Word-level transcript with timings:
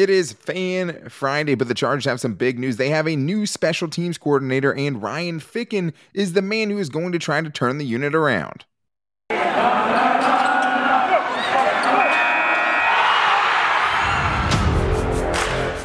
It 0.00 0.08
is 0.08 0.32
Fan 0.32 1.10
Friday, 1.10 1.54
but 1.54 1.68
the 1.68 1.74
Chargers 1.74 2.06
have 2.06 2.20
some 2.20 2.32
big 2.32 2.58
news. 2.58 2.78
They 2.78 2.88
have 2.88 3.06
a 3.06 3.16
new 3.16 3.44
special 3.44 3.86
teams 3.86 4.16
coordinator, 4.16 4.72
and 4.72 5.02
Ryan 5.02 5.40
Ficken 5.40 5.92
is 6.14 6.32
the 6.32 6.40
man 6.40 6.70
who 6.70 6.78
is 6.78 6.88
going 6.88 7.12
to 7.12 7.18
try 7.18 7.42
to 7.42 7.50
turn 7.50 7.76
the 7.76 7.84
unit 7.84 8.14
around. 8.14 8.64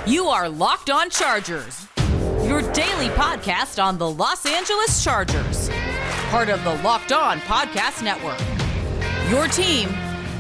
You 0.08 0.28
are 0.28 0.48
Locked 0.48 0.90
On 0.90 1.10
Chargers, 1.10 1.86
your 2.42 2.62
daily 2.72 3.10
podcast 3.10 3.84
on 3.84 3.98
the 3.98 4.10
Los 4.10 4.46
Angeles 4.46 5.04
Chargers, 5.04 5.70
part 6.30 6.48
of 6.48 6.64
the 6.64 6.76
Locked 6.84 7.12
On 7.12 7.40
Podcast 7.42 8.02
Network. 8.02 8.40
Your 9.30 9.50
team 9.50 9.90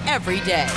every 0.07 0.39
day. 0.46 0.70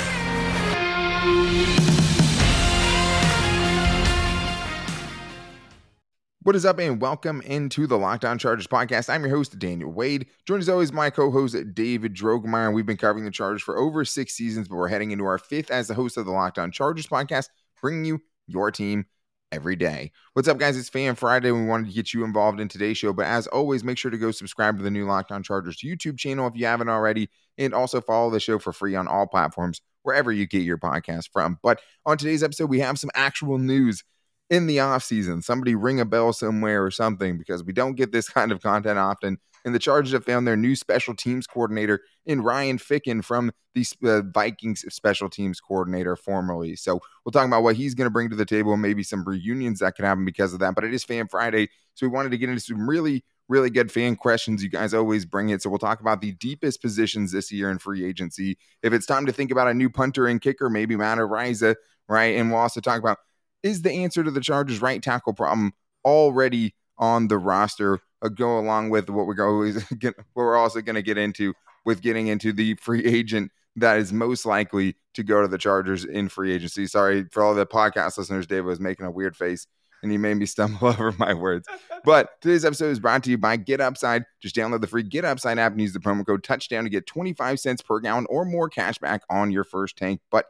What 6.43 6.55
is 6.55 6.65
up, 6.65 6.79
and 6.79 7.01
welcome 7.01 7.41
into 7.41 7.85
the 7.85 7.97
Locked 7.97 8.23
On 8.23 8.39
Chargers 8.39 8.65
podcast. 8.65 9.13
I'm 9.13 9.23
your 9.25 9.35
host, 9.35 9.59
Daniel 9.59 9.91
Wade. 9.91 10.25
Joined 10.47 10.61
as 10.61 10.69
always, 10.69 10.93
my 10.93 11.09
co 11.09 11.31
host, 11.31 11.53
David 11.73 12.15
Drogemeyer. 12.15 12.73
We've 12.73 12.85
been 12.85 12.95
covering 12.95 13.25
the 13.25 13.31
Chargers 13.31 13.61
for 13.61 13.77
over 13.77 14.05
six 14.05 14.35
seasons, 14.35 14.69
but 14.69 14.77
we're 14.77 14.87
heading 14.87 15.11
into 15.11 15.25
our 15.25 15.37
fifth 15.37 15.69
as 15.69 15.89
the 15.89 15.95
host 15.95 16.15
of 16.15 16.25
the 16.25 16.31
Locked 16.31 16.57
On 16.57 16.71
Chargers 16.71 17.07
podcast, 17.07 17.49
bringing 17.81 18.05
you 18.05 18.21
your 18.47 18.71
team 18.71 19.05
every 19.51 19.75
day. 19.75 20.13
What's 20.31 20.47
up, 20.47 20.57
guys? 20.57 20.77
It's 20.77 20.87
Fan 20.87 21.15
Friday. 21.15 21.51
We 21.51 21.65
wanted 21.65 21.87
to 21.87 21.93
get 21.93 22.13
you 22.13 22.23
involved 22.23 22.61
in 22.61 22.69
today's 22.69 22.97
show, 22.97 23.11
but 23.11 23.25
as 23.25 23.45
always, 23.47 23.83
make 23.83 23.97
sure 23.97 24.09
to 24.09 24.17
go 24.17 24.31
subscribe 24.31 24.77
to 24.77 24.83
the 24.83 24.89
new 24.89 25.05
Locked 25.05 25.33
On 25.33 25.43
Chargers 25.43 25.81
YouTube 25.81 26.17
channel 26.17 26.47
if 26.47 26.55
you 26.55 26.65
haven't 26.67 26.87
already, 26.87 27.29
and 27.57 27.73
also 27.73 27.99
follow 27.99 28.29
the 28.29 28.39
show 28.39 28.59
for 28.59 28.71
free 28.71 28.95
on 28.95 29.09
all 29.09 29.27
platforms, 29.27 29.81
wherever 30.03 30.31
you 30.31 30.47
get 30.47 30.61
your 30.61 30.77
podcast 30.77 31.31
from. 31.33 31.59
But 31.61 31.81
on 32.05 32.17
today's 32.17 32.43
episode, 32.43 32.69
we 32.69 32.79
have 32.79 32.97
some 32.97 33.11
actual 33.13 33.57
news 33.57 34.05
in 34.49 34.67
the 34.67 34.79
off 34.79 35.03
season. 35.03 35.41
Somebody 35.41 35.75
ring 35.75 35.99
a 35.99 36.05
bell 36.05 36.33
somewhere 36.33 36.83
or 36.83 36.91
something 36.91 37.37
because 37.37 37.63
we 37.63 37.73
don't 37.73 37.95
get 37.95 38.11
this 38.11 38.29
kind 38.29 38.51
of 38.51 38.61
content 38.61 38.97
often. 38.97 39.37
And 39.65 39.75
the 39.75 39.79
Chargers 39.79 40.13
have 40.13 40.25
found 40.25 40.47
their 40.47 40.55
new 40.55 40.75
special 40.75 41.13
teams 41.13 41.45
coordinator 41.45 42.01
in 42.25 42.41
Ryan 42.41 42.77
Ficken 42.77 43.23
from 43.23 43.51
the 43.75 43.85
uh, 44.03 44.21
Vikings 44.33 44.85
special 44.93 45.29
teams 45.29 45.59
coordinator 45.59 46.15
formerly. 46.15 46.75
So 46.75 47.01
we'll 47.25 47.31
talk 47.31 47.45
about 47.45 47.63
what 47.63 47.75
he's 47.75 47.93
going 47.93 48.05
to 48.05 48.11
bring 48.11 48.29
to 48.29 48.35
the 48.35 48.45
table 48.45 48.73
and 48.73 48.81
maybe 48.81 49.03
some 49.03 49.23
reunions 49.23 49.79
that 49.79 49.95
can 49.95 50.05
happen 50.05 50.25
because 50.25 50.53
of 50.53 50.59
that. 50.59 50.75
But 50.75 50.85
it 50.85 50.93
is 50.93 51.03
Fan 51.03 51.27
Friday. 51.27 51.69
So 51.93 52.07
we 52.07 52.11
wanted 52.13 52.31
to 52.31 52.37
get 52.37 52.49
into 52.49 52.61
some 52.61 52.89
really, 52.89 53.23
really 53.49 53.69
good 53.69 53.91
fan 53.91 54.15
questions. 54.15 54.63
You 54.63 54.69
guys 54.69 54.93
always 54.93 55.25
bring 55.25 55.49
it. 55.49 55.61
So 55.61 55.69
we'll 55.69 55.79
talk 55.79 55.99
about 55.99 56.21
the 56.21 56.31
deepest 56.31 56.81
positions 56.81 57.31
this 57.31 57.51
year 57.51 57.69
in 57.69 57.79
free 57.79 58.05
agency. 58.05 58.57
If 58.81 58.93
it's 58.93 59.05
time 59.05 59.25
to 59.25 59.33
think 59.33 59.51
about 59.51 59.67
a 59.67 59.73
new 59.73 59.89
punter 59.89 60.27
and 60.27 60.41
kicker, 60.41 60.69
maybe 60.69 60.95
Matt 60.95 61.17
Araiza, 61.17 61.75
right? 62.07 62.37
And 62.37 62.49
we'll 62.49 62.61
also 62.61 62.79
talk 62.79 62.99
about 62.99 63.17
is 63.63 63.81
the 63.81 63.91
answer 63.91 64.23
to 64.23 64.31
the 64.31 64.41
Chargers' 64.41 64.81
right 64.81 65.01
tackle 65.01 65.33
problem 65.33 65.73
already 66.05 66.75
on 66.97 67.27
the 67.27 67.37
roster? 67.37 67.99
Uh, 68.21 68.29
go 68.29 68.59
along 68.59 68.89
with 68.89 69.09
what 69.09 69.27
we're 69.27 69.47
always 69.47 69.83
what 70.01 70.15
we're 70.35 70.57
also 70.57 70.81
going 70.81 70.95
to 70.95 71.01
get 71.01 71.17
into 71.17 71.53
with 71.85 72.01
getting 72.01 72.27
into 72.27 72.51
the 72.51 72.75
free 72.75 73.05
agent 73.05 73.51
that 73.75 73.97
is 73.97 74.11
most 74.11 74.45
likely 74.45 74.95
to 75.13 75.23
go 75.23 75.41
to 75.41 75.47
the 75.47 75.57
Chargers 75.57 76.05
in 76.05 76.29
free 76.29 76.53
agency. 76.53 76.87
Sorry 76.87 77.25
for 77.31 77.43
all 77.43 77.55
the 77.55 77.65
podcast 77.65 78.17
listeners. 78.17 78.47
David 78.47 78.65
was 78.65 78.79
making 78.79 79.05
a 79.05 79.11
weird 79.11 79.35
face 79.35 79.67
and 80.01 80.11
he 80.11 80.17
made 80.17 80.35
me 80.35 80.45
stumble 80.45 80.87
over 80.87 81.13
my 81.17 81.33
words. 81.33 81.67
But 82.03 82.41
today's 82.41 82.65
episode 82.65 82.91
is 82.91 82.99
brought 82.99 83.23
to 83.23 83.29
you 83.29 83.37
by 83.37 83.57
Get 83.57 83.81
Upside. 83.81 84.23
Just 84.41 84.55
download 84.55 84.81
the 84.81 84.87
free 84.87 85.03
Get 85.03 85.25
Upside 85.25 85.59
app 85.59 85.73
and 85.73 85.81
use 85.81 85.93
the 85.93 85.99
promo 85.99 86.25
code 86.25 86.43
touchdown 86.43 86.83
to 86.83 86.89
get 86.89 87.05
25 87.07 87.59
cents 87.59 87.81
per 87.81 87.99
gallon 87.99 88.25
or 88.29 88.45
more 88.45 88.69
cash 88.69 88.97
back 88.97 89.23
on 89.29 89.51
your 89.51 89.63
first 89.63 89.97
tank. 89.97 90.21
But 90.31 90.45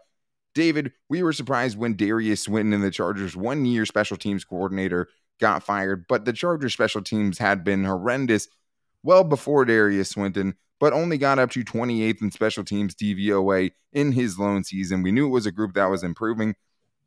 David, 0.59 0.91
we 1.07 1.23
were 1.23 1.31
surprised 1.31 1.77
when 1.77 1.95
Derius 1.95 2.41
Swinton 2.41 2.73
and 2.73 2.83
the 2.83 2.91
Chargers 2.91 3.33
one 3.33 3.65
year 3.65 3.85
special 3.85 4.17
teams 4.17 4.43
coordinator 4.43 5.07
got 5.39 5.63
fired, 5.63 6.05
but 6.09 6.25
the 6.25 6.33
Chargers 6.33 6.73
special 6.73 7.01
teams 7.01 7.37
had 7.37 7.63
been 7.63 7.85
horrendous 7.85 8.49
well 9.01 9.23
before 9.23 9.63
Derius 9.63 10.09
Swinton, 10.09 10.55
but 10.77 10.91
only 10.91 11.17
got 11.17 11.39
up 11.39 11.49
to 11.51 11.63
28th 11.63 12.21
in 12.21 12.31
special 12.31 12.65
teams 12.65 12.93
DVOA 12.93 13.71
in 13.93 14.11
his 14.11 14.37
lone 14.37 14.65
season. 14.65 15.01
We 15.01 15.13
knew 15.13 15.27
it 15.27 15.29
was 15.29 15.45
a 15.45 15.51
group 15.53 15.75
that 15.75 15.89
was 15.89 16.03
improving, 16.03 16.55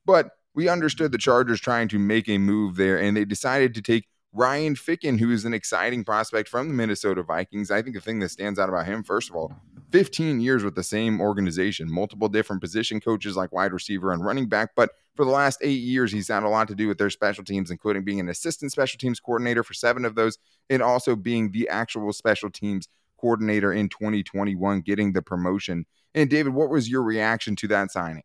but 0.07 0.31
we 0.55 0.71
understood 0.71 1.13
the 1.13 1.19
Chargers 1.19 1.61
trying 1.61 1.89
to 1.89 1.99
make 1.99 2.31
a 2.31 2.39
move 2.39 2.77
there, 2.77 2.99
and 2.99 3.15
they 3.15 3.27
decided 3.27 3.75
to 3.75 3.83
take 3.83 4.09
Ryan 4.33 4.77
Ficken, 4.77 5.19
who 5.19 5.31
is 5.31 5.45
an 5.45 5.53
exciting 5.53 6.05
prospect 6.05 6.49
from 6.49 6.69
the 6.69 6.75
Minnesota 6.75 7.23
Vikings. 7.23 7.71
I 7.71 7.83
think 7.83 7.97
the 7.97 8.01
thing 8.01 8.21
that 8.21 8.31
stands 8.31 8.59
out 8.59 8.71
about 8.71 8.87
him, 8.87 9.03
first 9.03 9.29
of 9.29 9.37
all, 9.37 9.53
15 9.93 10.41
years 10.41 10.65
with 10.65 10.75
the 10.75 10.83
same 10.83 11.21
organization, 11.21 11.93
multiple 11.93 12.29
different 12.29 12.63
position 12.63 12.99
coaches 13.01 13.37
like 13.37 13.53
wide 13.53 13.73
receiver 13.73 14.13
and 14.13 14.25
running 14.25 14.49
back. 14.49 14.71
But 14.75 14.91
for 15.15 15.25
the 15.25 15.31
last 15.31 15.59
eight 15.63 15.83
years, 15.83 16.11
he's 16.11 16.29
had 16.29 16.43
a 16.43 16.49
lot 16.49 16.67
to 16.69 16.75
do 16.75 16.89
with 16.89 16.99
their 16.99 17.11
special 17.11 17.45
teams, 17.45 17.71
including 17.71 18.03
being 18.03 18.19
an 18.19 18.31
assistant 18.31 18.73
special 18.73 18.99
teams 18.99 19.21
coordinator 19.21 19.63
for 19.63 19.75
seven 19.75 20.05
of 20.05 20.15
those, 20.15 20.39
and 20.71 20.83
also 20.83 21.15
being 21.15 21.53
the 21.53 21.69
actual 21.69 22.13
special 22.13 22.51
teams 22.51 22.89
coordinator 23.21 23.73
in 23.73 23.89
2021, 23.89 24.81
getting 24.81 25.13
the 25.13 25.23
promotion. 25.23 25.85
And 26.15 26.29
David, 26.29 26.55
what 26.55 26.71
was 26.71 26.91
your 26.91 27.03
reaction 27.03 27.55
to 27.57 27.69
that 27.69 27.91
signing? 27.91 28.25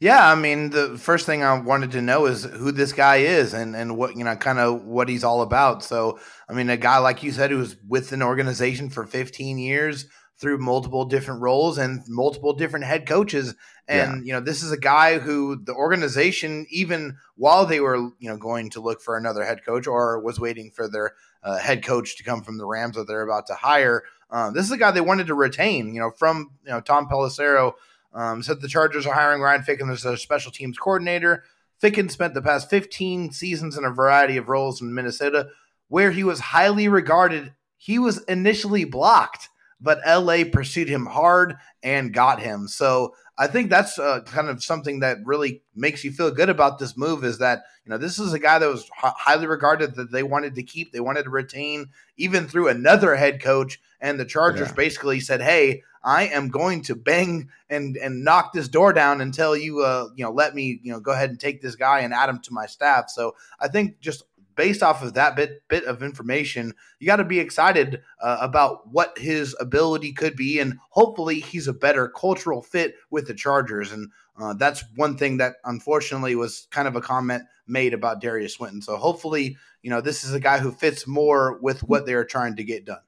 Yeah, 0.00 0.28
I 0.28 0.34
mean, 0.34 0.70
the 0.70 0.98
first 0.98 1.26
thing 1.26 1.44
I 1.44 1.56
wanted 1.60 1.92
to 1.92 2.02
know 2.02 2.26
is 2.26 2.42
who 2.42 2.72
this 2.72 2.92
guy 2.92 3.18
is 3.18 3.54
and 3.54 3.76
and 3.76 3.96
what 3.96 4.16
you 4.16 4.24
know, 4.24 4.34
kind 4.34 4.58
of 4.58 4.82
what 4.82 5.08
he's 5.08 5.22
all 5.22 5.42
about. 5.42 5.84
So, 5.84 6.18
I 6.48 6.54
mean, 6.54 6.68
a 6.70 6.76
guy 6.76 6.98
like 6.98 7.22
you 7.22 7.30
said 7.30 7.52
who 7.52 7.58
was 7.58 7.76
with 7.86 8.10
an 8.10 8.20
organization 8.20 8.90
for 8.90 9.06
15 9.06 9.58
years 9.58 10.08
through 10.42 10.58
multiple 10.58 11.04
different 11.04 11.40
roles 11.40 11.78
and 11.78 12.02
multiple 12.08 12.52
different 12.52 12.84
head 12.84 13.06
coaches. 13.06 13.54
And 13.86 14.26
yeah. 14.26 14.26
you 14.26 14.32
know, 14.32 14.44
this 14.44 14.62
is 14.62 14.72
a 14.72 14.76
guy 14.76 15.20
who 15.20 15.56
the 15.56 15.72
organization, 15.72 16.66
even 16.68 17.16
while 17.36 17.64
they 17.64 17.80
were 17.80 17.96
you 18.18 18.28
know 18.28 18.36
going 18.36 18.68
to 18.70 18.80
look 18.80 19.00
for 19.00 19.16
another 19.16 19.44
head 19.44 19.64
coach 19.64 19.86
or 19.86 20.20
was 20.20 20.40
waiting 20.40 20.72
for 20.72 20.88
their 20.88 21.12
uh, 21.44 21.58
head 21.58 21.84
coach 21.84 22.16
to 22.16 22.24
come 22.24 22.42
from 22.42 22.58
the 22.58 22.66
Rams 22.66 22.96
that 22.96 23.06
they're 23.06 23.22
about 23.22 23.46
to 23.46 23.54
hire, 23.54 24.02
uh, 24.30 24.50
this 24.50 24.66
is 24.66 24.72
a 24.72 24.76
guy 24.76 24.90
they 24.90 25.00
wanted 25.00 25.28
to 25.28 25.34
retain. 25.34 25.94
You 25.94 26.00
know, 26.00 26.10
from 26.10 26.50
you 26.64 26.72
know 26.72 26.80
Tom 26.80 27.08
Pelissero 27.08 27.74
um, 28.12 28.42
said 28.42 28.60
the 28.60 28.68
Chargers 28.68 29.06
are 29.06 29.14
hiring 29.14 29.40
Ryan 29.40 29.62
Ficken 29.62 29.92
as 29.92 30.02
their 30.02 30.16
special 30.16 30.50
teams 30.50 30.76
coordinator. 30.76 31.44
Ficken 31.80 32.10
spent 32.10 32.34
the 32.34 32.42
past 32.42 32.70
15 32.70 33.32
seasons 33.32 33.76
in 33.76 33.84
a 33.84 33.90
variety 33.90 34.36
of 34.36 34.48
roles 34.48 34.80
in 34.80 34.94
Minnesota, 34.94 35.48
where 35.88 36.10
he 36.10 36.24
was 36.24 36.40
highly 36.40 36.88
regarded. 36.88 37.52
He 37.76 37.98
was 37.98 38.22
initially 38.24 38.84
blocked, 38.84 39.48
but 39.82 40.00
LA 40.06 40.44
pursued 40.50 40.88
him 40.88 41.06
hard 41.06 41.56
and 41.82 42.14
got 42.14 42.40
him. 42.40 42.68
So 42.68 43.14
I 43.36 43.46
think 43.46 43.70
that's 43.70 43.98
uh, 43.98 44.20
kind 44.20 44.48
of 44.48 44.62
something 44.62 45.00
that 45.00 45.18
really 45.24 45.62
makes 45.74 46.04
you 46.04 46.12
feel 46.12 46.30
good 46.30 46.48
about 46.48 46.78
this 46.78 46.96
move 46.96 47.24
is 47.24 47.38
that, 47.38 47.64
you 47.84 47.90
know, 47.90 47.98
this 47.98 48.18
is 48.18 48.32
a 48.32 48.38
guy 48.38 48.58
that 48.58 48.68
was 48.68 48.84
h- 48.84 49.12
highly 49.16 49.46
regarded 49.46 49.96
that 49.96 50.12
they 50.12 50.22
wanted 50.22 50.54
to 50.54 50.62
keep, 50.62 50.92
they 50.92 51.00
wanted 51.00 51.24
to 51.24 51.30
retain, 51.30 51.86
even 52.16 52.46
through 52.46 52.68
another 52.68 53.16
head 53.16 53.42
coach. 53.42 53.80
And 54.00 54.20
the 54.20 54.24
Chargers 54.24 54.68
yeah. 54.68 54.74
basically 54.74 55.20
said, 55.20 55.40
hey, 55.40 55.82
I 56.04 56.24
am 56.24 56.48
going 56.48 56.82
to 56.82 56.96
bang 56.96 57.48
and 57.70 57.96
and 57.96 58.24
knock 58.24 58.52
this 58.52 58.68
door 58.68 58.92
down 58.92 59.20
until 59.20 59.56
you 59.56 59.82
uh 59.82 60.08
you 60.16 60.24
know 60.24 60.32
let 60.32 60.54
me 60.54 60.80
you 60.82 60.92
know 60.92 60.98
go 61.00 61.12
ahead 61.12 61.30
and 61.30 61.38
take 61.38 61.62
this 61.62 61.76
guy 61.76 62.00
and 62.00 62.12
add 62.12 62.28
him 62.28 62.40
to 62.40 62.52
my 62.52 62.66
staff. 62.66 63.08
So 63.08 63.36
I 63.60 63.68
think 63.68 64.00
just 64.00 64.24
based 64.54 64.82
off 64.82 65.02
of 65.02 65.14
that 65.14 65.36
bit 65.36 65.62
bit 65.68 65.84
of 65.84 66.02
information, 66.02 66.74
you 66.98 67.06
got 67.06 67.16
to 67.16 67.24
be 67.24 67.40
excited 67.40 68.00
uh, 68.20 68.38
about 68.40 68.88
what 68.90 69.16
his 69.18 69.56
ability 69.60 70.12
could 70.12 70.36
be, 70.36 70.58
and 70.58 70.78
hopefully 70.90 71.40
he's 71.40 71.68
a 71.68 71.72
better 71.72 72.08
cultural 72.08 72.62
fit 72.62 72.94
with 73.10 73.26
the 73.26 73.34
Chargers. 73.34 73.92
And 73.92 74.10
uh, 74.40 74.54
that's 74.54 74.84
one 74.96 75.16
thing 75.16 75.36
that 75.38 75.54
unfortunately 75.64 76.34
was 76.34 76.66
kind 76.70 76.88
of 76.88 76.96
a 76.96 77.00
comment 77.00 77.44
made 77.66 77.94
about 77.94 78.20
Derius 78.20 78.54
Swinton. 78.54 78.82
So 78.82 78.96
hopefully, 78.96 79.56
you 79.82 79.90
know, 79.90 80.00
this 80.00 80.24
is 80.24 80.32
a 80.34 80.40
guy 80.40 80.58
who 80.58 80.72
fits 80.72 81.06
more 81.06 81.58
with 81.60 81.82
what 81.82 82.06
they're 82.06 82.24
trying 82.24 82.56
to 82.56 82.64
get 82.64 82.84
done. 82.84 83.00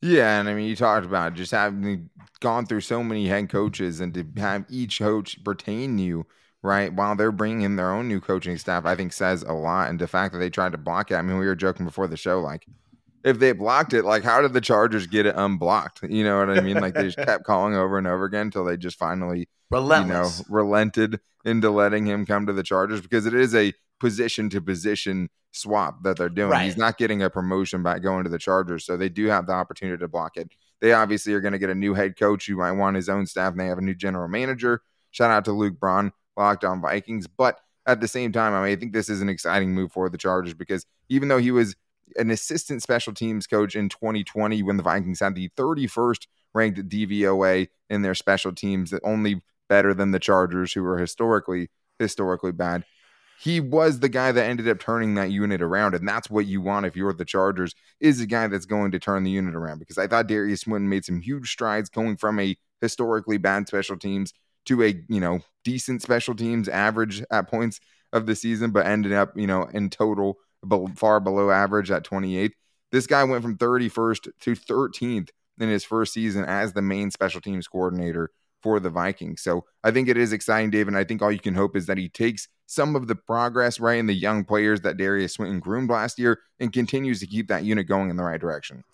Yeah, 0.00 0.40
and 0.40 0.48
I 0.48 0.54
mean, 0.54 0.68
you 0.68 0.74
talked 0.74 1.06
about 1.06 1.34
just 1.34 1.52
having 1.52 2.10
gone 2.40 2.66
through 2.66 2.80
so 2.80 3.04
many 3.04 3.28
head 3.28 3.48
coaches 3.48 4.00
and 4.00 4.12
to 4.14 4.26
have 4.36 4.64
each 4.68 4.98
coach 4.98 5.38
retain 5.46 5.96
you, 5.98 6.26
right, 6.62 6.92
while 6.92 7.14
they're 7.16 7.32
bringing 7.32 7.62
in 7.62 7.76
their 7.76 7.92
own 7.92 8.08
new 8.08 8.20
coaching 8.20 8.56
staff, 8.58 8.84
I 8.84 8.94
think 8.94 9.12
says 9.12 9.42
a 9.42 9.52
lot. 9.52 9.90
And 9.90 9.98
the 9.98 10.06
fact 10.06 10.32
that 10.32 10.38
they 10.38 10.50
tried 10.50 10.72
to 10.72 10.78
block 10.78 11.10
it, 11.10 11.16
I 11.16 11.22
mean, 11.22 11.38
we 11.38 11.46
were 11.46 11.56
joking 11.56 11.86
before 11.86 12.06
the 12.06 12.16
show, 12.16 12.40
like, 12.40 12.66
if 13.24 13.38
they 13.38 13.52
blocked 13.52 13.92
it, 13.92 14.04
like, 14.04 14.24
how 14.24 14.40
did 14.42 14.52
the 14.52 14.60
Chargers 14.60 15.06
get 15.06 15.26
it 15.26 15.36
unblocked? 15.36 16.02
You 16.08 16.24
know 16.24 16.38
what 16.38 16.50
I 16.50 16.60
mean? 16.60 16.80
Like, 16.80 16.94
they 16.94 17.04
just 17.04 17.18
kept 17.26 17.44
calling 17.44 17.74
over 17.74 17.98
and 17.98 18.06
over 18.06 18.24
again 18.24 18.46
until 18.46 18.64
they 18.64 18.76
just 18.76 18.98
finally, 18.98 19.48
Relentless. 19.70 20.38
you 20.38 20.44
know, 20.48 20.56
relented 20.56 21.20
into 21.44 21.70
letting 21.70 22.06
him 22.06 22.26
come 22.26 22.46
to 22.46 22.52
the 22.52 22.62
Chargers 22.62 23.00
because 23.00 23.26
it 23.26 23.34
is 23.34 23.54
a 23.54 23.72
position 24.00 24.50
to 24.50 24.60
position 24.60 25.28
swap 25.52 26.02
that 26.02 26.16
they're 26.16 26.28
doing. 26.28 26.50
Right. 26.50 26.64
He's 26.64 26.76
not 26.76 26.98
getting 26.98 27.22
a 27.22 27.30
promotion 27.30 27.82
by 27.82 27.98
going 27.98 28.24
to 28.24 28.30
the 28.30 28.38
Chargers, 28.38 28.84
so 28.84 28.96
they 28.96 29.08
do 29.08 29.26
have 29.26 29.46
the 29.46 29.52
opportunity 29.52 29.98
to 29.98 30.08
block 30.08 30.36
it. 30.36 30.50
They 30.80 30.92
obviously 30.92 31.32
are 31.34 31.40
going 31.40 31.52
to 31.52 31.58
get 31.58 31.70
a 31.70 31.74
new 31.74 31.94
head 31.94 32.18
coach 32.18 32.46
who 32.46 32.56
might 32.56 32.72
want 32.72 32.96
his 32.96 33.08
own 33.08 33.26
staff, 33.26 33.52
and 33.52 33.60
they 33.60 33.66
have 33.66 33.78
a 33.78 33.82
new 33.82 33.94
general 33.94 34.28
manager. 34.28 34.82
Shout 35.12 35.30
out 35.30 35.44
to 35.44 35.52
Luke 35.52 35.78
Braun, 35.78 36.12
Locked 36.36 36.64
On 36.64 36.80
Vikings. 36.80 37.26
But 37.26 37.60
at 37.86 38.00
the 38.00 38.08
same 38.08 38.32
time, 38.32 38.54
I 38.54 38.62
mean, 38.62 38.72
I 38.72 38.76
think 38.76 38.92
this 38.92 39.08
is 39.08 39.20
an 39.20 39.28
exciting 39.28 39.74
move 39.74 39.92
for 39.92 40.08
the 40.08 40.18
Chargers 40.18 40.54
because 40.54 40.86
even 41.08 41.28
though 41.28 41.38
he 41.38 41.50
was 41.50 41.74
an 42.16 42.30
assistant 42.30 42.82
special 42.82 43.14
teams 43.14 43.46
coach 43.46 43.74
in 43.74 43.88
2020 43.88 44.62
when 44.62 44.76
the 44.76 44.82
Vikings 44.82 45.20
had 45.20 45.34
the 45.34 45.48
31st 45.56 46.26
ranked 46.54 46.88
DVOA 46.88 47.68
in 47.88 48.02
their 48.02 48.14
special 48.14 48.52
teams, 48.52 48.92
only 49.02 49.42
better 49.68 49.94
than 49.94 50.10
the 50.10 50.18
Chargers, 50.18 50.72
who 50.72 50.82
were 50.82 50.98
historically 50.98 51.70
historically 51.98 52.52
bad. 52.52 52.84
He 53.40 53.58
was 53.58 53.98
the 53.98 54.08
guy 54.08 54.30
that 54.30 54.44
ended 54.44 54.68
up 54.68 54.78
turning 54.78 55.14
that 55.14 55.32
unit 55.32 55.62
around, 55.62 55.94
and 55.94 56.06
that's 56.06 56.30
what 56.30 56.46
you 56.46 56.60
want 56.60 56.86
if 56.86 56.94
you're 56.94 57.12
the 57.12 57.24
Chargers 57.24 57.74
is 57.98 58.20
a 58.20 58.26
guy 58.26 58.46
that's 58.46 58.66
going 58.66 58.92
to 58.92 59.00
turn 59.00 59.24
the 59.24 59.30
unit 59.30 59.54
around. 59.54 59.80
Because 59.80 59.98
I 59.98 60.06
thought 60.06 60.28
Derius 60.28 60.60
Swinton 60.60 60.88
made 60.88 61.04
some 61.04 61.20
huge 61.20 61.50
strides 61.50 61.88
going 61.88 62.16
from 62.16 62.38
a 62.38 62.56
historically 62.80 63.38
bad 63.38 63.66
special 63.66 63.96
teams 63.96 64.32
to 64.66 64.82
a 64.82 65.02
you 65.08 65.20
know 65.20 65.40
decent 65.64 66.02
special 66.02 66.34
teams 66.34 66.68
average 66.68 67.22
at 67.30 67.48
points 67.48 67.80
of 68.12 68.26
the 68.26 68.34
season, 68.34 68.70
but 68.70 68.86
ended 68.86 69.12
up 69.12 69.36
you 69.36 69.46
know 69.46 69.64
in 69.72 69.90
total 69.90 70.38
far 70.96 71.20
below 71.20 71.50
average 71.50 71.90
at 71.90 72.04
28th. 72.04 72.52
This 72.90 73.06
guy 73.06 73.24
went 73.24 73.42
from 73.42 73.56
31st 73.56 74.28
to 74.40 74.54
13th 74.54 75.30
in 75.58 75.68
his 75.68 75.84
first 75.84 76.12
season 76.12 76.44
as 76.44 76.72
the 76.72 76.82
main 76.82 77.10
special 77.10 77.40
teams 77.40 77.66
coordinator 77.66 78.30
for 78.62 78.80
the 78.80 78.90
Vikings. 78.90 79.42
So 79.42 79.64
I 79.82 79.90
think 79.90 80.08
it 80.08 80.16
is 80.16 80.32
exciting, 80.32 80.70
Dave. 80.70 80.88
And 80.88 80.96
I 80.96 81.04
think 81.04 81.22
all 81.22 81.32
you 81.32 81.38
can 81.38 81.54
hope 81.54 81.76
is 81.76 81.86
that 81.86 81.98
he 81.98 82.08
takes 82.08 82.48
some 82.66 82.96
of 82.96 83.06
the 83.06 83.14
progress, 83.14 83.80
right, 83.80 83.98
in 83.98 84.06
the 84.06 84.14
young 84.14 84.44
players 84.44 84.80
that 84.80 84.96
Derius 84.96 85.34
Swinton 85.34 85.60
groomed 85.60 85.90
last 85.90 86.18
year 86.18 86.40
and 86.58 86.72
continues 86.72 87.20
to 87.20 87.26
keep 87.26 87.48
that 87.48 87.64
unit 87.64 87.86
going 87.86 88.08
in 88.08 88.16
the 88.16 88.22
right 88.22 88.40
direction. 88.40 88.84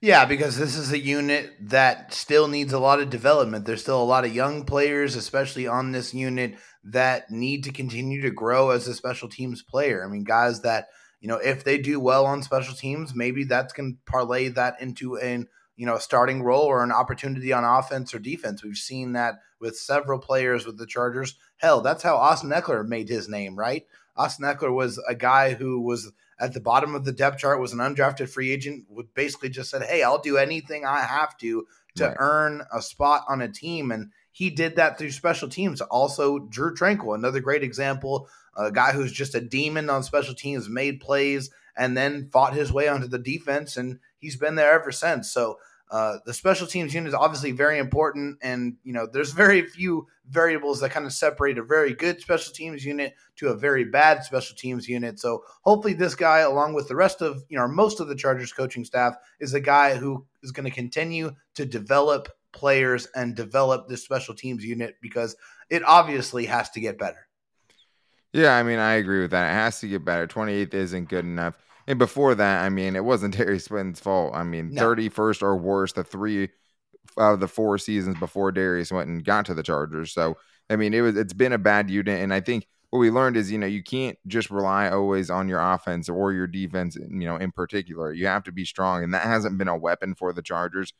Yeah, 0.00 0.26
because 0.26 0.58
this 0.58 0.76
is 0.76 0.92
a 0.92 0.98
unit 0.98 1.52
that 1.60 2.12
still 2.12 2.48
needs 2.48 2.72
a 2.72 2.78
lot 2.78 3.00
of 3.00 3.10
development. 3.10 3.64
There's 3.64 3.80
still 3.80 4.00
a 4.00 4.04
lot 4.04 4.24
of 4.24 4.34
young 4.34 4.64
players, 4.64 5.16
especially 5.16 5.66
on 5.66 5.92
this 5.92 6.12
unit, 6.12 6.56
that 6.84 7.30
need 7.30 7.64
to 7.64 7.72
continue 7.72 8.20
to 8.22 8.30
grow 8.30 8.70
as 8.70 8.86
a 8.86 8.94
special 8.94 9.28
teams 9.28 9.62
player. 9.62 10.04
I 10.04 10.08
mean, 10.08 10.22
guys 10.22 10.60
that, 10.60 10.88
you 11.20 11.28
know, 11.28 11.38
if 11.38 11.64
they 11.64 11.78
do 11.78 11.98
well 11.98 12.26
on 12.26 12.42
special 12.42 12.74
teams, 12.74 13.14
maybe 13.14 13.44
that's 13.44 13.72
going 13.72 13.94
to 13.94 13.98
parlay 14.10 14.48
that 14.50 14.80
into 14.80 15.16
an 15.16 15.48
you 15.76 15.86
know, 15.86 15.96
a 15.96 16.00
starting 16.00 16.42
role 16.42 16.64
or 16.64 16.82
an 16.82 16.92
opportunity 16.92 17.52
on 17.52 17.64
offense 17.64 18.14
or 18.14 18.18
defense. 18.18 18.64
We've 18.64 18.76
seen 18.76 19.12
that 19.12 19.40
with 19.60 19.76
several 19.76 20.18
players 20.18 20.66
with 20.66 20.78
the 20.78 20.86
Chargers. 20.86 21.38
Hell, 21.58 21.80
that's 21.80 22.02
how 22.02 22.16
Austin 22.16 22.50
Ekeler 22.50 22.86
made 22.86 23.08
his 23.08 23.28
name, 23.28 23.58
right? 23.58 23.84
Austin 24.16 24.46
Ekeler 24.46 24.74
was 24.74 24.98
a 25.08 25.14
guy 25.14 25.54
who 25.54 25.80
was 25.80 26.12
at 26.38 26.52
the 26.52 26.60
bottom 26.60 26.94
of 26.94 27.04
the 27.04 27.12
depth 27.12 27.38
chart, 27.38 27.60
was 27.60 27.72
an 27.72 27.78
undrafted 27.78 28.28
free 28.28 28.50
agent, 28.50 28.84
would 28.88 29.12
basically 29.14 29.48
just 29.48 29.70
said, 29.70 29.82
Hey, 29.82 30.02
I'll 30.02 30.20
do 30.20 30.36
anything 30.36 30.84
I 30.84 31.00
have 31.00 31.36
to 31.38 31.66
to 31.96 32.08
right. 32.08 32.16
earn 32.18 32.62
a 32.72 32.82
spot 32.82 33.24
on 33.28 33.40
a 33.40 33.48
team. 33.48 33.90
And 33.90 34.10
he 34.32 34.50
did 34.50 34.76
that 34.76 34.98
through 34.98 35.12
special 35.12 35.48
teams. 35.48 35.80
Also, 35.80 36.38
Drue 36.38 36.74
Tranquill, 36.74 37.14
another 37.14 37.40
great 37.40 37.62
example, 37.62 38.28
a 38.54 38.70
guy 38.70 38.92
who's 38.92 39.12
just 39.12 39.34
a 39.34 39.40
demon 39.40 39.88
on 39.88 40.02
special 40.02 40.34
teams, 40.34 40.68
made 40.68 41.00
plays 41.00 41.50
and 41.76 41.96
then 41.96 42.28
fought 42.30 42.54
his 42.54 42.72
way 42.72 42.88
onto 42.88 43.06
the 43.06 43.18
defense, 43.18 43.76
and 43.76 43.98
he's 44.26 44.36
been 44.36 44.56
there 44.56 44.72
ever 44.72 44.90
since. 44.90 45.30
So 45.30 45.58
uh, 45.88 46.18
the 46.26 46.34
special 46.34 46.66
teams 46.66 46.92
unit 46.92 47.08
is 47.08 47.14
obviously 47.14 47.52
very 47.52 47.78
important, 47.78 48.38
and 48.42 48.74
you 48.82 48.92
know 48.92 49.06
there's 49.06 49.30
very 49.30 49.62
few 49.62 50.04
variables 50.28 50.80
that 50.80 50.90
kind 50.90 51.06
of 51.06 51.12
separate 51.12 51.58
a 51.58 51.62
very 51.62 51.94
good 51.94 52.20
special 52.20 52.52
teams 52.52 52.84
unit 52.84 53.14
to 53.36 53.48
a 53.48 53.56
very 53.56 53.84
bad 53.84 54.24
special 54.24 54.56
teams 54.56 54.88
unit. 54.88 55.20
So 55.20 55.44
hopefully, 55.62 55.94
this 55.94 56.16
guy, 56.16 56.40
along 56.40 56.74
with 56.74 56.88
the 56.88 56.96
rest 56.96 57.22
of 57.22 57.44
you 57.48 57.56
know 57.56 57.68
most 57.68 58.00
of 58.00 58.08
the 58.08 58.16
Chargers 58.16 58.52
coaching 58.52 58.84
staff, 58.84 59.14
is 59.38 59.54
a 59.54 59.60
guy 59.60 59.94
who 59.94 60.26
is 60.42 60.50
going 60.50 60.68
to 60.68 60.74
continue 60.74 61.30
to 61.54 61.64
develop 61.64 62.30
players 62.52 63.06
and 63.14 63.36
develop 63.36 63.88
this 63.88 64.02
special 64.02 64.34
teams 64.34 64.64
unit 64.64 64.96
because 65.00 65.36
it 65.70 65.84
obviously 65.84 66.46
has 66.46 66.68
to 66.70 66.80
get 66.80 66.98
better. 66.98 67.28
Yeah, 68.32 68.56
I 68.56 68.64
mean, 68.64 68.80
I 68.80 68.94
agree 68.94 69.20
with 69.20 69.30
that. 69.30 69.50
It 69.50 69.54
has 69.54 69.78
to 69.80 69.88
get 69.88 70.04
better. 70.04 70.26
28th 70.26 70.74
isn't 70.74 71.08
good 71.08 71.24
enough. 71.24 71.56
And 71.86 71.98
before 71.98 72.34
that, 72.34 72.64
I 72.64 72.68
mean, 72.68 72.96
it 72.96 73.04
wasn't 73.04 73.34
Derius 73.36 73.64
Swinton's 73.64 74.00
fault. 74.00 74.34
I 74.34 74.42
mean, 74.42 74.74
no. 74.74 74.82
31st 74.82 75.42
or 75.42 75.56
worse, 75.56 75.92
the 75.92 76.04
three 76.04 76.50
out 77.18 77.34
of 77.34 77.40
the 77.40 77.48
four 77.48 77.78
seasons 77.78 78.18
before 78.18 78.52
Derius 78.52 78.92
went 78.92 79.08
and 79.08 79.24
got 79.24 79.46
to 79.46 79.54
the 79.54 79.62
Chargers. 79.62 80.12
So, 80.12 80.36
I 80.68 80.76
mean, 80.76 80.92
it 80.94 81.00
was 81.00 81.16
it's 81.16 81.32
been 81.32 81.52
a 81.52 81.58
bad 81.58 81.90
unit. 81.90 82.20
And 82.20 82.34
I 82.34 82.40
think 82.40 82.66
what 82.90 82.98
we 82.98 83.10
learned 83.10 83.36
is, 83.36 83.50
you 83.50 83.58
know, 83.58 83.66
you 83.66 83.82
can't 83.82 84.18
just 84.26 84.50
rely 84.50 84.88
always 84.90 85.30
on 85.30 85.48
your 85.48 85.60
offense 85.60 86.08
or 86.08 86.32
your 86.32 86.46
defense, 86.46 86.96
you 86.96 87.26
know, 87.26 87.36
in 87.36 87.52
particular. 87.52 88.12
You 88.12 88.26
have 88.26 88.44
to 88.44 88.52
be 88.52 88.64
strong. 88.64 89.04
And 89.04 89.14
that 89.14 89.22
hasn't 89.22 89.58
been 89.58 89.68
a 89.68 89.76
weapon 89.76 90.14
for 90.14 90.32
the 90.32 90.42
Chargers 90.42 90.92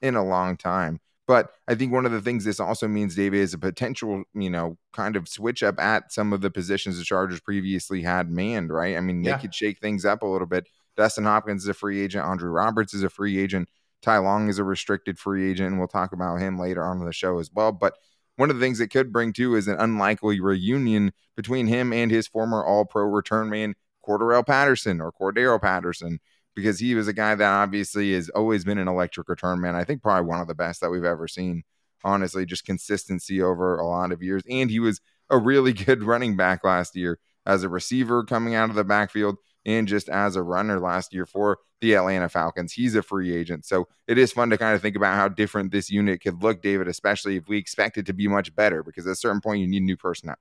in 0.00 0.16
a 0.16 0.24
long 0.24 0.56
time. 0.56 1.00
But 1.26 1.52
I 1.68 1.74
think 1.74 1.92
one 1.92 2.04
of 2.04 2.12
the 2.12 2.20
things 2.20 2.44
this 2.44 2.58
also 2.58 2.88
means, 2.88 3.14
David, 3.14 3.40
is 3.40 3.54
a 3.54 3.58
potential, 3.58 4.24
you 4.34 4.50
know, 4.50 4.76
kind 4.92 5.14
of 5.14 5.28
switch 5.28 5.62
up 5.62 5.78
at 5.78 6.12
some 6.12 6.32
of 6.32 6.40
the 6.40 6.50
positions 6.50 6.98
the 6.98 7.04
Chargers 7.04 7.40
previously 7.40 8.02
had 8.02 8.30
manned, 8.30 8.72
right? 8.72 8.96
I 8.96 9.00
mean, 9.00 9.22
yeah. 9.22 9.36
they 9.36 9.42
could 9.42 9.54
shake 9.54 9.80
things 9.80 10.04
up 10.04 10.22
a 10.22 10.26
little 10.26 10.48
bit. 10.48 10.66
Dustin 10.96 11.24
Hopkins 11.24 11.62
is 11.62 11.68
a 11.68 11.74
free 11.74 12.02
agent. 12.02 12.26
Andrew 12.26 12.50
Roberts 12.50 12.92
is 12.92 13.02
a 13.02 13.08
free 13.08 13.38
agent. 13.38 13.68
Ty 14.02 14.18
Long 14.18 14.48
is 14.48 14.58
a 14.58 14.64
restricted 14.64 15.18
free 15.18 15.50
agent, 15.50 15.68
and 15.68 15.78
we'll 15.78 15.88
talk 15.88 16.12
about 16.12 16.40
him 16.40 16.58
later 16.58 16.84
on 16.84 16.98
in 16.98 17.06
the 17.06 17.12
show 17.12 17.38
as 17.38 17.50
well. 17.54 17.70
But 17.70 17.94
one 18.36 18.50
of 18.50 18.56
the 18.56 18.60
things 18.60 18.80
it 18.80 18.88
could 18.88 19.12
bring 19.12 19.32
too 19.32 19.54
is 19.54 19.68
an 19.68 19.78
unlikely 19.78 20.40
reunion 20.40 21.12
between 21.36 21.68
him 21.68 21.92
and 21.92 22.10
his 22.10 22.26
former 22.26 22.64
All 22.64 22.84
Pro 22.84 23.04
return 23.04 23.48
man 23.48 23.74
Cordarrelle 24.06 24.46
Patterson 24.46 25.00
or 25.00 25.12
Cordero 25.12 25.60
Patterson 25.60 26.18
because 26.54 26.78
he 26.78 26.94
was 26.94 27.08
a 27.08 27.12
guy 27.12 27.34
that 27.34 27.48
obviously 27.48 28.12
has 28.14 28.28
always 28.30 28.64
been 28.64 28.78
an 28.78 28.88
electric 28.88 29.28
return 29.28 29.60
man. 29.60 29.74
I 29.74 29.84
think 29.84 30.02
probably 30.02 30.28
one 30.28 30.40
of 30.40 30.48
the 30.48 30.54
best 30.54 30.80
that 30.80 30.90
we've 30.90 31.04
ever 31.04 31.28
seen. 31.28 31.64
Honestly, 32.04 32.44
just 32.44 32.64
consistency 32.64 33.40
over 33.40 33.78
a 33.78 33.86
lot 33.86 34.10
of 34.10 34.22
years. 34.22 34.42
And 34.50 34.70
he 34.70 34.80
was 34.80 35.00
a 35.30 35.38
really 35.38 35.72
good 35.84 36.02
running 36.02 36.36
back 36.36 36.64
last 36.64 36.96
year 36.96 37.18
as 37.46 37.62
a 37.62 37.68
receiver 37.68 38.24
coming 38.24 38.54
out 38.54 38.70
of 38.70 38.76
the 38.76 38.84
backfield 38.84 39.36
and 39.64 39.86
just 39.86 40.08
as 40.08 40.36
a 40.36 40.42
runner 40.42 40.80
last 40.80 41.14
year 41.14 41.26
for 41.26 41.58
the 41.80 41.94
Atlanta 41.94 42.28
Falcons. 42.28 42.72
He's 42.72 42.94
a 42.94 43.02
free 43.02 43.34
agent. 43.34 43.64
So 43.64 43.88
it 44.06 44.18
is 44.18 44.32
fun 44.32 44.50
to 44.50 44.58
kind 44.58 44.74
of 44.74 44.82
think 44.82 44.96
about 44.96 45.14
how 45.14 45.28
different 45.28 45.72
this 45.72 45.90
unit 45.90 46.20
could 46.20 46.42
look, 46.42 46.62
David, 46.62 46.88
especially 46.88 47.36
if 47.36 47.48
we 47.48 47.58
expect 47.58 47.98
it 47.98 48.06
to 48.06 48.12
be 48.12 48.28
much 48.28 48.54
better 48.54 48.82
because 48.82 49.06
at 49.06 49.12
a 49.12 49.16
certain 49.16 49.40
point 49.40 49.60
you 49.60 49.68
need 49.68 49.82
new 49.82 49.96
personnel 49.96 50.36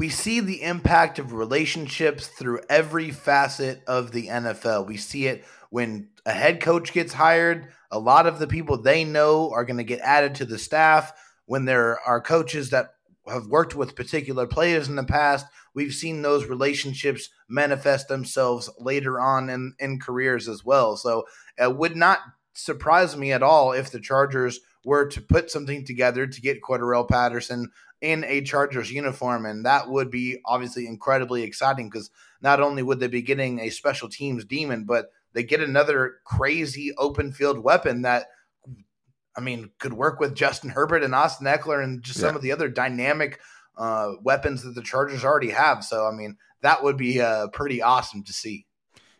we 0.00 0.08
see 0.08 0.40
the 0.40 0.62
impact 0.62 1.18
of 1.18 1.34
relationships 1.34 2.26
through 2.26 2.62
every 2.70 3.10
facet 3.10 3.82
of 3.86 4.12
the 4.12 4.28
NFL. 4.28 4.86
We 4.86 4.96
see 4.96 5.26
it 5.26 5.44
when 5.68 6.08
a 6.24 6.32
head 6.32 6.62
coach 6.62 6.94
gets 6.94 7.12
hired, 7.12 7.68
a 7.90 7.98
lot 7.98 8.26
of 8.26 8.38
the 8.38 8.46
people 8.46 8.80
they 8.80 9.04
know 9.04 9.50
are 9.50 9.66
going 9.66 9.76
to 9.76 9.84
get 9.84 10.00
added 10.00 10.36
to 10.36 10.46
the 10.46 10.58
staff. 10.58 11.12
When 11.44 11.66
there 11.66 11.98
are 12.06 12.18
coaches 12.22 12.70
that 12.70 12.94
have 13.28 13.48
worked 13.48 13.74
with 13.74 13.94
particular 13.94 14.46
players 14.46 14.88
in 14.88 14.96
the 14.96 15.04
past, 15.04 15.44
we've 15.74 15.92
seen 15.92 16.22
those 16.22 16.46
relationships 16.46 17.28
manifest 17.46 18.08
themselves 18.08 18.70
later 18.78 19.20
on 19.20 19.50
in, 19.50 19.74
in 19.78 20.00
careers 20.00 20.48
as 20.48 20.64
well. 20.64 20.96
So 20.96 21.24
it 21.58 21.76
would 21.76 21.94
not 21.94 22.20
surprise 22.54 23.18
me 23.18 23.32
at 23.32 23.42
all 23.42 23.72
if 23.72 23.90
the 23.90 24.00
Chargers 24.00 24.60
were 24.82 25.06
to 25.08 25.20
put 25.20 25.50
something 25.50 25.84
together 25.84 26.26
to 26.26 26.40
get 26.40 26.62
Cordarrelle 26.62 27.06
Patterson 27.06 27.70
in 28.00 28.24
a 28.24 28.42
Chargers 28.42 28.90
uniform. 28.90 29.46
And 29.46 29.66
that 29.66 29.88
would 29.88 30.10
be 30.10 30.40
obviously 30.44 30.86
incredibly 30.86 31.42
exciting 31.42 31.90
because 31.90 32.10
not 32.40 32.60
only 32.60 32.82
would 32.82 33.00
they 33.00 33.08
be 33.08 33.22
getting 33.22 33.60
a 33.60 33.70
special 33.70 34.08
teams 34.08 34.44
demon, 34.44 34.84
but 34.84 35.10
they 35.32 35.42
get 35.42 35.60
another 35.60 36.16
crazy 36.24 36.92
open 36.96 37.32
field 37.32 37.58
weapon 37.58 38.02
that, 38.02 38.26
I 39.36 39.40
mean, 39.40 39.70
could 39.78 39.92
work 39.92 40.18
with 40.18 40.34
Justin 40.34 40.70
Herbert 40.70 41.02
and 41.02 41.14
Austin 41.14 41.46
Ekeler 41.46 41.82
and 41.82 42.02
just 42.02 42.18
yeah. 42.18 42.28
some 42.28 42.36
of 42.36 42.42
the 42.42 42.52
other 42.52 42.68
dynamic 42.68 43.40
uh, 43.76 44.12
weapons 44.22 44.62
that 44.62 44.74
the 44.74 44.82
Chargers 44.82 45.24
already 45.24 45.50
have. 45.50 45.84
So, 45.84 46.06
I 46.06 46.10
mean, 46.10 46.36
that 46.62 46.82
would 46.82 46.96
be 46.96 47.20
uh, 47.20 47.48
pretty 47.48 47.80
awesome 47.80 48.24
to 48.24 48.32
see. 48.32 48.66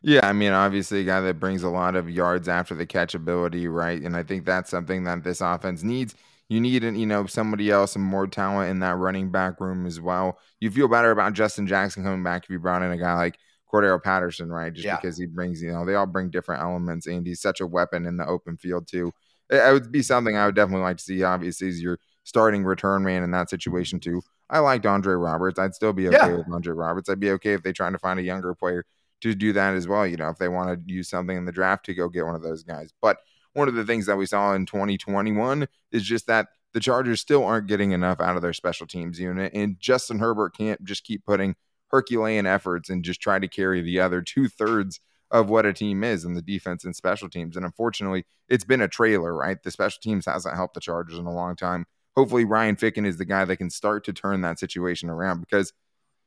Yeah, 0.02 0.26
I 0.26 0.32
mean, 0.32 0.52
obviously, 0.52 1.02
a 1.02 1.04
guy 1.04 1.20
that 1.20 1.38
brings 1.38 1.62
a 1.62 1.68
lot 1.68 1.94
of 1.94 2.08
yards 2.08 2.48
after 2.48 2.74
the 2.74 2.86
catch 2.86 3.14
ability, 3.14 3.68
right? 3.68 4.00
And 4.00 4.16
I 4.16 4.22
think 4.22 4.46
that's 4.46 4.70
something 4.70 5.04
that 5.04 5.24
this 5.24 5.42
offense 5.42 5.82
needs 5.82 6.14
you 6.50 6.60
need, 6.60 6.82
you 6.82 7.06
know, 7.06 7.26
somebody 7.26 7.70
else 7.70 7.94
and 7.94 8.04
more 8.04 8.26
talent 8.26 8.70
in 8.70 8.80
that 8.80 8.96
running 8.96 9.30
back 9.30 9.60
room 9.60 9.86
as 9.86 10.00
well. 10.00 10.36
You 10.58 10.68
feel 10.70 10.88
better 10.88 11.12
about 11.12 11.32
Justin 11.32 11.64
Jackson 11.66 12.02
coming 12.02 12.24
back 12.24 12.42
if 12.42 12.50
you 12.50 12.58
brought 12.58 12.82
in 12.82 12.90
a 12.90 12.98
guy 12.98 13.14
like 13.14 13.38
Cordarrelle 13.72 14.02
Patterson, 14.02 14.50
right? 14.50 14.72
Just 14.72 14.84
yeah. 14.84 14.96
because 14.96 15.16
he 15.16 15.26
brings, 15.26 15.62
you 15.62 15.70
know, 15.70 15.86
they 15.86 15.94
all 15.94 16.06
bring 16.06 16.28
different 16.28 16.60
elements, 16.60 17.06
and 17.06 17.24
he's 17.24 17.40
such 17.40 17.60
a 17.60 17.66
weapon 17.66 18.04
in 18.04 18.16
the 18.16 18.26
open 18.26 18.56
field 18.56 18.88
too. 18.88 19.12
It, 19.48 19.72
would 19.72 19.92
be 19.92 20.02
something 20.02 20.36
I 20.36 20.46
would 20.46 20.56
definitely 20.56 20.82
like 20.82 20.96
to 20.96 21.04
see. 21.04 21.22
Obviously, 21.22 21.68
as 21.68 21.80
your 21.80 22.00
starting 22.24 22.64
return 22.64 23.04
man 23.04 23.22
in 23.22 23.30
that 23.30 23.48
situation 23.48 24.00
too. 24.00 24.20
I 24.48 24.58
liked 24.58 24.86
Andre 24.86 25.14
Roberts. 25.14 25.58
I'd 25.58 25.74
still 25.74 25.92
be 25.92 26.08
okay 26.08 26.16
yeah. 26.16 26.36
with 26.36 26.52
Andre 26.52 26.74
Roberts. 26.74 27.08
I'd 27.08 27.20
be 27.20 27.30
okay 27.32 27.52
if 27.52 27.62
they 27.62 27.72
trying 27.72 27.92
to 27.92 27.98
find 27.98 28.18
a 28.18 28.24
younger 28.24 28.54
player 28.56 28.84
to 29.20 29.34
do 29.34 29.52
that 29.52 29.74
as 29.74 29.86
well. 29.86 30.04
You 30.04 30.16
know, 30.16 30.30
if 30.30 30.38
they 30.38 30.48
want 30.48 30.68
to 30.68 30.92
use 30.92 31.08
something 31.08 31.36
in 31.36 31.44
the 31.44 31.52
draft 31.52 31.86
to 31.86 31.94
go 31.94 32.08
get 32.08 32.26
one 32.26 32.34
of 32.34 32.42
those 32.42 32.64
guys. 32.64 32.90
But 33.00 33.18
one 33.52 33.68
of 33.68 33.74
the 33.74 33.84
things 33.84 34.06
that 34.06 34.16
we 34.16 34.26
saw 34.26 34.54
in 34.54 34.66
2021 34.66 35.66
is 35.92 36.04
just 36.04 36.26
that 36.26 36.48
the 36.72 36.80
Chargers 36.80 37.20
still 37.20 37.44
aren't 37.44 37.66
getting 37.66 37.92
enough 37.92 38.20
out 38.20 38.36
of 38.36 38.42
their 38.42 38.52
special 38.52 38.86
teams 38.86 39.18
unit. 39.18 39.52
And 39.54 39.78
Justin 39.80 40.18
Herbert 40.18 40.56
can't 40.56 40.82
just 40.84 41.04
keep 41.04 41.24
putting 41.24 41.56
Herculean 41.88 42.46
efforts 42.46 42.88
and 42.90 43.04
just 43.04 43.20
try 43.20 43.38
to 43.38 43.48
carry 43.48 43.82
the 43.82 44.00
other 44.00 44.22
two 44.22 44.48
thirds 44.48 45.00
of 45.30 45.48
what 45.48 45.66
a 45.66 45.72
team 45.72 46.02
is 46.02 46.24
in 46.24 46.34
the 46.34 46.42
defense 46.42 46.84
and 46.84 46.94
special 46.94 47.28
teams. 47.28 47.56
And 47.56 47.64
unfortunately, 47.64 48.24
it's 48.48 48.64
been 48.64 48.80
a 48.80 48.88
trailer, 48.88 49.34
right? 49.34 49.62
The 49.62 49.70
special 49.70 49.98
teams 50.02 50.26
hasn't 50.26 50.56
helped 50.56 50.74
the 50.74 50.80
Chargers 50.80 51.18
in 51.18 51.26
a 51.26 51.34
long 51.34 51.56
time. 51.56 51.86
Hopefully, 52.16 52.44
Ryan 52.44 52.76
Ficken 52.76 53.06
is 53.06 53.16
the 53.16 53.24
guy 53.24 53.44
that 53.44 53.56
can 53.56 53.70
start 53.70 54.04
to 54.04 54.12
turn 54.12 54.40
that 54.40 54.58
situation 54.58 55.08
around 55.08 55.40
because 55.40 55.72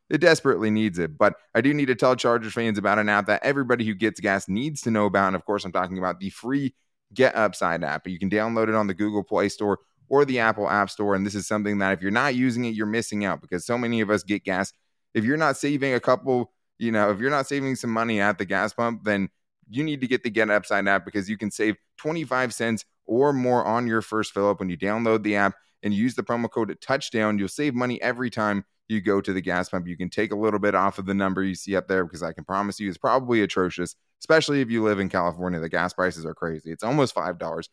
it 0.10 0.20
desperately 0.20 0.70
needs 0.70 1.00
it. 1.00 1.18
But 1.18 1.36
I 1.54 1.62
do 1.62 1.74
need 1.74 1.88
to 1.88 1.96
tell 1.96 2.16
Chargers 2.16 2.54
fans 2.54 2.78
about 2.78 3.00
an 3.00 3.10
app 3.10 3.26
that 3.28 3.44
everybody 3.44 3.86
who 3.86 3.94
gets 3.94 4.20
gas 4.20 4.48
needs 4.48 4.82
to 4.82 4.92
know 4.92 5.06
about. 5.06 5.28
And 5.28 5.36
of 5.36 5.46
course, 5.46 5.66
I'm 5.66 5.72
talking 5.72 5.98
about 5.98 6.20
the 6.20 6.30
free 6.30 6.74
Get 7.14 7.36
Upside 7.36 7.84
app. 7.84 8.08
You 8.08 8.20
can 8.20 8.30
download 8.30 8.70
it 8.70 8.76
on 8.76 8.88
the 8.88 8.94
Google 8.94 9.24
Play 9.24 9.50
Store 9.50 9.80
or 10.10 10.26
the 10.26 10.40
Apple 10.40 10.70
App 10.70 10.90
Store. 10.90 11.16
And 11.16 11.26
this 11.26 11.36
is 11.36 11.48
something 11.48 11.80
that 11.80 11.94
if 11.94 12.02
you're 12.02 12.12
not 12.12 12.36
using 12.36 12.66
it, 12.66 12.76
you're 12.76 12.86
missing 12.86 13.26
out 13.26 13.42
because 13.42 13.66
so 13.66 13.78
many 13.78 14.02
of 14.02 14.10
us 14.10 14.24
get 14.24 14.44
gas. 14.44 14.74
If 15.14 15.24
you're 15.24 15.38
not 15.38 15.58
saving 15.58 15.94
a 15.94 16.00
couple, 16.00 16.52
you 16.78 16.92
know, 16.92 17.12
if 17.12 17.20
you're 17.20 17.30
not 17.30 17.48
saving 17.48 17.76
some 17.76 17.92
money 17.92 18.20
at 18.20 18.38
the 18.38 18.46
gas 18.46 18.74
pump, 18.74 19.04
then 19.04 19.30
you 19.70 19.84
need 19.84 20.02
to 20.02 20.08
get 20.08 20.24
the 20.24 20.30
Get 20.30 20.50
Upside 20.50 20.88
app 20.88 21.06
because 21.06 21.30
you 21.30 21.38
can 21.38 21.52
save 21.52 21.76
25 21.98 22.54
cents 22.54 22.86
or 23.06 23.34
more 23.34 23.64
on 23.66 23.88
your 23.88 24.02
first 24.02 24.34
fill 24.34 24.50
up 24.50 24.60
when 24.60 24.70
you 24.70 24.78
download 24.78 25.24
the 25.24 25.36
app 25.36 25.56
and 25.84 25.94
use 25.94 26.16
the 26.16 26.24
promo 26.24 26.50
code 26.50 26.76
touchdown. 26.82 27.38
You'll 27.38 27.48
save 27.48 27.74
money 27.74 28.02
every 28.02 28.30
time 28.30 28.66
you 28.88 29.02
go 29.02 29.22
to 29.22 29.34
the 29.34 29.42
gas 29.42 29.70
pump. 29.70 29.88
You 29.88 29.98
can 29.98 30.10
take 30.10 30.32
a 30.32 30.38
little 30.38 30.60
bit 30.60 30.76
off 30.76 30.98
of 30.98 31.06
the 31.06 31.14
number 31.14 31.44
you 31.44 31.56
see 31.56 31.76
up 31.76 31.88
there 31.88 32.04
because 32.04 32.24
I 32.24 32.34
can 32.34 32.44
promise 32.44 32.80
you 32.80 32.90
it's 32.90 32.98
probably 32.98 33.42
atrocious, 33.42 33.96
especially 34.24 34.62
if 34.62 34.72
you 34.72 34.82
live 34.82 35.00
in 35.00 35.10
California. 35.10 35.60
The 35.60 35.68
gas 35.68 35.92
prices 35.92 36.26
are 36.26 36.34
crazy. 36.34 36.72
It's 36.72 36.84
almost 36.84 37.14
$5. 37.14 37.68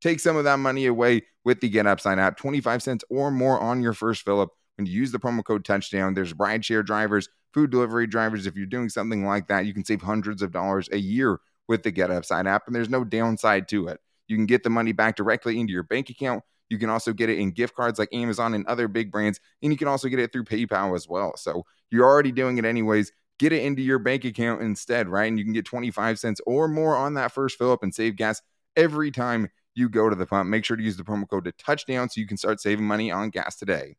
Take 0.00 0.20
some 0.20 0.36
of 0.36 0.44
that 0.44 0.60
money 0.60 0.86
away 0.86 1.22
with 1.44 1.60
the 1.60 1.68
Get 1.68 1.86
Upside 1.86 2.20
app, 2.20 2.36
25 2.36 2.80
cents 2.80 3.04
or 3.10 3.32
more 3.32 3.58
on 3.58 3.82
your 3.82 3.92
first 3.92 4.22
fill 4.22 4.40
up 4.40 4.50
when 4.76 4.86
you 4.86 4.92
use 4.92 5.10
the 5.10 5.18
promo 5.18 5.44
code 5.44 5.64
touchdown. 5.64 6.14
There's 6.14 6.32
rideshare 6.34 6.86
drivers, 6.86 7.28
food 7.52 7.70
delivery 7.70 8.06
drivers. 8.06 8.46
If 8.46 8.54
you're 8.54 8.66
doing 8.66 8.88
something 8.88 9.26
like 9.26 9.48
that, 9.48 9.66
you 9.66 9.74
can 9.74 9.84
save 9.84 10.00
hundreds 10.00 10.42
of 10.42 10.52
dollars 10.52 10.88
a 10.92 10.98
year 10.98 11.40
with 11.66 11.82
the 11.82 11.90
Get 11.90 12.12
Upside 12.12 12.46
app, 12.46 12.68
and 12.68 12.76
there's 12.76 12.88
no 12.88 13.02
downside 13.02 13.66
to 13.68 13.88
it. 13.88 13.98
You 14.28 14.36
can 14.36 14.46
get 14.46 14.62
the 14.62 14.70
money 14.70 14.92
back 14.92 15.16
directly 15.16 15.58
into 15.58 15.72
your 15.72 15.82
bank 15.82 16.08
account. 16.10 16.44
You 16.68 16.78
can 16.78 16.90
also 16.90 17.12
get 17.12 17.30
it 17.30 17.38
in 17.38 17.50
gift 17.50 17.74
cards 17.74 17.98
like 17.98 18.12
Amazon 18.12 18.54
and 18.54 18.64
other 18.66 18.86
big 18.86 19.10
brands, 19.10 19.40
and 19.62 19.72
you 19.72 19.78
can 19.78 19.88
also 19.88 20.08
get 20.08 20.20
it 20.20 20.32
through 20.32 20.44
PayPal 20.44 20.94
as 20.94 21.08
well. 21.08 21.36
So 21.36 21.64
you're 21.90 22.04
already 22.04 22.32
doing 22.32 22.58
it 22.58 22.64
anyways. 22.64 23.12
Get 23.38 23.52
it 23.52 23.62
into 23.62 23.82
your 23.82 23.98
bank 23.98 24.24
account 24.24 24.62
instead, 24.62 25.08
right? 25.08 25.26
And 25.26 25.38
you 25.38 25.44
can 25.44 25.52
get 25.52 25.66
25 25.66 26.18
cents 26.18 26.40
or 26.46 26.68
more 26.68 26.96
on 26.96 27.14
that 27.14 27.32
first 27.32 27.58
fill 27.58 27.72
up 27.72 27.82
and 27.82 27.94
save 27.94 28.16
gas 28.16 28.40
every 28.76 29.10
time 29.10 29.48
you 29.74 29.88
go 29.88 30.08
to 30.08 30.16
the 30.16 30.26
pump. 30.26 30.48
Make 30.48 30.64
sure 30.64 30.76
to 30.76 30.82
use 30.82 30.96
the 30.96 31.04
promo 31.04 31.28
code 31.28 31.44
to 31.44 31.52
touchdown 31.52 32.08
so 32.08 32.20
you 32.20 32.26
can 32.26 32.38
start 32.38 32.60
saving 32.60 32.86
money 32.86 33.10
on 33.10 33.30
gas 33.30 33.56
today. 33.56 33.96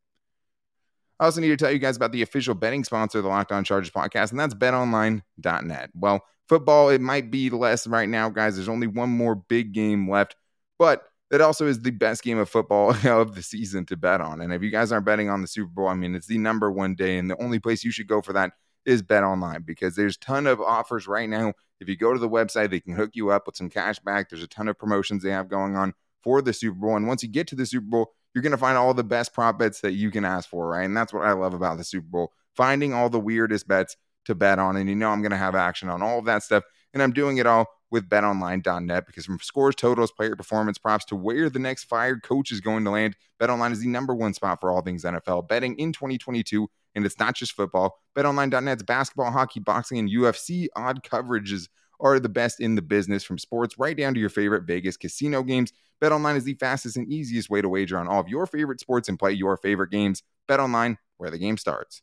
I 1.20 1.26
also 1.26 1.42
need 1.42 1.50
to 1.50 1.58
tell 1.58 1.72
you 1.72 1.80
guys 1.80 1.96
about 1.96 2.12
the 2.12 2.22
official 2.22 2.54
betting 2.54 2.84
sponsor 2.84 3.20
of 3.20 3.24
the 3.24 3.30
Locked 3.30 3.52
On 3.52 3.64
Chargers 3.64 3.90
podcast, 3.90 4.32
and 4.32 4.40
that's 4.40 4.54
betonline.net. 4.54 5.90
Well, 5.96 6.24
football, 6.48 6.90
it 6.90 7.02
might 7.02 7.32
be 7.32 7.50
less 7.50 7.88
right 7.88 8.08
now, 8.08 8.30
guys. 8.30 8.56
There's 8.56 8.70
only 8.70 8.88
one 8.88 9.10
more 9.10 9.36
big 9.36 9.74
game 9.74 10.10
left, 10.10 10.36
but 10.78 11.04
that 11.32 11.42
also 11.42 11.66
is 11.66 11.82
the 11.82 11.92
best 11.92 12.24
game 12.24 12.38
of 12.38 12.50
football 12.50 12.96
of 13.06 13.36
the 13.36 13.42
season 13.42 13.86
to 13.88 13.98
bet 13.98 14.22
on. 14.22 14.42
And 14.42 14.54
if 14.54 14.62
you 14.62 14.70
guys 14.70 14.92
aren't 14.92 15.06
betting 15.06 15.30
on 15.30 15.42
the 15.42 15.48
Super 15.48 15.70
Bowl, 15.70 15.88
I 15.88 15.96
mean, 15.96 16.16
it's 16.16 16.28
the 16.28 16.38
number 16.38 16.72
one 16.72 16.96
day, 16.96 17.18
and 17.18 17.30
the 17.30 17.42
only 17.42 17.60
place 17.60 17.84
you 17.84 17.92
should 17.92 18.08
go 18.08 18.22
for 18.22 18.34
that 18.34 18.52
is 18.88 19.04
Bet 19.04 19.24
Online 19.24 19.62
because 19.62 19.96
there's 19.96 20.16
a 20.16 20.20
ton 20.20 20.48
of 20.48 20.60
offers 20.60 21.08
right 21.08 21.30
now. 21.30 21.54
If 21.80 21.90
you 21.90 21.96
go 21.96 22.14
to 22.14 22.20
the 22.20 22.30
website, 22.30 22.72
they 22.72 22.80
can 22.80 22.96
hook 22.96 23.12
you 23.14 23.30
up 23.30 23.46
with 23.46 23.58
some 23.58 23.70
cash 23.70 24.00
back. 24.00 24.30
There's 24.30 24.42
a 24.42 24.48
ton 24.48 24.68
of 24.68 24.80
promotions 24.80 25.22
they 25.22 25.30
have 25.30 25.50
going 25.50 25.76
on 25.76 25.94
for 26.24 26.42
the 26.42 26.54
Super 26.54 26.80
Bowl. 26.80 26.96
And 26.96 27.06
once 27.06 27.22
you 27.22 27.30
get 27.30 27.48
to 27.48 27.56
the 27.56 27.66
Super 27.66 27.86
Bowl, 27.86 28.14
you're 28.34 28.42
going 28.42 28.52
to 28.52 28.58
find 28.58 28.78
all 28.78 28.94
the 28.94 29.04
best 29.04 29.34
prop 29.34 29.60
bets 29.60 29.82
that 29.82 29.92
you 29.92 30.10
can 30.10 30.26
ask 30.26 30.50
for, 30.50 30.68
right? 30.70 30.86
And 30.86 30.96
that's 30.96 31.14
what 31.14 31.26
I 31.26 31.34
love 31.34 31.54
about 31.54 31.78
the 31.78 31.84
Super 31.84 32.08
Bowl 32.08 32.32
finding 32.56 32.94
all 32.94 33.10
the 33.10 33.20
weirdest 33.20 33.68
bets 33.68 33.96
to 34.26 34.34
bet 34.34 34.58
on. 34.58 34.78
And 34.78 34.90
you 34.90 34.96
know, 34.96 35.10
I'm 35.10 35.22
going 35.22 35.32
to 35.32 35.38
have 35.38 35.54
action 35.54 35.90
on 35.90 36.02
all 36.02 36.20
of 36.20 36.26
that 36.26 36.44
stuff. 36.44 36.64
And 36.94 37.04
I'm 37.04 37.14
doing 37.14 37.38
it 37.38 37.46
all 37.46 37.68
with 37.92 38.10
betonline.net 38.10 39.06
because 39.06 39.26
from 39.26 39.40
scores, 39.40 39.76
totals, 39.76 40.12
player 40.12 40.36
performance 40.36 40.78
props 40.78 41.06
to 41.06 41.16
where 41.16 41.50
the 41.50 41.60
next 41.60 41.86
fired 41.86 42.24
coach 42.24 42.52
is 42.52 42.60
going 42.60 42.84
to 42.86 42.90
land, 42.90 43.16
betonline 43.40 43.72
is 43.72 43.82
the 43.82 43.88
number 43.88 44.16
one 44.16 44.34
spot 44.34 44.60
for 44.60 44.72
all 44.72 44.82
things 44.82 45.04
NFL 45.04 45.48
betting 45.48 45.76
in 45.78 45.94
2022. 45.94 46.68
And 46.98 47.06
it's 47.06 47.20
not 47.20 47.36
just 47.36 47.54
football. 47.54 48.02
BetOnline.net's 48.18 48.82
basketball, 48.82 49.32
hockey, 49.32 49.60
boxing, 49.60 50.00
and 50.00 50.10
UFC 50.10 50.68
odd 50.76 51.04
coverages 51.04 51.70
are 52.00 52.20
the 52.20 52.28
best 52.28 52.60
in 52.60 52.74
the 52.74 52.82
business 52.82 53.24
from 53.24 53.38
sports 53.38 53.76
right 53.78 53.96
down 53.96 54.16
to 54.16 54.20
your 54.20 54.30
favorite 54.30 54.64
Vegas 54.64 54.98
casino 54.98 55.44
games. 55.44 55.72
BetOnline 56.02 56.38
is 56.38 56.44
the 56.44 56.56
fastest 56.56 56.98
and 56.98 57.08
easiest 57.12 57.52
way 57.52 57.62
to 57.62 57.70
wager 57.70 58.00
on 58.00 58.08
all 58.08 58.20
of 58.20 58.28
your 58.28 58.48
favorite 58.48 58.80
sports 58.80 59.10
and 59.10 59.20
play 59.20 59.32
your 59.32 59.58
favorite 59.58 59.92
games. 59.92 60.24
BetOnline, 60.50 60.98
where 61.18 61.30
the 61.30 61.38
game 61.38 61.58
starts. 61.58 62.02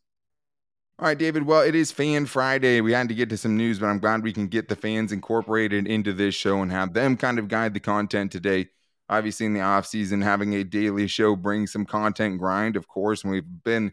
All 1.00 1.08
right, 1.08 1.18
David. 1.18 1.44
Well, 1.44 1.62
it 1.62 1.74
is 1.74 1.90
Fan 1.90 2.26
Friday. 2.26 2.80
We 2.80 2.92
had 2.92 3.08
to 3.08 3.16
get 3.16 3.28
to 3.30 3.36
some 3.36 3.56
news, 3.56 3.80
but 3.80 3.86
I'm 3.86 3.98
glad 3.98 4.22
we 4.22 4.32
can 4.32 4.46
get 4.46 4.68
the 4.68 4.76
fans 4.76 5.10
incorporated 5.10 5.88
into 5.88 6.12
this 6.12 6.36
show 6.36 6.62
and 6.62 6.70
have 6.70 6.94
them 6.94 7.16
kind 7.16 7.40
of 7.40 7.48
guide 7.48 7.74
the 7.74 7.80
content 7.80 8.30
today. 8.30 8.68
Obviously, 9.08 9.46
in 9.46 9.54
the 9.54 9.60
off 9.60 9.86
season, 9.86 10.20
having 10.20 10.54
a 10.54 10.62
daily 10.62 11.08
show 11.08 11.34
brings 11.34 11.72
some 11.72 11.84
content 11.84 12.38
grind, 12.38 12.76
of 12.76 12.86
course, 12.86 13.24
and 13.24 13.32
we've 13.32 13.42
been 13.64 13.92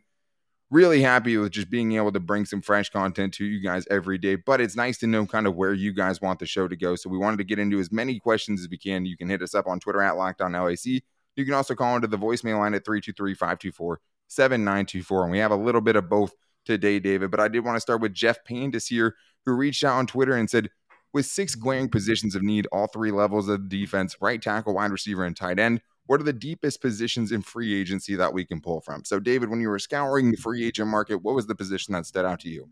really 0.71 1.01
happy 1.01 1.37
with 1.37 1.51
just 1.51 1.69
being 1.69 1.91
able 1.91 2.11
to 2.13 2.19
bring 2.19 2.45
some 2.45 2.61
fresh 2.61 2.89
content 2.89 3.33
to 3.35 3.45
you 3.45 3.59
guys 3.59 3.85
every 3.91 4.17
day. 4.17 4.35
But 4.35 4.61
it's 4.61 4.75
nice 4.75 4.97
to 4.99 5.07
know 5.07 5.25
kind 5.25 5.45
of 5.45 5.55
where 5.55 5.73
you 5.73 5.93
guys 5.93 6.21
want 6.21 6.39
the 6.39 6.45
show 6.45 6.67
to 6.67 6.75
go. 6.75 6.95
So 6.95 7.09
we 7.09 7.17
wanted 7.17 7.37
to 7.37 7.43
get 7.43 7.59
into 7.59 7.79
as 7.79 7.91
many 7.91 8.19
questions 8.19 8.61
as 8.61 8.69
we 8.69 8.77
can. 8.77 9.05
You 9.05 9.17
can 9.17 9.29
hit 9.29 9.41
us 9.41 9.53
up 9.53 9.67
on 9.67 9.79
Twitter 9.79 10.01
at 10.01 10.15
LockedOnLAC. 10.15 11.01
You 11.35 11.45
can 11.45 11.53
also 11.53 11.75
call 11.75 11.95
into 11.95 12.07
the 12.07 12.17
voicemail 12.17 12.59
line 12.59 12.73
at 12.73 12.85
323 12.85 13.33
524 13.33 13.99
7924. 14.27 15.23
And 15.23 15.31
we 15.31 15.39
have 15.39 15.51
a 15.51 15.55
little 15.55 15.81
bit 15.81 15.97
of 15.97 16.09
both 16.09 16.33
today, 16.65 16.99
David. 16.99 17.31
But 17.31 17.41
I 17.41 17.49
did 17.49 17.65
want 17.65 17.75
to 17.75 17.81
start 17.81 18.01
with 18.01 18.13
Jeff 18.13 18.43
Pandis 18.49 18.87
here, 18.87 19.15
who 19.45 19.53
reached 19.53 19.83
out 19.83 19.97
on 19.97 20.07
Twitter 20.07 20.33
and 20.33 20.49
said, 20.49 20.69
with 21.13 21.25
six 21.25 21.55
glaring 21.55 21.89
positions 21.89 22.35
of 22.35 22.41
need, 22.41 22.67
all 22.71 22.87
three 22.87 23.11
levels 23.11 23.49
of 23.49 23.67
defense, 23.67 24.15
right 24.21 24.41
tackle, 24.41 24.75
wide 24.75 24.91
receiver, 24.91 25.25
and 25.25 25.35
tight 25.35 25.59
end, 25.59 25.81
what 26.05 26.20
are 26.20 26.24
the 26.24 26.34
deepest 26.34 26.81
positions 26.81 27.31
in 27.31 27.41
free 27.41 27.79
agency 27.79 28.15
that 28.15 28.34
we 28.34 28.46
can 28.46 28.62
pull 28.62 28.81
from? 28.81 29.03
So, 29.05 29.20
David, 29.20 29.50
when 29.50 29.62
you 29.62 29.70
were 29.70 29.79
scouring 29.79 30.31
the 30.31 30.38
free 30.38 30.65
agent 30.65 30.89
market, 30.89 31.17
what 31.17 31.36
was 31.36 31.48
the 31.48 31.55
position 31.55 31.93
that 31.93 32.05
stood 32.05 32.25
out 32.25 32.39
to 32.41 32.50
you? 32.50 32.70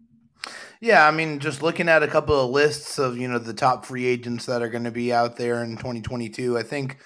Yeah, 0.82 1.08
I 1.08 1.12
mean, 1.12 1.40
just 1.40 1.62
looking 1.62 1.90
at 1.90 2.04
a 2.04 2.08
couple 2.08 2.40
of 2.40 2.52
lists 2.52 2.98
of 2.98 3.18
you 3.18 3.28
know 3.28 3.40
the 3.40 3.54
top 3.54 3.86
free 3.86 4.06
agents 4.06 4.46
that 4.46 4.62
are 4.62 4.70
going 4.70 4.86
to 4.86 4.92
be 4.92 5.12
out 5.14 5.36
there 5.36 5.64
in 5.64 5.76
2022, 5.78 6.58
I 6.58 6.64
think 6.64 6.98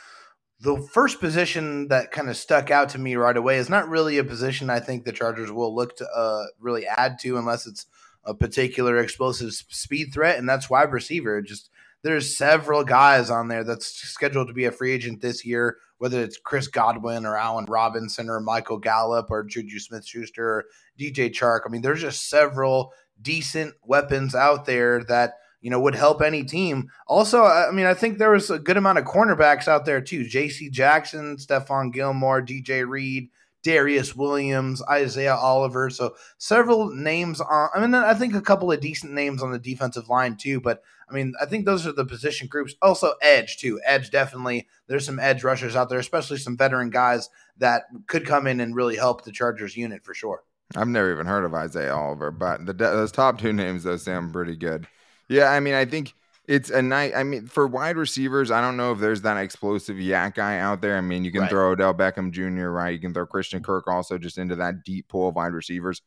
the 0.60 0.78
first 0.94 1.20
position 1.20 1.90
that 1.90 2.12
kind 2.12 2.30
of 2.30 2.38
stuck 2.38 2.72
out 2.72 2.90
to 2.90 3.00
me 3.00 3.16
right 3.16 3.36
away 3.36 3.58
is 3.58 3.70
not 3.70 3.90
really 3.90 4.18
a 4.18 4.24
position 4.24 4.70
I 4.70 4.80
think 4.80 5.04
the 5.04 5.12
Chargers 5.12 5.52
will 5.52 5.76
look 5.76 5.98
to 5.98 6.08
uh, 6.08 6.46
really 6.60 6.88
add 6.88 7.20
to 7.20 7.38
unless 7.38 7.68
it's 7.68 7.86
a 8.24 8.34
particular 8.34 8.98
explosive 9.00 9.52
speed 9.52 10.14
threat, 10.14 10.38
and 10.38 10.48
that's 10.48 10.70
wide 10.70 10.92
receiver. 10.92 11.42
Just 11.42 11.70
there's 12.04 12.38
several 12.38 12.84
guys 12.84 13.30
on 13.30 13.48
there 13.48 13.64
that's 13.64 13.88
scheduled 13.88 14.48
to 14.48 14.54
be 14.54 14.66
a 14.66 14.72
free 14.72 14.94
agent 14.94 15.22
this 15.22 15.46
year, 15.46 15.78
whether 16.04 16.22
it's 16.22 16.38
Chris 16.38 16.68
Godwin 16.68 17.26
or 17.26 17.38
Allen 17.38 17.64
Robinson 17.64 18.30
or 18.30 18.42
Michael 18.42 18.78
Gallup 18.78 19.32
or 19.32 19.42
Juju 19.42 19.80
Smith 19.80 20.06
Schuster 20.06 20.46
or 20.46 20.66
DJ 21.00 21.32
Chark. 21.32 21.62
I 21.66 21.70
mean, 21.70 21.82
there's 21.82 22.02
just 22.02 22.30
several 22.30 22.92
decent 23.22 23.74
weapons 23.84 24.36
out 24.36 24.66
there 24.66 25.06
that 25.06 25.36
you 25.62 25.70
know 25.70 25.80
would 25.80 25.96
help 25.96 26.22
any 26.22 26.44
team. 26.44 26.90
Also, 27.08 27.46
I 27.46 27.72
mean, 27.72 27.86
I 27.86 27.94
think 27.94 28.18
there 28.18 28.32
was 28.32 28.50
a 28.50 28.60
good 28.60 28.76
amount 28.76 28.98
of 28.98 29.06
cornerbacks 29.06 29.70
out 29.70 29.86
there 29.86 30.02
too. 30.02 30.28
J.C. 30.28 30.70
Jackson, 30.70 31.38
Stephon 31.38 31.94
Gilmore, 31.94 32.42
DJ 32.42 32.86
Reed. 32.86 33.30
Darious 33.64 34.16
Williams, 34.16 34.82
Isaiah 34.90 35.36
Oliver. 35.36 35.90
So 35.90 36.16
several 36.38 36.94
names 36.94 37.40
on. 37.40 37.70
I 37.74 37.80
mean, 37.80 37.96
I 37.96 38.14
think 38.14 38.36
a 38.36 38.42
couple 38.42 38.72
of 38.72 38.80
decent 38.82 39.14
names 39.14 39.42
on 39.42 39.52
the 39.52 39.60
defensive 39.60 40.10
line 40.10 40.36
too. 40.36 40.60
But 40.60 40.84
I 41.10 41.14
mean, 41.14 41.34
I 41.42 41.46
think 41.46 41.66
those 41.66 41.88
are 41.88 41.94
the 41.94 42.06
position 42.06 42.48
groups. 42.48 42.76
Also, 42.82 43.14
edge 43.22 43.58
too. 43.58 43.80
Edge 43.86 44.12
definitely. 44.12 44.68
There's 44.88 45.06
some 45.06 45.20
edge 45.20 45.44
rushers 45.44 45.76
out 45.76 45.90
there, 45.90 46.00
especially 46.00 46.38
some 46.38 46.58
veteran 46.58 46.90
guys 46.90 47.30
that 47.58 47.84
could 48.08 48.26
come 48.26 48.48
in 48.48 48.60
and 48.60 48.76
really 48.76 48.98
help 48.98 49.24
the 49.24 49.32
Chargers 49.32 49.78
unit 49.78 50.04
for 50.04 50.14
sure. 50.14 50.44
I've 50.76 50.88
never 50.88 51.12
even 51.12 51.26
heard 51.26 51.46
of 51.46 51.54
Isaiah 51.54 51.96
Oliver, 51.96 52.32
but 52.32 52.66
the, 52.66 52.74
those 52.74 53.12
top 53.12 53.40
two 53.40 53.54
names 53.54 53.84
though 53.84 53.98
sound 53.98 54.34
pretty 54.34 54.56
good. 54.56 54.88
Yeah, 55.30 55.52
I 55.52 55.60
mean, 55.60 55.74
I 55.74 55.86
think 55.86 56.14
it's 56.46 56.70
a 56.70 56.82
night. 56.82 57.14
I 57.16 57.24
mean, 57.24 57.48
for 57.48 57.68
wide 57.68 57.96
receivers, 57.96 58.52
I 58.52 58.60
don't 58.60 58.76
know 58.76 58.92
if 58.92 59.00
there's 59.00 59.22
that 59.22 59.38
explosive 59.38 59.96
YAC 59.96 60.36
guy 60.36 60.60
out 60.60 60.82
there. 60.82 60.98
I 60.98 61.02
mean, 61.02 61.24
you 61.24 61.32
can 61.32 61.42
right. 61.42 61.50
throw 61.50 61.72
Odell 61.72 61.94
Beckham 61.94 62.32
Jr. 62.32 62.68
right. 62.68 62.90
You 62.90 63.00
can 63.00 63.14
throw 63.14 63.26
Christian 63.26 63.60
mm-hmm. 63.60 63.66
Kirk 63.66 63.88
also 63.88 64.18
just 64.18 64.38
into 64.38 64.56
that 64.58 64.84
deep 64.84 65.08
pool 65.08 65.30
of 65.30 65.36
wide 65.36 65.54
receivers. 65.54 66.02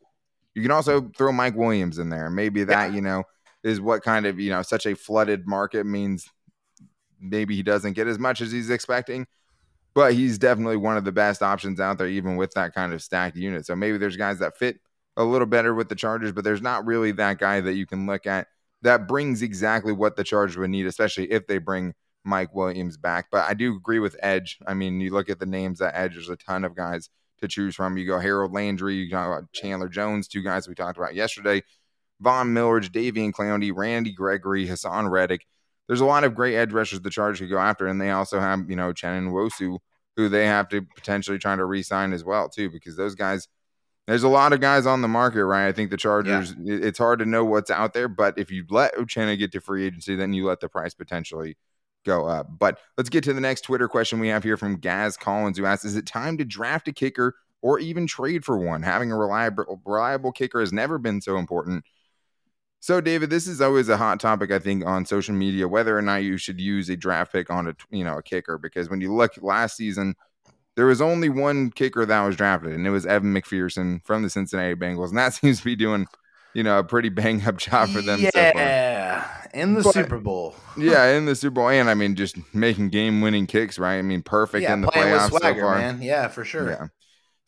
You 0.53 0.61
can 0.61 0.71
also 0.71 1.01
mm-hmm. 1.01 1.11
throw 1.11 1.31
Mike 1.31 1.55
Williams 1.55 1.97
in 1.97 2.09
there. 2.09 2.29
Maybe 2.29 2.63
that 2.65 2.89
yeah. 2.89 2.95
you 2.95 3.01
know 3.01 3.23
is 3.63 3.81
what 3.81 4.03
kind 4.03 4.25
of 4.25 4.39
you 4.39 4.51
know 4.51 4.61
such 4.61 4.85
a 4.85 4.95
flooded 4.95 5.47
market 5.47 5.85
means. 5.85 6.29
Maybe 7.19 7.55
he 7.55 7.63
doesn't 7.63 7.93
get 7.93 8.07
as 8.07 8.19
much 8.19 8.41
as 8.41 8.51
he's 8.51 8.69
expecting, 8.69 9.25
but 9.95 10.13
he's 10.13 10.37
definitely 10.37 10.77
one 10.77 10.97
of 10.97 11.03
the 11.03 11.11
best 11.11 11.41
options 11.41 11.79
out 11.79 11.97
there, 11.97 12.07
even 12.07 12.35
with 12.35 12.51
that 12.51 12.75
kind 12.75 12.93
of 12.93 13.01
stacked 13.01 13.35
unit. 13.35 13.65
So 13.65 13.75
maybe 13.75 13.97
there's 13.97 14.17
guys 14.17 14.37
that 14.37 14.55
fit 14.55 14.79
a 15.15 15.23
little 15.23 15.47
better 15.47 15.73
with 15.73 15.89
the 15.89 15.95
Chargers, 15.95 16.31
but 16.31 16.43
there's 16.43 16.61
not 16.61 16.85
really 16.85 17.11
that 17.13 17.39
guy 17.39 17.59
that 17.59 17.73
you 17.73 17.87
can 17.87 18.05
look 18.05 18.27
at 18.27 18.47
that 18.81 19.07
brings 19.07 19.41
exactly 19.41 19.93
what 19.93 20.15
the 20.15 20.23
Chargers 20.23 20.57
would 20.57 20.69
need, 20.69 20.85
especially 20.85 21.31
if 21.31 21.47
they 21.47 21.57
bring 21.57 21.93
Mike 22.23 22.53
Williams 22.53 22.97
back. 22.97 23.27
But 23.31 23.49
I 23.49 23.53
do 23.53 23.75
agree 23.75 23.99
with 23.99 24.15
Edge. 24.21 24.59
I 24.67 24.73
mean, 24.73 24.99
you 24.99 25.11
look 25.11 25.29
at 25.29 25.39
the 25.39 25.45
names 25.45 25.79
that 25.79 25.95
Edge, 25.95 26.13
there's 26.13 26.29
a 26.29 26.35
ton 26.35 26.63
of 26.63 26.75
guys 26.75 27.09
to 27.39 27.47
choose 27.47 27.75
from. 27.75 27.97
You 27.97 28.05
go 28.05 28.19
Harold 28.19 28.53
Landry, 28.53 28.95
you 28.95 29.09
got 29.09 29.51
Chandler 29.53 29.89
Jones, 29.89 30.27
two 30.27 30.43
guys 30.43 30.67
we 30.67 30.75
talked 30.75 30.97
about 30.97 31.15
yesterday, 31.15 31.63
Von 32.19 32.53
Miller, 32.53 32.81
Davian 32.81 33.31
Clowney, 33.31 33.71
Randy 33.73 34.11
Gregory, 34.13 34.67
Haason 34.67 35.09
Reddick. 35.09 35.45
There's 35.87 36.01
a 36.01 36.05
lot 36.05 36.23
of 36.23 36.35
great 36.35 36.55
edge 36.55 36.73
rushers 36.73 36.99
the 36.99 37.09
Chargers 37.09 37.39
could 37.39 37.49
go 37.49 37.59
after, 37.59 37.87
and 37.87 38.01
they 38.01 38.11
also 38.11 38.39
have, 38.39 38.69
you 38.69 38.75
know, 38.75 38.91
Uchenna 38.91 39.29
Nwosu, 39.29 39.77
who 40.17 40.27
they 40.27 40.45
have 40.45 40.67
to 40.69 40.81
potentially 40.81 41.37
try 41.37 41.55
to 41.55 41.63
re-sign 41.63 42.11
as 42.11 42.25
well, 42.25 42.49
too, 42.49 42.69
because 42.69 42.97
those 42.97 43.15
guys 43.15 43.47
there's 44.07 44.23
a 44.23 44.29
lot 44.29 44.53
of 44.53 44.61
guys 44.61 44.85
on 44.85 45.01
the 45.01 45.07
market, 45.07 45.45
right? 45.45 45.67
I 45.67 45.73
think 45.73 45.91
the 45.91 45.97
Chargers, 45.97 46.55
yeah. 46.59 46.77
it's 46.81 46.97
hard 46.97 47.19
to 47.19 47.25
know 47.25 47.43
what's 47.43 47.69
out 47.69 47.93
there, 47.93 48.07
but 48.07 48.37
if 48.37 48.49
you 48.49 48.65
let 48.69 48.95
Uchenna 48.95 49.37
get 49.37 49.51
to 49.51 49.59
free 49.59 49.85
agency, 49.85 50.15
then 50.15 50.33
you 50.33 50.45
let 50.45 50.61
the 50.61 50.69
price 50.69 50.93
potentially 50.93 51.57
go 52.05 52.25
up. 52.25 52.47
But 52.57 52.79
let's 52.97 53.09
get 53.09 53.25
to 53.25 53.33
the 53.33 53.41
next 53.41 53.61
Twitter 53.61 53.89
question 53.89 54.19
we 54.19 54.29
have 54.29 54.43
here 54.43 54.55
from 54.55 54.77
Gaz 54.77 55.17
Collins, 55.17 55.57
who 55.57 55.65
asks 55.65 55.83
Is 55.83 55.97
it 55.97 56.05
time 56.05 56.37
to 56.37 56.45
draft 56.45 56.87
a 56.87 56.93
kicker 56.93 57.35
or 57.61 57.79
even 57.79 58.07
trade 58.07 58.45
for 58.45 58.57
one? 58.57 58.81
Having 58.81 59.11
a 59.11 59.17
reliable, 59.17 59.81
reliable 59.85 60.31
kicker 60.31 60.61
has 60.61 60.71
never 60.71 60.97
been 60.97 61.19
so 61.19 61.37
important. 61.37 61.83
So, 62.79 63.01
David, 63.01 63.29
this 63.29 63.47
is 63.47 63.59
always 63.59 63.89
a 63.89 63.97
hot 63.97 64.19
topic, 64.21 64.51
I 64.51 64.59
think, 64.59 64.85
on 64.85 65.05
social 65.05 65.35
media, 65.35 65.67
whether 65.67 65.97
or 65.97 66.01
not 66.01 66.23
you 66.23 66.37
should 66.37 66.61
use 66.61 66.87
a 66.89 66.95
draft 66.95 67.33
pick 67.33 67.49
on 67.49 67.67
a 67.67 67.75
you 67.89 68.05
know 68.05 68.17
a 68.17 68.23
kicker. 68.23 68.57
Because 68.57 68.89
when 68.89 69.01
you 69.01 69.13
look 69.13 69.33
last 69.41 69.75
season, 69.75 70.15
there 70.77 70.85
was 70.85 71.01
only 71.01 71.27
one 71.27 71.71
kicker 71.71 72.05
that 72.05 72.21
was 72.21 72.37
drafted, 72.37 72.71
and 72.71 72.85
it 72.87 72.91
was 72.91 73.05
Evan 73.05 73.33
McPherson 73.33 74.01
from 74.05 74.21
the 74.21 74.29
Cincinnati 74.29 74.75
Bengals, 74.75 75.09
and 75.09 75.17
that 75.17 75.33
seems 75.33 75.57
to 75.57 75.65
be 75.65 75.75
doing 75.75 76.07
you 76.53 76.63
know 76.63 76.79
a 76.79 76.83
pretty 76.83 77.09
bang 77.09 77.45
up 77.45 77.57
job 77.57 77.89
for 77.89 78.01
them. 78.01 78.21
Yeah, 78.21 79.41
so 79.41 79.49
in 79.59 79.73
the 79.73 79.81
But- 79.81 79.93
Super 79.93 80.19
Bowl. 80.19 80.55
yeah, 80.77 81.07
in 81.17 81.25
the 81.25 81.35
Super 81.35 81.55
Bowl, 81.55 81.69
and 81.69 81.89
I 81.89 81.95
mean, 81.95 82.15
just 82.15 82.37
making 82.53 82.89
game 82.89 83.21
winning 83.21 83.47
kicks, 83.47 83.77
right? 83.79 83.97
I 83.97 84.03
mean, 84.03 84.21
perfect 84.21 84.61
yeah, 84.63 84.73
in 84.73 84.81
the 84.81 84.87
playoffs 84.87 85.31
with 85.31 85.41
swagger, 85.41 85.59
so 85.61 85.65
far. 85.65 85.77
man. 85.79 86.01
Yeah, 86.01 86.27
for 86.27 86.45
sure. 86.45 86.69
Yeah. 86.69 86.87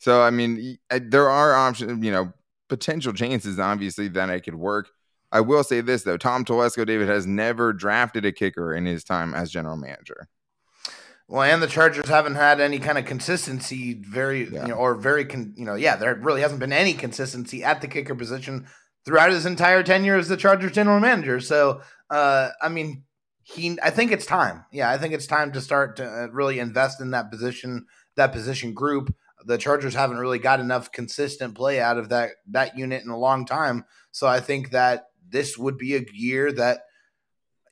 So 0.00 0.22
I 0.22 0.30
mean, 0.30 0.78
there 0.90 1.30
are 1.30 1.54
options, 1.54 2.04
you 2.04 2.10
know, 2.10 2.32
potential 2.68 3.12
chances, 3.12 3.58
obviously, 3.60 4.08
that 4.08 4.28
it 4.30 4.40
could 4.40 4.56
work. 4.56 4.88
I 5.30 5.40
will 5.40 5.62
say 5.62 5.80
this 5.82 6.02
though: 6.02 6.16
Tom 6.16 6.44
Telesco, 6.44 6.84
David 6.84 7.06
has 7.08 7.26
never 7.26 7.72
drafted 7.72 8.24
a 8.24 8.32
kicker 8.32 8.74
in 8.74 8.86
his 8.86 9.04
time 9.04 9.34
as 9.34 9.52
general 9.52 9.76
manager. 9.76 10.26
Well, 11.30 11.42
and 11.44 11.62
the 11.62 11.68
Chargers 11.68 12.08
haven't 12.08 12.34
had 12.34 12.60
any 12.60 12.80
kind 12.80 12.98
of 12.98 13.04
consistency, 13.04 13.94
very 13.94 14.50
Yeah. 14.50 14.62
you 14.62 14.68
know, 14.70 14.74
or 14.74 14.96
very 14.96 15.24
con, 15.24 15.54
you 15.56 15.64
know, 15.64 15.76
yeah, 15.76 15.94
there 15.94 16.12
really 16.16 16.40
hasn't 16.40 16.58
been 16.58 16.72
any 16.72 16.92
consistency 16.92 17.62
at 17.62 17.80
the 17.80 17.86
kicker 17.86 18.16
position 18.16 18.66
throughout 19.04 19.30
his 19.30 19.46
entire 19.46 19.84
tenure 19.84 20.16
as 20.16 20.26
the 20.26 20.36
Chargers 20.36 20.72
general 20.72 20.98
manager. 20.98 21.38
So, 21.38 21.82
uh, 22.10 22.48
I 22.60 22.68
mean, 22.68 23.04
he, 23.44 23.78
I 23.80 23.90
think 23.90 24.10
it's 24.10 24.26
time. 24.26 24.64
Yeah, 24.72 24.90
I 24.90 24.98
think 24.98 25.14
it's 25.14 25.28
time 25.28 25.52
to 25.52 25.60
start 25.60 25.94
to 25.98 26.04
uh, 26.04 26.26
really 26.32 26.58
invest 26.58 27.00
in 27.00 27.12
that 27.12 27.30
position, 27.30 27.86
that 28.16 28.32
position 28.32 28.74
group. 28.74 29.14
The 29.46 29.56
Chargers 29.56 29.94
haven't 29.94 30.18
really 30.18 30.40
got 30.40 30.58
enough 30.58 30.90
consistent 30.90 31.54
play 31.54 31.80
out 31.80 31.96
of 31.96 32.08
that 32.08 32.30
that 32.48 32.76
unit 32.76 33.04
in 33.04 33.08
a 33.10 33.16
long 33.16 33.46
time. 33.46 33.84
So, 34.10 34.26
I 34.26 34.40
think 34.40 34.72
that 34.72 35.06
this 35.28 35.56
would 35.56 35.78
be 35.78 35.94
a 35.94 36.04
year 36.12 36.50
that 36.52 36.80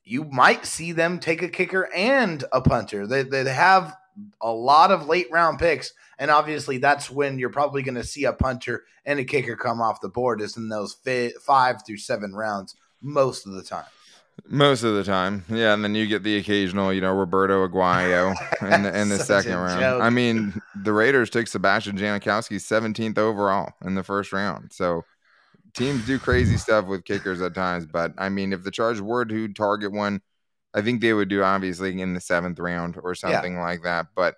you 0.09 0.25
might 0.25 0.65
see 0.65 0.93
them 0.93 1.19
take 1.19 1.43
a 1.43 1.49
kicker 1.49 1.89
and 1.95 2.45
a 2.53 2.61
punter. 2.61 3.07
They, 3.07 3.23
they 3.23 3.45
have 3.53 3.95
a 4.41 4.51
lot 4.51 4.91
of 4.91 5.07
late 5.07 5.29
round 5.31 5.59
picks, 5.59 5.93
and 6.19 6.31
obviously 6.31 6.79
that's 6.79 7.11
when 7.11 7.39
you're 7.39 7.51
probably 7.51 7.83
going 7.83 7.95
to 7.95 8.05
see 8.05 8.25
a 8.25 8.33
punter 8.33 8.85
and 9.05 9.21
a 9.21 9.25
kicker 9.25 9.55
come 9.57 9.81
off 9.81 10.01
the 10.01 10.09
board 10.09 10.41
is 10.41 10.57
in 10.57 10.69
those 10.69 10.95
fi- 10.95 11.33
five 11.41 11.85
through 11.87 11.99
seven 11.99 12.35
rounds 12.35 12.75
most 13.01 13.47
of 13.47 13.53
the 13.53 13.63
time. 13.63 13.85
Most 14.47 14.85
of 14.85 14.95
the 14.95 15.03
time, 15.03 15.45
yeah, 15.49 15.75
and 15.75 15.83
then 15.83 15.97
you 15.97 16.07
get 16.07 16.23
the 16.23 16.39
occasional, 16.39 16.93
you 16.93 17.01
know, 17.01 17.13
Roberto 17.13 17.67
Aguayo 17.67 18.35
in 18.73 18.85
the, 18.85 18.99
in 18.99 19.09
the 19.09 19.19
second 19.19 19.57
round. 19.57 19.81
joke. 19.81 20.01
I 20.01 20.11
mean, 20.11 20.63
the 20.85 20.93
Raiders 20.93 21.29
took 21.29 21.49
Sebastian 21.49 21.99
Janikowski 21.99 22.57
17th 22.57 23.19
overall 23.19 23.73
in 23.85 23.97
the 23.97 24.05
first 24.05 24.33
round. 24.33 24.73
So 24.73 25.05
teams 25.79 26.05
do 26.05 26.19
crazy 26.19 26.57
stuff 26.57 26.87
with 26.87 27.05
kickers 27.05 27.41
at 27.41 27.55
times. 27.55 27.87
But 27.87 28.13
I 28.19 28.29
mean, 28.29 28.53
if 28.53 28.65
the 28.65 28.71
Chargers 28.71 29.01
were 29.01 29.25
to 29.25 29.49
target 29.49 29.93
one, 29.93 30.21
I 30.75 30.83
think 30.83 31.01
they 31.01 31.15
would 31.15 31.29
do 31.29 31.43
obviously 31.43 32.01
in 32.01 32.13
the 32.15 32.21
seventh 32.21 32.59
round 32.59 32.97
or 33.03 33.15
something 33.15 33.59
like 33.59 33.83
that. 33.85 34.09
But 34.15 34.35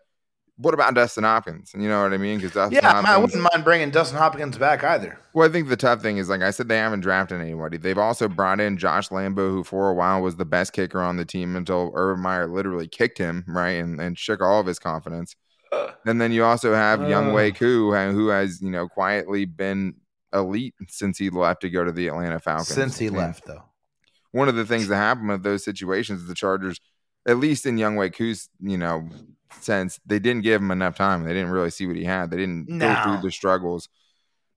what 0.57 0.75
about 0.75 0.95
Dustin 0.95 1.25
Hopkins? 1.25 1.73
You 1.75 1.89
know 1.89 2.03
what 2.03 2.13
I 2.13 2.19
mean? 2.19 2.37
Because 2.39 2.53
Dustin 2.53 2.79
Yeah, 2.83 3.03
I 3.05 3.17
wouldn't 3.17 3.43
mind 3.51 3.65
bringing 3.65 3.91
Dustin 3.91 4.19
Hopkins 4.19 4.59
back 4.59 4.85
either. 4.85 5.19
well, 5.33 5.49
I 5.49 5.53
think 5.53 5.69
the 5.69 5.77
tough 5.77 6.03
thing 6.03 6.19
is, 6.19 6.29
like 6.29 6.43
I 6.43 6.51
said, 6.51 6.69
they 6.69 6.77
haven't 6.77 7.01
drafted 7.01 7.41
anybody. 7.41 7.79
They've 7.79 7.97
also 7.97 8.29
brought 8.29 8.61
in 8.61 8.77
Josh 8.77 9.09
Lambo, 9.09 9.51
who 9.51 9.65
for 9.65 9.89
a 9.89 9.95
while 9.95 10.21
was 10.21 10.37
the 10.37 10.45
best 10.45 10.75
kicker 10.75 11.01
on 11.01 11.17
the 11.17 11.25
team 11.25 11.57
until 11.57 11.91
Urban 11.95 12.23
Meyer 12.23 12.47
literally 12.47 12.87
kicked 12.87 13.17
him, 13.17 13.45
right, 13.49 13.71
and, 13.71 13.99
and 14.01 14.19
shook 14.19 14.43
all 14.43 14.61
of 14.61 14.67
his 14.67 14.79
confidence. 14.79 15.35
And 16.05 16.21
then 16.21 16.31
you 16.33 16.45
also 16.45 16.75
have 16.75 17.09
Young 17.09 17.31
Uh. 17.31 17.35
Wei 17.35 17.53
Koo, 17.53 17.93
who 17.93 18.13
who 18.13 18.29
has, 18.29 18.61
you 18.61 18.71
know, 18.71 18.87
quietly 18.87 19.47
been 19.47 19.95
elite 20.33 20.75
since 20.89 21.19
he 21.19 21.31
left 21.31 21.63
to 21.63 21.71
go 21.71 21.85
to 21.85 21.93
the 21.93 22.09
Atlanta 22.09 22.39
Falcons. 22.39 22.69
Since 22.69 22.99
he 22.99 23.07
And 23.07 23.17
left, 23.17 23.47
though. 23.47 23.65
One 24.33 24.49
of 24.49 24.55
the 24.55 24.65
things 24.65 24.89
that 24.89 24.97
happen 24.97 25.27
with 25.27 25.43
those 25.43 25.65
situations, 25.65 26.27
the 26.27 26.35
Chargers, 26.35 26.81
at 27.27 27.39
least 27.39 27.67
in 27.67 27.77
Younghoe 27.77 28.15
Koo's, 28.15 28.49
you 28.61 28.79
know, 28.79 29.09
sense, 29.61 29.99
they 30.07 30.19
didn't 30.19 30.43
give 30.43 30.63
him 30.63 30.71
enough 30.71 30.97
time. 30.97 31.25
They 31.25 31.35
didn't 31.35 31.51
really 31.51 31.71
see 31.71 31.87
what 31.87 31.97
he 31.97 32.05
had. 32.05 32.31
They 32.31 32.37
didn't 32.37 32.79
go 32.79 32.95
through 33.03 33.23
the 33.23 33.33
struggles. 33.33 33.89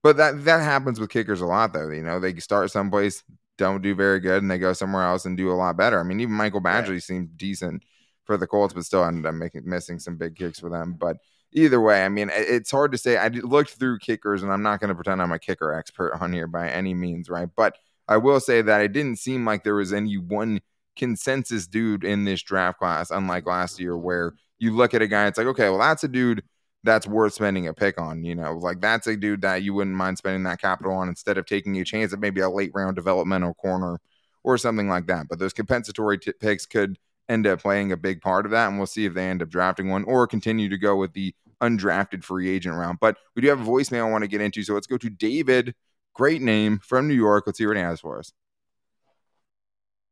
But 0.04 0.18
that 0.18 0.46
that 0.46 0.62
happens 0.62 1.00
with 1.00 1.10
kickers 1.10 1.42
a 1.42 1.46
lot, 1.46 1.74
though. 1.74 1.90
You 1.90 2.04
know, 2.04 2.20
they 2.20 2.36
start 2.36 2.72
someplace, 2.72 3.24
don't 3.58 3.82
do 3.82 3.96
very 3.96 4.20
good, 4.20 4.42
and 4.42 4.52
they 4.52 4.58
go 4.60 4.74
somewhere 4.74 5.04
else 5.04 5.26
and 5.26 5.38
do 5.38 5.52
a 5.52 5.56
lot 5.56 5.78
better. 5.78 6.00
I 6.00 6.04
mean, 6.04 6.20
even 6.20 6.36
Michael 6.36 6.60
Right. 6.60 6.86
Badgley 6.86 7.02
seemed 7.02 7.38
decent 7.38 7.84
for 8.26 8.38
the 8.38 8.48
Colts, 8.48 8.74
but 8.74 8.86
still 8.86 9.04
ended 9.04 9.26
up 9.26 9.36
making 9.36 9.68
missing 9.68 10.00
some 10.00 10.18
big 10.18 10.36
kicks 10.36 10.60
for 10.60 10.70
them. 10.70 10.96
But 11.00 11.18
either 11.54 11.80
way, 11.82 12.04
I 12.04 12.10
mean, 12.10 12.30
it's 12.34 12.72
hard 12.72 12.92
to 12.92 12.98
say. 12.98 13.18
I 13.18 13.28
looked 13.28 13.72
through 13.72 14.00
kickers, 14.00 14.44
and 14.44 14.52
I'm 14.52 14.64
not 14.64 14.80
going 14.80 14.90
to 14.90 14.96
pretend 14.96 15.22
I'm 15.22 15.32
a 15.32 15.40
kicker 15.40 15.74
expert 15.74 16.14
on 16.20 16.34
here 16.34 16.48
by 16.48 16.70
any 16.70 16.94
means, 16.94 17.30
right? 17.30 17.50
But 17.56 17.78
I 18.08 18.18
will 18.18 18.40
say 18.40 18.62
that 18.62 18.82
it 18.82 18.94
didn't 18.94 19.18
seem 19.18 19.46
like 19.46 19.64
there 19.64 19.76
was 19.76 19.94
any 19.94 20.18
one 20.18 20.62
consensus 20.96 21.68
dude 21.68 22.04
in 22.04 22.26
this 22.26 22.42
draft 22.42 22.80
class, 22.80 23.12
unlike 23.12 23.46
last 23.46 23.80
year, 23.80 23.98
where 23.98 24.34
you 24.60 24.76
look 24.76 24.94
at 24.94 25.02
a 25.02 25.08
guy, 25.08 25.28
it's 25.28 25.38
like, 25.38 25.48
okay, 25.48 25.70
well, 25.70 25.80
that's 25.80 26.04
a 26.04 26.08
dude 26.08 26.44
that's 26.84 27.08
worth 27.08 27.34
spending 27.34 27.68
a 27.68 27.74
pick 27.74 28.00
on. 28.00 28.24
You 28.24 28.36
know, 28.36 28.58
like 28.58 28.82
that's 28.82 29.08
a 29.08 29.16
dude 29.16 29.42
that 29.42 29.64
you 29.64 29.74
wouldn't 29.74 29.96
mind 29.96 30.18
spending 30.18 30.44
that 30.44 30.62
capital 30.62 30.94
on 30.94 31.10
instead 31.10 31.38
of 31.38 31.46
taking 31.46 31.80
a 31.80 31.86
chance 31.86 32.14
at 32.14 32.20
maybe 32.20 32.42
a 32.42 32.50
late 32.50 32.72
round 32.74 32.96
developmental 32.96 33.54
corner 33.54 34.00
or 34.44 34.58
something 34.58 34.90
like 34.90 35.08
that. 35.08 35.28
But 35.30 35.40
those 35.40 35.54
compensatory 35.54 36.18
t- 36.18 36.34
picks 36.34 36.66
could 36.66 36.98
end 37.30 37.48
up 37.48 37.62
playing 37.62 37.92
a 37.92 37.98
big 37.98 38.22
part 38.22 38.46
of 38.46 38.52
that, 38.52 38.68
and 38.68 38.78
we'll 38.78 38.88
see 38.88 39.06
if 39.06 39.14
they 39.14 39.30
end 39.30 39.42
up 39.42 39.50
drafting 39.50 39.90
one 39.90 40.04
or 40.04 40.28
continue 40.28 40.70
to 40.70 40.78
go 40.78 40.96
with 40.96 41.14
the 41.14 41.34
undrafted 41.62 42.24
free 42.24 42.50
agent 42.50 42.76
round. 42.76 43.00
But 43.00 43.18
we 43.36 43.42
do 43.42 43.48
have 43.50 43.62
a 43.62 43.70
voicemail 43.70 44.08
I 44.08 44.10
want 44.10 44.24
to 44.24 44.28
get 44.28 44.42
into, 44.42 44.64
so 44.64 44.74
let's 44.74 44.88
go 44.88 44.98
to 44.98 45.10
David. 45.10 45.76
Great 46.14 46.42
name 46.42 46.80
from 46.84 47.08
New 47.08 47.16
York. 47.16 47.44
Let's 47.46 47.58
see 47.58 47.66
what 47.66 47.78
he 47.78 47.82
has 47.82 48.00
for 48.00 48.20
us. 48.20 48.34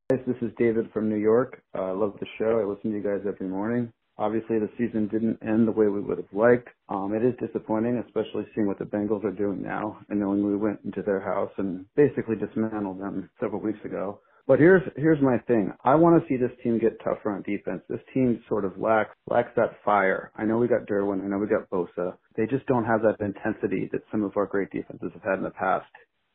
Guys, 0.10 0.20
this 0.28 0.38
is 0.42 0.52
David 0.58 0.92
from 0.92 1.10
New 1.10 1.18
York. 1.18 1.62
Uh, 1.78 1.84
I 1.84 1.92
love 1.92 2.16
the 2.20 2.26
show. 2.38 2.60
I 2.60 2.64
listen 2.64 2.92
to 2.92 2.98
you 2.98 3.04
guys 3.04 3.22
every 3.28 3.48
morning. 3.48 3.94
Obviously, 4.18 4.60
the 4.60 4.70
season 4.78 5.08
didn't 5.08 5.40
end 5.42 5.68
the 5.68 5.72
way 5.72 5.88
we 5.88 6.02
would 6.02 6.18
have 6.18 6.34
liked. 6.34 6.68
Um, 6.90 7.14
it 7.14 7.24
is 7.24 7.34
disappointing, 7.40 7.98
especially 8.06 8.46
seeing 8.54 8.68
what 8.68 8.78
the 8.78 8.86
Bengals 8.86 9.24
are 9.24 9.32
doing 9.32 9.62
now 9.62 10.00
and 10.10 10.20
knowing 10.20 10.46
we 10.46 10.58
went 10.58 10.80
into 10.84 11.02
their 11.02 11.22
house 11.22 11.52
and 11.58 11.86
basically 11.96 12.36
dismantled 12.36 13.00
them 13.00 13.30
several 13.40 13.62
weeks 13.62 13.84
ago. 13.86 14.20
But 14.48 14.60
here's 14.60 14.84
here's 14.96 15.22
my 15.22 15.38
thing. 15.48 15.72
I 15.84 15.96
want 15.96 16.22
to 16.22 16.28
see 16.28 16.38
this 16.38 16.52
team 16.64 16.80
get 16.80 17.00
tougher 17.04 17.32
on 17.32 17.44
defense. 17.44 17.82
This 17.90 18.00
team 18.14 18.44
sort 18.50 18.66
of 18.66 18.78
lacks 18.78 19.16
lacks 19.30 19.52
that 19.56 19.78
fire. 19.86 20.32
I 20.36 20.46
know 20.46 20.58
we 20.58 20.68
got 20.68 20.88
Derwin. 20.88 21.24
I 21.24 21.28
know 21.28 21.38
we 21.38 21.48
got 21.48 21.70
Bosa. 21.70 22.16
They 22.36 22.46
just 22.48 22.66
don't 22.66 22.86
have 22.86 23.02
that 23.04 23.24
intensity 23.24 23.90
that 23.92 24.02
some 24.12 24.24
of 24.24 24.36
our 24.38 24.46
great 24.46 24.72
defenses 24.72 25.12
have 25.14 25.24
had 25.24 25.38
in 25.38 25.44
the 25.44 25.52
past. 25.52 25.86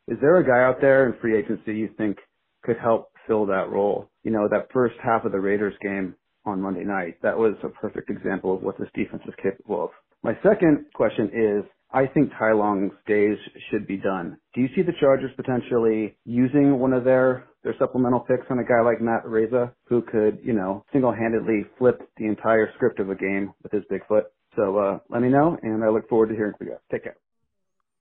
Is 0.09 0.19
there 0.21 0.37
a 0.37 0.47
guy 0.47 0.63
out 0.63 0.81
there 0.81 1.07
in 1.07 1.19
free 1.21 1.37
agency 1.37 1.75
you 1.75 1.91
think 1.99 2.19
could 2.63 2.79
help 2.79 3.11
fill 3.27 3.47
that 3.47 3.71
role? 3.71 4.09
You 4.23 4.31
know, 4.31 4.49
that 4.49 4.69
first 4.73 4.95
half 5.03 5.25
of 5.25 5.33
the 5.33 5.41
Raiders 5.41 5.75
game 5.83 6.15
on 6.45 6.63
Monday 6.63 6.85
night, 6.85 7.17
that 7.23 7.37
was 7.37 7.55
a 7.65 7.69
perfect 7.69 8.09
example 8.09 8.55
of 8.55 8.63
what 8.63 8.79
this 8.79 8.89
defense 8.95 9.23
is 9.27 9.35
capable 9.43 9.85
of. 9.85 9.91
My 10.23 10.35
second 10.43 10.87
question 10.95 11.31
is, 11.35 11.65
I 11.93 12.07
think 12.07 12.31
Ty 12.39 12.53
Long's 12.53 12.93
days 13.07 13.39
should 13.71 13.87
be 13.87 13.97
done. 13.97 14.39
Do 14.55 14.61
you 14.61 14.69
see 14.75 14.83
the 14.83 14.93
Chargers 15.01 15.31
potentially 15.37 16.17
using 16.25 16.79
one 16.79 16.93
of 16.93 17.05
their 17.05 17.45
their 17.67 17.75
supplemental 17.81 18.21
picks 18.21 18.47
on 18.49 18.61
a 18.61 18.65
guy 18.65 18.81
like 18.81 19.01
Matt 19.01 19.25
Araiza, 19.25 19.73
who 19.89 20.01
could, 20.01 20.39
you 20.41 20.53
know, 20.53 20.85
single-handedly 20.93 21.65
flip 21.79 22.09
the 22.17 22.27
entire 22.27 22.73
script 22.77 23.01
of 23.01 23.11
a 23.11 23.17
game 23.17 23.53
with 23.65 23.73
his 23.73 23.83
big 23.91 24.07
foot? 24.07 24.27
So 24.55 24.79
uh, 24.79 24.99
let 25.11 25.21
me 25.21 25.29
know, 25.29 25.59
and 25.63 25.83
I 25.83 25.89
look 25.89 26.09
forward 26.09 26.29
to 26.29 26.37
hearing 26.37 26.55
from 26.57 26.69
you 26.69 26.73
guys. 26.75 26.83
Take 26.93 27.03
care. 27.03 27.17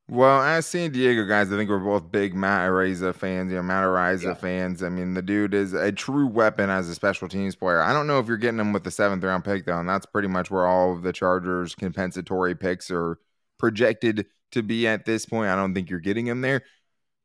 Well, 0.07 0.39
as 0.39 0.67
San 0.67 0.91
Diego 0.91 1.25
guys, 1.25 1.51
I 1.51 1.57
think 1.57 1.71
we're 1.71 1.79
both 1.79 2.11
big 2.11 2.35
Matt 2.35 2.69
Araiza 2.69 3.15
fans. 3.15 3.49
You 3.51 3.57
know, 3.57 3.63
Matt 3.63 3.83
Araiza 3.85 4.23
Yeah. 4.23 4.33
fans. 4.35 4.83
I 4.83 4.89
mean, 4.89 5.15
the 5.15 5.23
dude 5.23 5.55
is 5.55 5.73
a 5.73 5.91
true 5.91 6.27
weapon 6.27 6.69
as 6.69 6.87
a 6.87 6.93
special 6.93 7.27
teams 7.27 7.55
player. 7.55 7.81
I 7.81 7.91
don't 7.91 8.05
know 8.05 8.19
if 8.19 8.27
you're 8.27 8.37
getting 8.37 8.59
him 8.59 8.71
with 8.71 8.83
the 8.83 8.91
seventh 8.91 9.23
round 9.23 9.43
pick 9.43 9.65
though, 9.65 9.79
and 9.79 9.89
that's 9.89 10.05
pretty 10.05 10.27
much 10.27 10.51
where 10.51 10.67
all 10.67 10.93
of 10.93 11.01
the 11.01 11.11
Chargers 11.11 11.73
compensatory 11.73 12.53
picks 12.53 12.91
are 12.91 13.17
projected 13.57 14.27
to 14.51 14.61
be 14.61 14.87
at 14.87 15.05
this 15.05 15.25
point. 15.25 15.49
I 15.49 15.55
don't 15.55 15.73
think 15.73 15.89
you're 15.89 15.99
getting 15.99 16.27
him 16.27 16.41
there, 16.41 16.61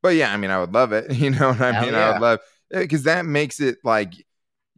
but 0.03 0.11
yeah, 0.11 0.33
I 0.33 0.37
mean, 0.37 0.51
I 0.51 0.61
would 0.61 0.73
love 0.75 0.93
it. 0.93 1.13
You 1.15 1.31
know 1.31 1.49
what 1.51 1.61
I 1.61 1.73
Hell 1.73 1.87
mean? 1.87 1.95
I 1.95 2.11
would 2.13 2.21
love 2.21 2.41
because 2.71 3.05
that 3.05 3.27
makes 3.27 3.61
it 3.61 3.79
like 3.85 4.13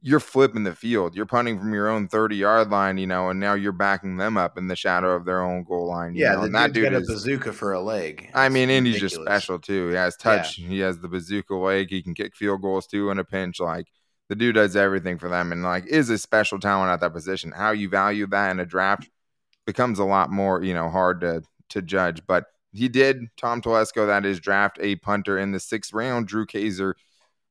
you're 0.03 0.21
flipping 0.21 0.65
the 0.65 0.75
field. 0.75 1.15
You're 1.17 1.27
punting 1.27 1.59
from 1.59 1.73
your 1.75 1.89
own 1.89 2.09
30 2.09 2.37
yard 2.37 2.71
line, 2.71 2.99
you 2.99 3.07
know, 3.07 3.31
and 3.31 3.41
now 3.41 3.55
you're 3.55 3.73
backing 3.73 4.17
them 4.17 4.37
up 4.37 4.59
in 4.59 4.69
the 4.69 4.77
shadow 4.77 5.13
of 5.15 5.25
their 5.25 5.43
own 5.43 5.65
goal 5.65 5.89
line. 5.89 6.17
You 6.17 6.23
Yeah, 6.23 6.33
know? 6.33 6.43
the 6.43 6.47
and 6.47 6.55
that 6.55 6.69
dude's 6.69 6.75
dude 6.75 6.91
got 6.91 6.95
a 6.95 7.01
bazooka 7.01 7.53
for 7.53 7.73
a 7.73 7.81
leg. 7.81 8.29
I 8.35 8.47
It's 8.47 8.55
mean, 8.55 8.71
Indy's 8.71 8.99
just 8.99 9.15
special 9.17 9.59
too. 9.59 9.89
He 9.89 9.95
has 9.95 10.17
touch. 10.17 10.55
He 10.55 10.79
has 10.81 10.99
the 11.01 11.09
bazooka 11.09 11.55
leg. 11.55 11.91
He 11.91 12.03
can 12.03 12.15
kick 12.15 12.35
field 12.35 12.63
goals 12.63 12.87
too 12.87 13.11
in 13.11 13.19
a 13.19 13.25
pinch. 13.25 13.61
Like 13.61 13.87
the 14.29 14.35
dude 14.37 14.55
does 14.55 14.75
everything 14.77 15.19
for 15.19 15.29
them, 15.29 15.53
and 15.53 15.63
like 15.63 15.87
is 15.87 16.09
a 16.11 16.19
special 16.19 16.59
talent 16.59 16.91
at 16.93 17.01
that 17.01 17.13
position. 17.13 17.53
How 17.53 17.73
you 17.73 17.89
value 17.89 18.27
that 18.29 18.51
in 18.51 18.61
a 18.61 18.67
draft 18.67 19.09
becomes 19.67 19.99
a 19.99 20.05
lot 20.05 20.31
more, 20.31 20.63
you 20.63 20.75
know, 20.75 20.91
hard 20.91 21.23
to 21.23 21.43
to 21.71 21.83
judge. 21.83 22.23
But 22.27 22.47
he 22.73 22.89
did 22.89 23.29
Tom 23.37 23.61
Telesco 23.61 24.07
that 24.07 24.25
is 24.25 24.41
draft 24.41 24.79
a 24.81 24.97
punter 24.97 25.39
in 25.39 25.53
the 25.53 25.61
sixth 25.61 25.93
round, 25.93 26.27
Drew 26.27 26.47
Kaser, 26.47 26.97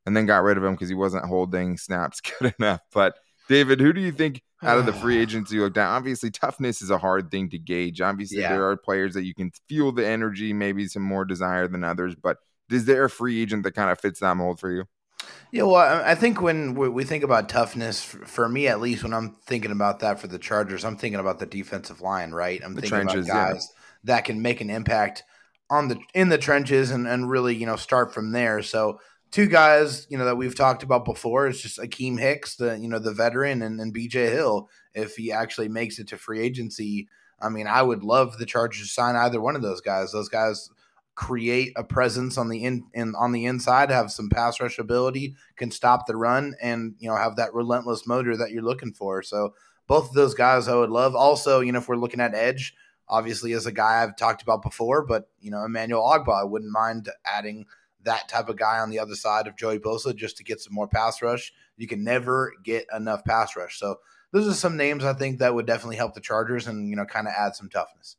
and 0.05 0.17
then 0.17 0.25
got 0.25 0.43
rid 0.43 0.57
of 0.57 0.63
him 0.63 0.73
because 0.73 0.89
he 0.89 0.95
wasn't 0.95 1.25
holding 1.25 1.77
snaps 1.77 2.21
good 2.39 2.53
enough. 2.59 2.81
But 2.93 3.15
David, 3.47 3.79
who 3.79 3.93
do 3.93 4.01
you 4.01 4.11
think 4.11 4.41
out 4.63 4.79
of 4.79 4.85
the 4.85 4.93
free 4.93 5.17
agents 5.21 5.51
you 5.51 5.61
looked 5.61 5.77
at? 5.77 5.87
Obviously, 5.87 6.31
toughness 6.31 6.81
is 6.81 6.89
a 6.89 6.97
hard 6.97 7.29
thing 7.29 7.49
to 7.49 7.59
gauge. 7.59 8.01
Obviously, 8.01 8.39
yeah. 8.39 8.49
there 8.49 8.67
are 8.69 8.77
players 8.77 9.13
that 9.13 9.23
you 9.23 9.35
can 9.35 9.51
feel 9.69 9.91
the 9.91 10.05
energy, 10.05 10.53
maybe 10.53 10.87
some 10.87 11.03
more 11.03 11.25
desire 11.25 11.67
than 11.67 11.83
others. 11.83 12.15
But 12.15 12.37
is 12.71 12.85
there 12.85 13.03
a 13.03 13.09
free 13.09 13.41
agent 13.41 13.63
that 13.63 13.73
kind 13.73 13.91
of 13.91 13.99
fits 13.99 14.21
that 14.21 14.37
mold 14.37 14.59
for 14.59 14.71
you? 14.71 14.85
Yeah, 15.51 15.63
well, 15.63 16.01
I 16.03 16.15
think 16.15 16.41
when 16.41 16.73
we 16.73 17.03
think 17.03 17.23
about 17.23 17.49
toughness, 17.49 18.01
for 18.01 18.49
me 18.49 18.67
at 18.67 18.79
least, 18.79 19.03
when 19.03 19.13
I'm 19.13 19.35
thinking 19.45 19.71
about 19.71 19.99
that 19.99 20.19
for 20.19 20.27
the 20.27 20.39
Chargers, 20.39 20.83
I'm 20.83 20.95
thinking 20.95 21.19
about 21.19 21.39
the 21.39 21.45
defensive 21.45 22.01
line, 22.01 22.31
right? 22.31 22.59
I'm 22.63 22.73
the 22.73 22.81
thinking 22.81 23.01
about 23.01 23.27
guys 23.27 23.27
yeah. 23.27 23.80
That 24.03 24.25
can 24.25 24.41
make 24.41 24.61
an 24.61 24.69
impact 24.69 25.23
on 25.69 25.87
the 25.87 25.99
in 26.13 26.29
the 26.29 26.37
trenches 26.37 26.91
and, 26.91 27.07
and 27.07 27.29
really, 27.29 27.55
you 27.55 27.65
know, 27.65 27.75
start 27.77 28.13
from 28.13 28.31
there. 28.31 28.61
So 28.61 28.99
two 29.31 29.47
guys, 29.47 30.05
you 30.09 30.17
know, 30.17 30.25
that 30.25 30.37
we've 30.37 30.55
talked 30.55 30.83
about 30.83 31.05
before 31.05 31.47
is 31.47 31.61
just 31.61 31.79
Akiem 31.79 32.19
Hicks, 32.19 32.55
the 32.55 32.77
you 32.77 32.89
know, 32.89 32.99
the 32.99 33.13
veteran, 33.13 33.61
and, 33.61 33.79
and 33.79 33.95
BJ 33.95 34.31
Hill. 34.31 34.69
If 34.93 35.15
he 35.15 35.31
actually 35.31 35.69
makes 35.69 35.97
it 35.99 36.09
to 36.09 36.17
free 36.17 36.41
agency, 36.41 37.07
I 37.41 37.49
mean, 37.49 37.67
I 37.67 37.81
would 37.81 38.03
love 38.03 38.37
the 38.37 38.45
Chargers 38.45 38.87
to 38.87 38.93
sign 38.93 39.15
either 39.15 39.41
one 39.41 39.55
of 39.55 39.61
those 39.61 39.81
guys. 39.81 40.11
Those 40.11 40.29
guys 40.29 40.69
create 41.15 41.73
a 41.75 41.83
presence 41.83 42.37
on 42.37 42.49
the 42.49 42.63
in, 42.63 42.83
in 42.93 43.13
on 43.15 43.31
the 43.31 43.45
inside, 43.45 43.89
have 43.89 44.11
some 44.11 44.29
pass 44.29 44.59
rush 44.59 44.79
ability, 44.79 45.35
can 45.55 45.71
stop 45.71 46.05
the 46.05 46.17
run, 46.17 46.55
and 46.61 46.95
you 46.99 47.09
know 47.09 47.15
have 47.15 47.37
that 47.37 47.53
relentless 47.53 48.05
motor 48.05 48.35
that 48.35 48.51
you're 48.51 48.61
looking 48.61 48.93
for. 48.93 49.23
So 49.23 49.53
both 49.87 50.09
of 50.09 50.13
those 50.13 50.33
guys 50.33 50.67
I 50.67 50.75
would 50.75 50.89
love. 50.89 51.15
Also, 51.15 51.61
you 51.61 51.71
know, 51.71 51.79
if 51.79 51.87
we're 51.87 51.95
looking 51.95 52.21
at 52.21 52.35
edge, 52.35 52.73
obviously 53.11 53.53
as 53.53 53.65
a 53.67 53.71
guy 53.71 54.01
I've 54.01 54.15
talked 54.15 54.41
about 54.41 54.63
before, 54.63 55.05
but 55.05 55.29
you 55.39 55.51
know, 55.51 55.63
Emmanuel 55.63 56.01
Ogbah, 56.01 56.41
I 56.41 56.43
wouldn't 56.45 56.71
mind 56.71 57.09
adding 57.25 57.65
that 58.03 58.27
type 58.27 58.49
of 58.49 58.57
guy 58.57 58.79
on 58.79 58.89
the 58.89 58.97
other 58.97 59.13
side 59.13 59.45
of 59.45 59.57
Joey 59.57 59.77
Bosa 59.77 60.15
just 60.15 60.37
to 60.37 60.43
get 60.43 60.59
some 60.59 60.73
more 60.73 60.87
pass 60.87 61.21
rush. 61.21 61.53
You 61.77 61.87
can 61.87 62.03
never 62.03 62.53
get 62.63 62.87
enough 62.95 63.23
pass 63.25 63.55
rush. 63.55 63.77
So 63.77 63.97
those 64.31 64.47
are 64.47 64.53
some 64.53 64.77
names 64.77 65.03
I 65.03 65.13
think 65.13 65.39
that 65.39 65.53
would 65.53 65.67
definitely 65.67 65.97
help 65.97 66.15
the 66.15 66.21
Chargers 66.21 66.67
and 66.67 66.89
you 66.89 66.95
know 66.95 67.05
kind 67.05 67.27
of 67.27 67.33
add 67.37 67.55
some 67.55 67.69
toughness. 67.69 68.15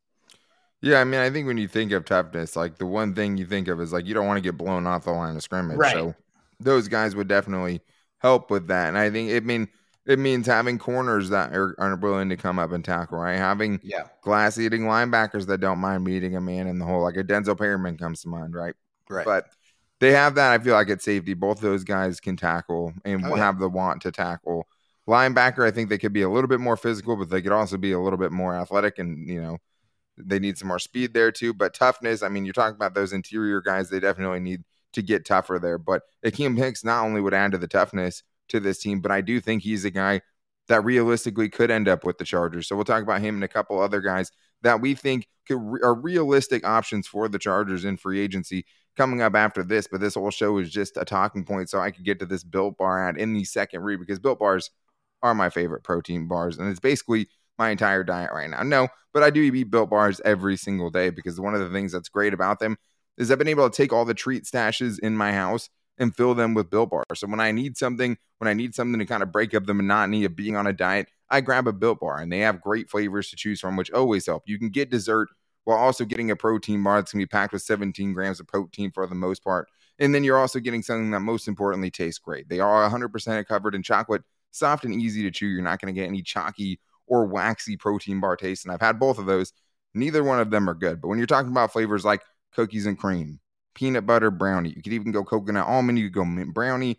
Yeah, 0.83 1.01
I 1.01 1.05
mean, 1.05 1.21
I 1.21 1.31
think 1.31 1.47
when 1.47 1.59
you 1.59 1.69
think 1.69 1.93
of 1.93 2.05
toughness, 2.05 2.55
like 2.55 2.77
the 2.77 2.87
one 2.87 3.15
thing 3.15 3.37
you 3.37 3.47
think 3.47 3.69
of 3.69 3.81
is 3.81 3.93
like 3.93 4.05
you 4.05 4.15
don't 4.15 4.27
want 4.27 4.37
to 4.37 4.43
get 4.43 4.59
blown 4.59 4.87
off 4.87 5.05
the 5.05 5.13
line 5.13 5.37
of 5.37 5.43
scrimmage. 5.43 5.79
Right. 5.79 5.93
So 5.93 6.15
those 6.61 6.89
guys 6.89 7.17
would 7.17 7.29
definitely 7.29 7.81
help 8.19 8.51
with 8.51 8.67
that. 8.69 8.89
And 8.89 8.99
I 8.99 9.09
think 9.09 9.31
it 9.31 9.45
mean 9.45 9.69
it 10.05 10.19
means 10.19 10.47
having 10.47 10.79
corners 10.79 11.29
that 11.31 11.55
are, 11.55 11.75
are 11.79 11.97
willing 11.97 12.29
to 12.29 12.37
come 12.37 12.59
up 12.59 12.73
and 12.73 12.85
tackle, 12.85 13.19
right? 13.19 13.37
Having 13.37 13.81
yeah. 13.83 14.05
glass 14.23 14.59
eating 14.59 14.83
linebackers 14.83 15.47
that 15.47 15.61
don't 15.61 15.79
mind 15.79 16.05
meeting 16.05 16.37
a 16.37 16.41
man 16.41 16.67
in 16.67 16.79
the 16.79 16.85
hole, 16.85 17.03
like 17.03 17.17
a 17.17 17.25
Denzel 17.25 17.57
Perryman 17.57 17.97
comes 17.97 18.23
to 18.23 18.29
mind, 18.29 18.55
right? 18.55 18.75
Right. 19.09 19.25
But 19.25 19.47
they 20.01 20.13
have 20.13 20.35
that. 20.35 20.53
I 20.53 20.63
feel 20.63 20.75
like 20.75 20.91
at 20.91 21.03
safety, 21.03 21.35
both 21.35 21.61
those 21.61 21.85
guys 21.85 22.19
can 22.19 22.37
tackle 22.37 22.93
and 23.05 23.25
oh, 23.25 23.35
have 23.37 23.61
the 23.61 23.69
want 23.69 24.03
to 24.03 24.11
tackle. 24.11 24.67
Linebacker, 25.09 25.65
I 25.65 25.71
think 25.71 25.89
they 25.89 25.99
could 25.99 26.13
be 26.13 26.23
a 26.23 26.29
little 26.29 26.49
bit 26.49 26.61
more 26.61 26.77
physical, 26.77 27.17
but 27.17 27.31
they 27.31 27.43
could 27.43 27.53
also 27.53 27.77
be 27.77 27.93
a 27.93 28.01
little 28.01 28.19
bit 28.19 28.33
more 28.33 28.55
athletic 28.55 28.99
and 28.99 29.29
you 29.29 29.41
know 29.41 29.59
they 30.17 30.39
need 30.39 30.59
some 30.59 30.69
more 30.69 30.79
speed 30.79 31.15
there 31.15 31.31
too. 31.31 31.55
But 31.55 31.75
toughness, 31.75 32.23
I 32.23 32.29
mean, 32.29 32.45
you're 32.45 32.53
talking 32.53 32.75
about 32.75 32.95
those 32.95 33.13
interior 33.13 33.61
guys, 33.61 33.91
they 33.91 34.01
definitely 34.01 34.41
need 34.41 34.63
to 34.93 35.03
get 35.03 35.25
tougher 35.25 35.59
there. 35.61 35.79
But 35.79 36.03
Akiem 36.25 36.57
Hicks 36.57 36.85
not 36.85 37.05
only 37.05 37.21
would 37.21 37.35
add 37.35 37.53
to 37.53 37.59
the 37.59 37.69
toughness 37.69 38.23
to 38.53 38.61
this 38.61 38.79
team, 38.79 39.01
but 39.01 39.11
I 39.11 39.21
do 39.21 39.41
think 39.41 39.63
he's 39.63 39.85
a 39.85 39.91
guy 39.91 40.23
that 40.69 40.85
realistically 40.85 41.49
could 41.49 41.71
end 41.71 41.89
up 41.89 42.05
with 42.05 42.19
the 42.19 42.25
Chargers. 42.25 42.69
So 42.69 42.77
we'll 42.77 42.85
talk 42.85 43.03
about 43.03 43.21
him 43.21 43.35
and 43.35 43.45
a 43.45 43.49
couple 43.49 43.81
other 43.81 44.01
guys 44.01 44.31
that 44.63 44.81
we 44.81 44.95
think 44.95 45.27
could, 45.47 45.59
are 45.83 45.95
realistic 45.95 46.67
options 46.67 47.07
for 47.09 47.29
the 47.29 47.39
Chargers 47.39 47.85
in 47.85 47.97
free 47.97 48.21
agency 48.21 48.65
coming 48.97 49.21
up 49.21 49.35
after 49.35 49.63
this. 49.63 49.89
But 49.91 50.01
this 50.01 50.15
whole 50.15 50.31
show 50.31 50.59
is 50.59 50.71
just 50.71 50.97
a 50.97 51.05
talking 51.05 51.45
point, 51.45 51.69
so 51.69 51.81
I 51.81 51.91
could 51.91 52.05
get 52.05 52.21
to 52.21 52.27
this 52.27 52.45
Built 52.45 52.79
Bar 52.79 53.09
ad 53.09 53.19
in 53.19 53.33
the 53.33 53.45
second 53.45 53.83
read 53.83 53.99
because 53.99 54.21
Built 54.21 54.39
Bars 54.39 54.71
are 55.23 55.35
my 55.35 55.51
favorite 55.51 55.85
protein 55.85 56.27
bars, 56.27 56.59
and 56.59 56.69
it's 56.69 56.81
basically 56.81 57.29
my 57.59 57.71
entire 57.71 58.03
diet 58.03 58.31
right 58.33 58.51
now. 58.51 58.63
No, 58.63 58.89
but 59.13 59.23
I 59.23 59.31
do 59.31 59.41
eat 59.41 59.71
built 59.71 59.91
bars 59.91 60.21
every 60.25 60.57
single 60.57 60.91
day 60.91 61.11
because 61.11 61.41
one 61.41 61.55
of 61.55 61.61
the 61.61 61.71
things 61.71 61.93
that's 61.93 62.09
great 62.09 62.35
about 62.35 62.59
them 62.59 62.77
is 63.19 63.31
I've 63.31 63.39
been 63.39 63.49
able 63.49 63.69
to 63.69 63.77
take 63.77 63.93
all 63.93 64.05
the 64.05 64.15
treat 64.15 64.45
stashes 64.45 64.99
in 64.99 65.17
my 65.17 65.33
house 65.33 65.69
and 65.99 66.15
fill 66.17 66.35
them 66.35 66.55
with 66.55 66.71
built 66.71 66.91
bars. 66.91 67.05
So 67.15 67.27
when 67.27 67.41
I 67.41 67.53
need 67.53 67.77
something, 67.77 68.17
when 68.39 68.49
I 68.49 68.55
need 68.55 68.75
something 68.75 68.99
to 68.99 69.07
kind 69.07 69.23
of 69.23 69.31
break 69.31 69.55
up 69.55 69.67
the 69.67 69.75
monotony 69.75 70.25
of 70.25 70.35
being 70.35 70.57
on 70.57 70.67
a 70.67 70.73
diet, 70.73 71.09
I 71.31 71.41
grab 71.41 71.69
a 71.69 71.73
built 71.73 72.01
bar 72.01 72.19
and 72.19 72.33
they 72.33 72.41
have 72.41 72.61
great 72.61 72.91
flavors 72.91 73.31
to 73.31 73.37
choose 73.37 73.61
from, 73.61 73.77
which 73.77 73.91
always 73.93 74.27
help. 74.27 74.43
You 74.47 74.59
can 74.59 74.71
get 74.71 74.91
dessert 74.91 75.29
while 75.65 75.79
also 75.79 76.05
getting 76.05 76.31
a 76.31 76.37
protein 76.37 76.83
bar 76.83 76.97
that's 76.97 77.13
gonna 77.13 77.23
be 77.23 77.27
packed 77.27 77.53
with 77.53 77.63
17 77.63 78.13
grams 78.13 78.41
of 78.41 78.47
protein 78.47 78.91
for 78.91 79.07
the 79.07 79.15
most 79.15 79.45
part. 79.45 79.69
And 79.99 80.15
then 80.15 80.25
you're 80.25 80.39
also 80.39 80.59
getting 80.59 80.83
something 80.83 81.11
that 81.13 81.21
most 81.21 81.47
importantly 81.47 81.91
tastes 81.91 82.19
great. 82.19 82.49
They 82.49 82.61
are 82.61 82.89
100% 82.89 83.47
covered 83.47 83.75
in 83.75 83.83
chocolate, 83.83 84.23
soft 84.51 84.85
and 84.85 84.95
easy 84.95 85.23
to 85.23 85.31
chew. 85.31 85.47
You're 85.47 85.63
not 85.63 85.81
going 85.81 85.95
to 85.95 86.01
get 86.01 86.09
any 86.09 86.23
chalky 86.23 86.81
or 87.07 87.27
waxy 87.27 87.77
protein 87.77 88.21
bar 88.21 88.37
taste. 88.37 88.65
And 88.65 88.73
I've 88.73 88.81
had 88.81 88.99
both 88.99 89.19
of 89.19 89.27
those. 89.27 89.53
Neither 89.95 90.25
one 90.25 90.41
of 90.41 90.51
them 90.51 90.69
are 90.69 90.75
good. 90.75 91.01
But 91.01 91.09
when 91.09 91.19
you're 91.19 91.27
talking 91.27 91.51
about 91.51 91.73
flavors 91.73 92.05
like 92.05 92.23
cookies 92.53 92.87
and 92.87 92.99
cream, 92.99 93.39
peanut 93.75 94.07
butter 94.07 94.31
brownie, 94.31 94.71
you 94.71 94.83
could 94.83 94.93
even 94.93 95.13
go 95.13 95.25
coconut 95.25 95.67
almond, 95.67 95.99
you 95.99 96.07
could 96.07 96.15
go 96.15 96.25
mint 96.25 96.55
brownie. 96.55 96.99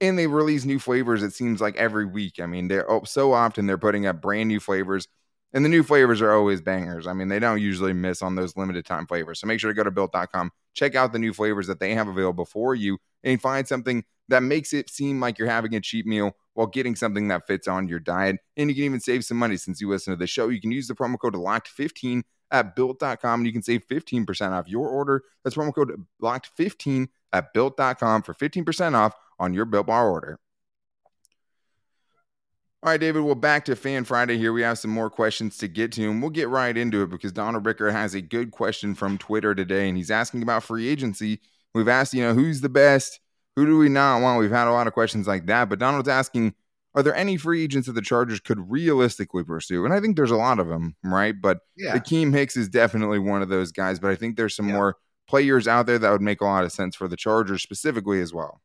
And 0.00 0.18
they 0.18 0.26
release 0.26 0.64
new 0.64 0.78
flavors, 0.78 1.22
it 1.22 1.32
seems 1.32 1.60
like 1.60 1.76
every 1.76 2.04
week. 2.04 2.40
I 2.40 2.46
mean, 2.46 2.68
they're 2.68 2.90
oh, 2.90 3.04
so 3.04 3.32
often 3.32 3.66
they're 3.66 3.78
putting 3.78 4.06
up 4.06 4.20
brand 4.20 4.48
new 4.48 4.60
flavors. 4.60 5.08
And 5.52 5.64
the 5.64 5.68
new 5.68 5.84
flavors 5.84 6.20
are 6.20 6.32
always 6.32 6.60
bangers. 6.60 7.06
I 7.06 7.12
mean, 7.12 7.28
they 7.28 7.38
don't 7.38 7.60
usually 7.60 7.92
miss 7.92 8.22
on 8.22 8.34
those 8.34 8.56
limited 8.56 8.84
time 8.84 9.06
flavors. 9.06 9.38
So 9.38 9.46
make 9.46 9.60
sure 9.60 9.70
to 9.70 9.74
go 9.74 9.84
to 9.84 9.90
built.com, 9.92 10.50
check 10.74 10.96
out 10.96 11.12
the 11.12 11.18
new 11.20 11.32
flavors 11.32 11.68
that 11.68 11.78
they 11.78 11.94
have 11.94 12.08
available 12.08 12.44
for 12.44 12.74
you, 12.74 12.98
and 13.22 13.40
find 13.40 13.66
something 13.66 14.04
that 14.28 14.42
makes 14.42 14.72
it 14.72 14.90
seem 14.90 15.20
like 15.20 15.38
you're 15.38 15.48
having 15.48 15.74
a 15.76 15.80
cheap 15.80 16.06
meal 16.06 16.32
while 16.54 16.66
getting 16.66 16.96
something 16.96 17.28
that 17.28 17.46
fits 17.46 17.68
on 17.68 17.86
your 17.88 18.00
diet. 18.00 18.36
And 18.56 18.68
you 18.68 18.74
can 18.74 18.84
even 18.84 19.00
save 19.00 19.24
some 19.24 19.36
money 19.36 19.56
since 19.56 19.80
you 19.80 19.88
listen 19.88 20.12
to 20.12 20.16
the 20.16 20.26
show. 20.26 20.48
You 20.48 20.60
can 20.60 20.72
use 20.72 20.88
the 20.88 20.94
promo 20.94 21.18
code 21.18 21.34
LOCKED15 21.34 22.22
at 22.54 22.76
built.com 22.76 23.40
and 23.40 23.46
you 23.46 23.52
can 23.52 23.62
save 23.62 23.86
15% 23.88 24.52
off 24.52 24.68
your 24.68 24.88
order. 24.88 25.24
That's 25.42 25.56
promo 25.56 25.74
code 25.74 25.92
LOCKED15 26.22 27.08
at 27.32 27.52
built.com 27.52 28.22
for 28.22 28.32
15% 28.32 28.94
off 28.94 29.12
on 29.40 29.52
your 29.52 29.64
Built 29.64 29.88
Bar 29.88 30.08
order. 30.08 30.38
All 32.84 32.90
right, 32.90 33.00
David, 33.00 33.22
well, 33.22 33.34
back 33.34 33.64
to 33.64 33.76
Fan 33.76 34.04
Friday 34.04 34.38
here. 34.38 34.52
We 34.52 34.62
have 34.62 34.78
some 34.78 34.90
more 34.90 35.10
questions 35.10 35.56
to 35.58 35.68
get 35.68 35.90
to, 35.92 36.08
and 36.08 36.20
we'll 36.20 36.30
get 36.30 36.48
right 36.50 36.76
into 36.76 37.02
it 37.02 37.10
because 37.10 37.32
Donald 37.32 37.66
Ricker 37.66 37.90
has 37.90 38.14
a 38.14 38.20
good 38.20 38.50
question 38.50 38.94
from 38.94 39.18
Twitter 39.18 39.54
today, 39.54 39.88
and 39.88 39.96
he's 39.96 40.10
asking 40.10 40.42
about 40.42 40.62
free 40.62 40.86
agency. 40.86 41.40
We've 41.74 41.88
asked, 41.88 42.12
you 42.12 42.22
know, 42.22 42.34
who's 42.34 42.60
the 42.60 42.68
best? 42.68 43.20
Who 43.56 43.64
do 43.64 43.78
we 43.78 43.88
not 43.88 44.20
want? 44.20 44.38
We've 44.38 44.50
had 44.50 44.68
a 44.68 44.72
lot 44.72 44.86
of 44.86 44.92
questions 44.92 45.26
like 45.26 45.46
that, 45.46 45.70
but 45.70 45.78
Donald's 45.78 46.10
asking, 46.10 46.54
are 46.94 47.02
there 47.02 47.14
any 47.14 47.36
free 47.36 47.64
agents 47.64 47.86
that 47.86 47.94
the 47.94 48.02
Chargers 48.02 48.40
could 48.40 48.70
realistically 48.70 49.44
pursue? 49.44 49.84
And 49.84 49.92
I 49.92 50.00
think 50.00 50.16
there's 50.16 50.30
a 50.30 50.36
lot 50.36 50.58
of 50.58 50.68
them, 50.68 50.94
right? 51.02 51.34
But 51.40 51.58
yeah. 51.76 51.96
Akiem 51.96 52.32
Hicks 52.32 52.56
is 52.56 52.68
definitely 52.68 53.18
one 53.18 53.42
of 53.42 53.48
those 53.48 53.72
guys. 53.72 53.98
But 53.98 54.10
I 54.10 54.16
think 54.16 54.36
there's 54.36 54.54
some 54.54 54.68
yeah. 54.68 54.74
more 54.74 54.96
players 55.26 55.66
out 55.66 55.86
there 55.86 55.98
that 55.98 56.10
would 56.10 56.20
make 56.22 56.40
a 56.40 56.44
lot 56.44 56.64
of 56.64 56.72
sense 56.72 56.94
for 56.94 57.08
the 57.08 57.16
Chargers 57.16 57.62
specifically 57.62 58.20
as 58.20 58.32
well. 58.32 58.60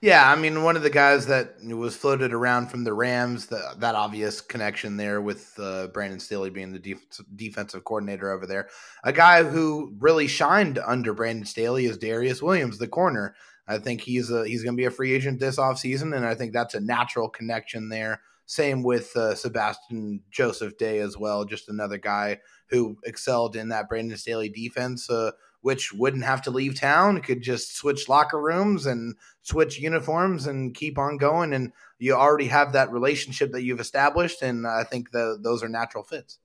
Yeah, 0.00 0.28
I 0.28 0.34
mean, 0.34 0.64
one 0.64 0.74
of 0.74 0.82
the 0.82 0.90
guys 0.90 1.26
that 1.26 1.54
was 1.62 1.96
floated 1.96 2.32
around 2.32 2.68
from 2.68 2.82
the 2.82 2.92
Rams, 2.92 3.46
the, 3.46 3.62
that 3.78 3.94
obvious 3.94 4.40
connection 4.40 4.96
there 4.96 5.20
with 5.20 5.54
uh, 5.58 5.86
Brandon 5.88 6.18
Staley 6.18 6.50
being 6.50 6.72
the 6.72 6.80
def- 6.80 7.20
defensive 7.36 7.84
coordinator 7.84 8.32
over 8.32 8.44
there. 8.44 8.68
A 9.04 9.12
guy 9.12 9.44
who 9.44 9.94
really 10.00 10.26
shined 10.26 10.78
under 10.78 11.14
Brandon 11.14 11.46
Staley 11.46 11.86
is 11.86 11.96
Darious 11.96 12.42
Williams, 12.42 12.78
the 12.78 12.88
corner. 12.88 13.36
I 13.72 13.78
think 13.78 14.02
he's 14.02 14.30
a, 14.30 14.46
he's 14.46 14.62
going 14.62 14.74
to 14.74 14.80
be 14.80 14.84
a 14.84 14.90
free 14.90 15.14
agent 15.14 15.40
this 15.40 15.56
offseason, 15.56 16.14
and 16.14 16.26
I 16.26 16.34
think 16.34 16.52
that's 16.52 16.74
a 16.74 16.80
natural 16.80 17.28
connection 17.28 17.88
there. 17.88 18.20
Same 18.46 18.82
with 18.82 19.16
uh, 19.16 19.34
Sebastian 19.34 20.20
Joseph 20.30 20.76
Day 20.76 20.98
as 20.98 21.16
well, 21.16 21.44
just 21.44 21.68
another 21.68 21.96
guy 21.96 22.40
who 22.66 22.98
excelled 23.04 23.56
in 23.56 23.68
that 23.68 23.88
Brandon 23.88 24.18
Staley 24.18 24.48
defense, 24.48 25.08
uh, 25.08 25.30
which 25.60 25.92
wouldn't 25.92 26.24
have 26.24 26.42
to 26.42 26.50
leave 26.50 26.78
town, 26.78 27.20
could 27.22 27.40
just 27.40 27.76
switch 27.76 28.08
locker 28.08 28.40
rooms 28.40 28.84
and 28.84 29.14
switch 29.42 29.78
uniforms 29.78 30.46
and 30.46 30.74
keep 30.74 30.98
on 30.98 31.16
going. 31.16 31.54
And 31.54 31.72
you 31.98 32.14
already 32.14 32.48
have 32.48 32.72
that 32.72 32.92
relationship 32.92 33.52
that 33.52 33.62
you've 33.62 33.80
established, 33.80 34.42
and 34.42 34.66
I 34.66 34.84
think 34.84 35.12
the, 35.12 35.38
those 35.40 35.62
are 35.62 35.68
natural 35.68 36.04
fits. 36.04 36.38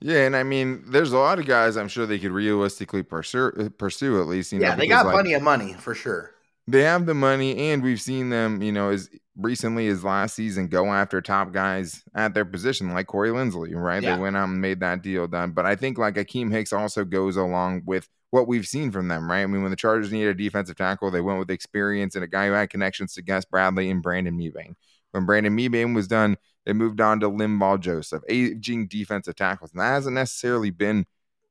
Yeah, 0.00 0.26
and 0.26 0.36
I 0.36 0.42
mean, 0.42 0.84
there's 0.86 1.12
a 1.12 1.18
lot 1.18 1.38
of 1.38 1.46
guys 1.46 1.76
I'm 1.76 1.88
sure 1.88 2.06
they 2.06 2.18
could 2.18 2.30
realistically 2.30 3.02
pursue, 3.02 3.70
pursue 3.78 4.20
at 4.20 4.28
least. 4.28 4.52
You 4.52 4.60
yeah, 4.60 4.70
know, 4.70 4.76
they 4.76 4.86
got 4.86 5.06
like, 5.06 5.14
plenty 5.14 5.32
of 5.32 5.42
money 5.42 5.72
for 5.72 5.94
sure 5.94 6.35
they 6.66 6.82
have 6.82 7.06
the 7.06 7.14
money, 7.14 7.70
and 7.70 7.82
we've 7.82 8.00
seen 8.00 8.30
them, 8.30 8.62
you 8.62 8.72
know, 8.72 8.90
as 8.90 9.08
recently 9.36 9.88
as 9.88 10.02
last 10.02 10.34
season 10.34 10.66
go 10.66 10.86
after 10.86 11.20
top 11.20 11.52
guys 11.52 12.02
at 12.14 12.34
their 12.34 12.44
position, 12.44 12.92
like 12.94 13.06
Corey 13.06 13.30
Linsley, 13.30 13.74
right? 13.74 14.02
Yeah. 14.02 14.16
They 14.16 14.22
went 14.22 14.36
out 14.36 14.48
and 14.48 14.60
made 14.60 14.80
that 14.80 15.02
deal 15.02 15.26
done. 15.26 15.52
But 15.52 15.66
I 15.66 15.76
think 15.76 15.98
like 15.98 16.14
Akiem 16.14 16.50
Hicks 16.50 16.72
also 16.72 17.04
goes 17.04 17.36
along 17.36 17.82
with 17.84 18.08
what 18.30 18.48
we've 18.48 18.66
seen 18.66 18.90
from 18.90 19.08
them, 19.08 19.30
right? 19.30 19.42
I 19.42 19.46
mean, 19.46 19.62
when 19.62 19.70
the 19.70 19.76
Chargers 19.76 20.10
needed 20.10 20.30
a 20.30 20.34
defensive 20.34 20.76
tackle, 20.76 21.10
they 21.10 21.20
went 21.20 21.38
with 21.38 21.50
experience 21.50 22.14
and 22.14 22.24
a 22.24 22.28
guy 22.28 22.46
who 22.46 22.52
had 22.52 22.70
connections 22.70 23.14
to 23.14 23.22
Gus 23.22 23.44
Bradley 23.44 23.90
and 23.90 24.02
Brandon 24.02 24.36
Mebane. 24.36 24.74
When 25.12 25.26
Brandon 25.26 25.56
Mebane 25.56 25.94
was 25.94 26.08
done, 26.08 26.36
they 26.64 26.72
moved 26.72 27.00
on 27.00 27.20
to 27.20 27.30
Linval 27.30 27.78
Joseph, 27.78 28.24
aging 28.28 28.88
defensive 28.88 29.36
tackles. 29.36 29.70
And 29.70 29.80
that 29.80 29.90
hasn't 29.90 30.14
necessarily 30.14 30.70
been 30.70 31.06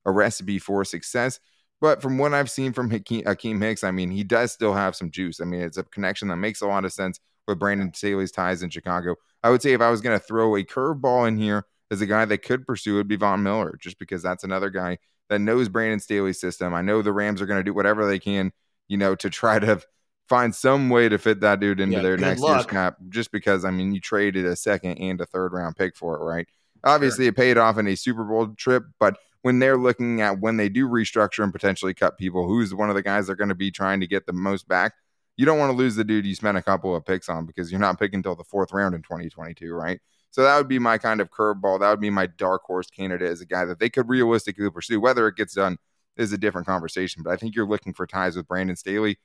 a 0.05 0.11
recipe 0.11 0.59
for 0.59 0.83
success. 0.83 1.39
But 1.85 2.01
from 2.01 2.17
what 2.17 2.33
I've 2.33 2.49
seen 2.49 2.73
from 2.73 2.89
Akiem 2.89 3.61
Hicks, 3.61 3.83
I 3.83 3.91
mean, 3.91 4.09
he 4.09 4.23
does 4.23 4.51
still 4.51 4.73
have 4.73 4.95
some 4.95 5.11
juice. 5.11 5.39
I 5.39 5.45
mean, 5.45 5.61
it's 5.61 5.77
a 5.77 5.83
connection 5.83 6.29
that 6.29 6.37
makes 6.37 6.61
a 6.61 6.65
lot 6.65 6.83
of 6.83 6.91
sense 6.91 7.19
with 7.47 7.59
Brandon 7.59 7.93
Staley's 7.93 8.31
ties 8.31 8.63
in 8.63 8.71
Chicago. 8.71 9.17
I 9.43 9.51
would 9.51 9.61
say 9.61 9.73
if 9.73 9.81
I 9.81 9.91
was 9.91 10.01
going 10.01 10.19
to 10.19 10.25
throw 10.25 10.55
a 10.55 10.63
curveball 10.63 11.27
in 11.27 11.37
here 11.37 11.67
as 11.91 12.01
a 12.01 12.07
guy 12.07 12.25
that 12.25 12.39
could 12.39 12.65
pursue, 12.65 12.95
it'd 12.95 13.07
be 13.07 13.17
Von 13.17 13.43
Miller, 13.43 13.77
just 13.79 13.99
because 13.99 14.23
that's 14.23 14.43
another 14.43 14.71
guy 14.71 14.97
that 15.29 15.37
knows 15.37 15.69
Brandon 15.69 15.99
Staley's 15.99 16.39
system. 16.39 16.73
I 16.73 16.81
know 16.81 17.03
the 17.03 17.13
Rams 17.13 17.39
are 17.39 17.45
going 17.45 17.59
to 17.59 17.63
do 17.63 17.75
whatever 17.75 18.07
they 18.07 18.17
can, 18.17 18.51
you 18.87 18.97
know, 18.97 19.13
to 19.17 19.29
try 19.29 19.59
to 19.59 19.79
find 20.27 20.55
some 20.55 20.89
way 20.89 21.07
to 21.07 21.19
fit 21.19 21.41
that 21.41 21.59
dude 21.59 21.79
into 21.79 21.97
yeah, 21.97 22.01
their 22.01 22.17
next 22.17 22.41
luck. 22.41 22.55
year's 22.55 22.65
cap, 22.65 22.95
just 23.09 23.31
because, 23.31 23.63
I 23.63 23.69
mean, 23.69 23.93
you 23.93 24.01
traded 24.01 24.47
a 24.47 24.55
second 24.55 24.97
and 24.97 25.21
a 25.21 25.27
third 25.27 25.53
round 25.53 25.75
pick 25.75 25.95
for 25.95 26.15
it, 26.15 26.23
right? 26.23 26.47
Obviously, 26.83 27.25
sure. 27.25 27.29
it 27.29 27.35
paid 27.35 27.59
off 27.59 27.77
in 27.77 27.87
a 27.87 27.95
Super 27.95 28.23
Bowl 28.23 28.47
trip, 28.57 28.85
but 28.99 29.19
when 29.45 29.59
they're 29.59 29.77
looking 29.77 30.21
at 30.21 30.39
when 30.39 30.57
they 30.57 30.67
do 30.67 30.89
restructure 30.89 31.43
and 31.43 31.53
potentially 31.53 31.93
cut 31.93 32.17
people, 32.17 32.47
who's 32.47 32.73
one 32.73 32.89
of 32.89 32.95
the 32.95 33.03
guys 33.03 33.27
they're 33.27 33.35
going 33.35 33.49
to 33.49 33.53
be 33.53 33.69
trying 33.69 33.99
to 33.99 34.07
get 34.07 34.25
the 34.25 34.33
most 34.33 34.67
back? 34.67 34.93
You 35.37 35.45
don't 35.45 35.59
want 35.59 35.69
to 35.71 35.77
lose 35.77 35.95
the 35.95 36.03
dude 36.03 36.25
you 36.25 36.33
spent 36.33 36.57
a 36.57 36.63
couple 36.63 36.95
of 36.95 37.05
picks 37.05 37.29
on 37.29 37.45
because 37.45 37.69
you're 37.69 37.79
not 37.79 37.99
picking 37.99 38.17
until 38.17 38.35
the 38.35 38.43
fourth 38.43 38.73
round 38.73 38.95
in 38.95 39.03
2022, 39.03 39.71
right? 39.71 39.99
So 40.31 40.41
that 40.41 40.57
would 40.57 40.67
be 40.67 40.79
my 40.79 40.97
kind 40.97 41.21
of 41.21 41.29
curveball. 41.29 41.79
That 41.79 41.91
would 41.91 41.99
be 41.99 42.09
my 42.09 42.25
dark 42.25 42.63
horse 42.63 42.89
candidate 42.89 43.29
as 43.29 43.39
a 43.39 43.45
guy 43.45 43.65
that 43.65 43.77
they 43.77 43.87
could 43.87 44.09
realistically 44.09 44.67
pursue. 44.71 44.99
Whether 44.99 45.27
it 45.27 45.35
gets 45.35 45.53
done 45.53 45.77
is 46.17 46.33
a 46.33 46.39
different 46.39 46.65
conversation, 46.65 47.21
but 47.21 47.29
I 47.29 47.35
think 47.35 47.53
you're 47.53 47.67
looking 47.67 47.93
for 47.93 48.07
ties 48.07 48.35
with 48.35 48.47
Brandon 48.47 48.75
Staley. 48.75 49.19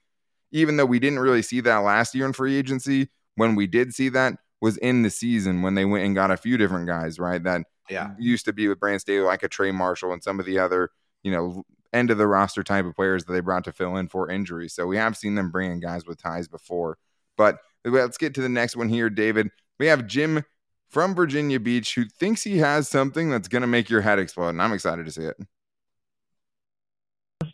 Even 0.52 0.76
though 0.76 0.84
we 0.84 0.98
didn't 0.98 1.20
really 1.20 1.40
see 1.40 1.60
that 1.60 1.78
last 1.78 2.14
year 2.14 2.26
in 2.26 2.34
free 2.34 2.58
agency, 2.58 3.08
when 3.36 3.54
we 3.54 3.66
did 3.66 3.94
see 3.94 4.10
that 4.10 4.34
was 4.60 4.76
in 4.76 5.00
the 5.00 5.08
season 5.08 5.62
when 5.62 5.76
they 5.76 5.86
went 5.86 6.04
and 6.04 6.14
got 6.14 6.30
a 6.30 6.36
few 6.36 6.58
different 6.58 6.86
guys, 6.86 7.18
right? 7.18 7.42
That 7.42 7.62
yeah. 7.90 8.10
used 8.18 8.44
to 8.46 8.52
be 8.52 8.68
with 8.68 8.80
Brandon 8.80 9.00
Staley, 9.00 9.24
like 9.24 9.42
a 9.42 9.48
Trey 9.48 9.70
Marshall 9.70 10.12
and 10.12 10.22
some 10.22 10.40
of 10.40 10.46
the 10.46 10.58
other, 10.58 10.90
you 11.22 11.32
know, 11.32 11.64
end 11.92 12.10
of 12.10 12.18
the 12.18 12.26
roster 12.26 12.62
type 12.62 12.84
of 12.84 12.94
players 12.94 13.24
that 13.24 13.32
they 13.32 13.40
brought 13.40 13.64
to 13.64 13.72
fill 13.72 13.96
in 13.96 14.08
for 14.08 14.30
injuries. 14.30 14.74
So 14.74 14.86
we 14.86 14.96
have 14.96 15.16
seen 15.16 15.34
them 15.34 15.50
bring 15.50 15.72
in 15.72 15.80
guys 15.80 16.06
with 16.06 16.22
ties 16.22 16.48
before. 16.48 16.98
But 17.36 17.58
let's 17.84 18.18
get 18.18 18.34
to 18.34 18.42
the 18.42 18.48
next 18.48 18.76
one 18.76 18.88
here, 18.88 19.10
David. 19.10 19.50
We 19.78 19.86
have 19.86 20.06
Jim 20.06 20.44
from 20.88 21.14
Virginia 21.14 21.58
Beach 21.58 21.94
who 21.94 22.04
thinks 22.04 22.42
he 22.42 22.58
has 22.58 22.88
something 22.88 23.30
that's 23.30 23.48
going 23.48 23.62
to 23.62 23.68
make 23.68 23.90
your 23.90 24.02
head 24.02 24.18
explode. 24.18 24.50
And 24.50 24.62
I'm 24.62 24.72
excited 24.72 25.06
to 25.06 25.12
see 25.12 25.24
it. 25.24 25.36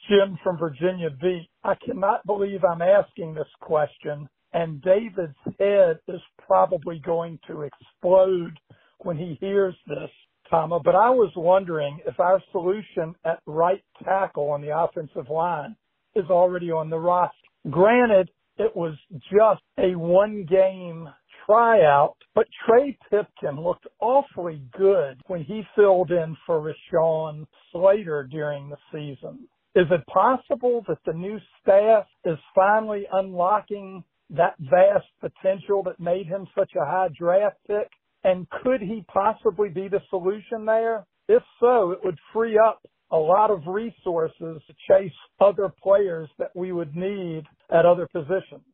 Jim 0.08 0.38
from 0.42 0.56
Virginia 0.56 1.10
Beach. 1.10 1.48
I 1.64 1.74
cannot 1.84 2.24
believe 2.26 2.64
I'm 2.64 2.82
asking 2.82 3.34
this 3.34 3.48
question, 3.60 4.28
and 4.52 4.80
David's 4.82 5.34
head 5.58 5.98
is 6.06 6.20
probably 6.38 7.00
going 7.00 7.38
to 7.48 7.62
explode 7.62 8.58
when 8.98 9.16
he 9.16 9.36
hears 9.40 9.74
this, 9.86 10.10
Tama. 10.50 10.80
But 10.80 10.94
I 10.94 11.10
was 11.10 11.32
wondering 11.36 12.00
if 12.06 12.18
our 12.20 12.40
solution 12.52 13.14
at 13.24 13.40
right 13.46 13.82
tackle 14.04 14.50
on 14.50 14.62
the 14.62 14.76
offensive 14.76 15.30
line 15.30 15.76
is 16.14 16.24
already 16.30 16.70
on 16.70 16.90
the 16.90 16.98
roster. 16.98 17.36
Granted, 17.70 18.30
it 18.58 18.74
was 18.74 18.94
just 19.30 19.62
a 19.78 19.96
one 19.96 20.46
game 20.48 21.08
tryout, 21.46 22.16
but 22.34 22.46
Trey 22.66 22.96
Pipkin 23.10 23.62
looked 23.62 23.86
awfully 24.00 24.62
good 24.76 25.20
when 25.26 25.42
he 25.42 25.62
filled 25.74 26.10
in 26.10 26.36
for 26.46 26.60
Rashawn 26.60 27.46
Slater 27.72 28.26
during 28.30 28.68
the 28.68 28.76
season. 28.92 29.46
Is 29.74 29.86
it 29.90 30.06
possible 30.06 30.82
that 30.88 30.98
the 31.04 31.12
new 31.12 31.38
staff 31.60 32.06
is 32.24 32.38
finally 32.54 33.06
unlocking 33.12 34.02
that 34.30 34.54
vast 34.58 35.06
potential 35.20 35.82
that 35.84 36.00
made 36.00 36.26
him 36.26 36.46
such 36.58 36.70
a 36.74 36.84
high 36.84 37.08
draft 37.16 37.58
pick? 37.66 37.90
And 38.26 38.46
could 38.50 38.82
he 38.82 39.04
possibly 39.06 39.68
be 39.68 39.86
the 39.86 40.00
solution 40.10 40.66
there? 40.66 41.06
If 41.28 41.44
so, 41.60 41.92
it 41.92 42.00
would 42.02 42.18
free 42.32 42.58
up 42.58 42.82
a 43.12 43.16
lot 43.16 43.52
of 43.52 43.68
resources 43.68 44.60
to 44.66 44.74
chase 44.88 45.12
other 45.40 45.72
players 45.80 46.28
that 46.40 46.50
we 46.56 46.72
would 46.72 46.96
need 46.96 47.44
at 47.70 47.86
other 47.86 48.08
positions. 48.08 48.64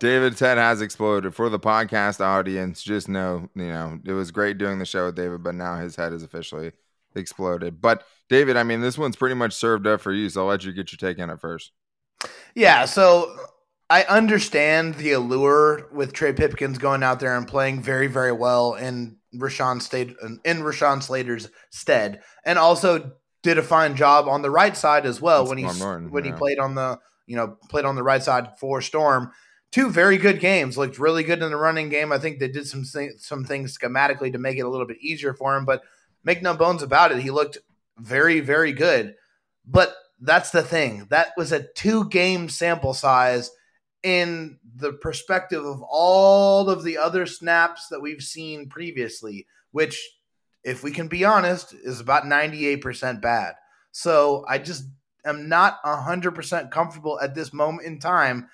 David's 0.00 0.38
head 0.38 0.58
has 0.58 0.82
exploded. 0.82 1.34
For 1.34 1.48
the 1.48 1.58
podcast 1.58 2.20
audience, 2.20 2.82
just 2.82 3.08
know, 3.08 3.48
you 3.54 3.68
know, 3.68 3.98
it 4.04 4.12
was 4.12 4.30
great 4.30 4.58
doing 4.58 4.78
the 4.78 4.84
show 4.84 5.06
with 5.06 5.16
David, 5.16 5.42
but 5.42 5.54
now 5.54 5.78
his 5.78 5.96
head 5.96 6.12
is 6.12 6.22
officially 6.22 6.72
exploded. 7.14 7.80
But 7.80 8.04
David, 8.28 8.58
I 8.58 8.64
mean, 8.64 8.82
this 8.82 8.98
one's 8.98 9.16
pretty 9.16 9.34
much 9.34 9.54
served 9.54 9.86
up 9.86 10.02
for 10.02 10.12
you, 10.12 10.28
so 10.28 10.42
I'll 10.42 10.48
let 10.48 10.62
you 10.62 10.72
get 10.72 10.92
your 10.92 10.98
take 10.98 11.22
on 11.22 11.30
it 11.30 11.40
first. 11.40 11.72
Yeah, 12.54 12.84
so 12.84 13.34
I 13.90 14.04
understand 14.04 14.94
the 14.94 15.12
allure 15.12 15.88
with 15.92 16.12
Trey 16.12 16.32
Pipkins 16.32 16.78
going 16.78 17.02
out 17.02 17.20
there 17.20 17.36
and 17.36 17.46
playing 17.46 17.82
very, 17.82 18.06
very 18.06 18.32
well 18.32 18.74
in 18.74 19.16
Rashawn 19.34 19.80
State 19.80 20.14
in 20.44 20.62
Rashawn 20.62 21.02
Slater's 21.02 21.48
stead, 21.70 22.22
and 22.44 22.58
also 22.58 23.12
did 23.42 23.58
a 23.58 23.62
fine 23.62 23.96
job 23.96 24.28
on 24.28 24.42
the 24.42 24.50
right 24.50 24.76
side 24.76 25.04
as 25.04 25.20
well 25.20 25.40
That's 25.40 25.48
when 25.48 25.58
he 25.58 25.64
Martin, 25.64 26.10
when 26.10 26.24
yeah. 26.24 26.32
he 26.32 26.36
played 26.36 26.58
on 26.58 26.74
the 26.74 26.98
you 27.26 27.36
know 27.36 27.56
played 27.68 27.84
on 27.84 27.96
the 27.96 28.02
right 28.02 28.22
side 28.22 28.58
for 28.58 28.80
Storm. 28.80 29.32
Two 29.70 29.88
very 29.88 30.18
good 30.18 30.38
games, 30.38 30.76
looked 30.76 30.98
really 30.98 31.22
good 31.22 31.42
in 31.42 31.50
the 31.50 31.56
running 31.56 31.88
game. 31.88 32.12
I 32.12 32.18
think 32.18 32.38
they 32.38 32.48
did 32.48 32.66
some 32.66 32.84
some 32.84 33.44
things 33.44 33.76
schematically 33.76 34.32
to 34.32 34.38
make 34.38 34.58
it 34.58 34.66
a 34.66 34.68
little 34.68 34.86
bit 34.86 35.00
easier 35.00 35.32
for 35.32 35.56
him, 35.56 35.64
but 35.64 35.82
make 36.24 36.42
no 36.42 36.54
bones 36.54 36.82
about 36.82 37.12
it, 37.12 37.20
he 37.20 37.30
looked 37.30 37.58
very, 37.98 38.40
very 38.40 38.72
good. 38.72 39.14
But 39.66 39.94
that's 40.20 40.50
the 40.50 40.62
thing. 40.62 41.06
That 41.10 41.32
was 41.36 41.52
a 41.52 41.66
two 41.74 42.08
game 42.08 42.48
sample 42.48 42.94
size 42.94 43.50
in 44.02 44.58
the 44.76 44.94
perspective 44.94 45.64
of 45.64 45.82
all 45.82 46.68
of 46.68 46.82
the 46.82 46.98
other 46.98 47.26
snaps 47.26 47.88
that 47.88 48.00
we've 48.00 48.22
seen 48.22 48.68
previously, 48.68 49.46
which, 49.70 50.10
if 50.64 50.82
we 50.82 50.90
can 50.90 51.08
be 51.08 51.24
honest, 51.24 51.72
is 51.72 52.00
about 52.00 52.24
98% 52.24 53.20
bad. 53.20 53.54
So 53.92 54.44
I 54.48 54.58
just 54.58 54.84
am 55.24 55.48
not 55.48 55.82
100% 55.84 56.70
comfortable 56.70 57.20
at 57.20 57.34
this 57.34 57.52
moment 57.52 57.86
in 57.86 57.98
time 58.00 58.48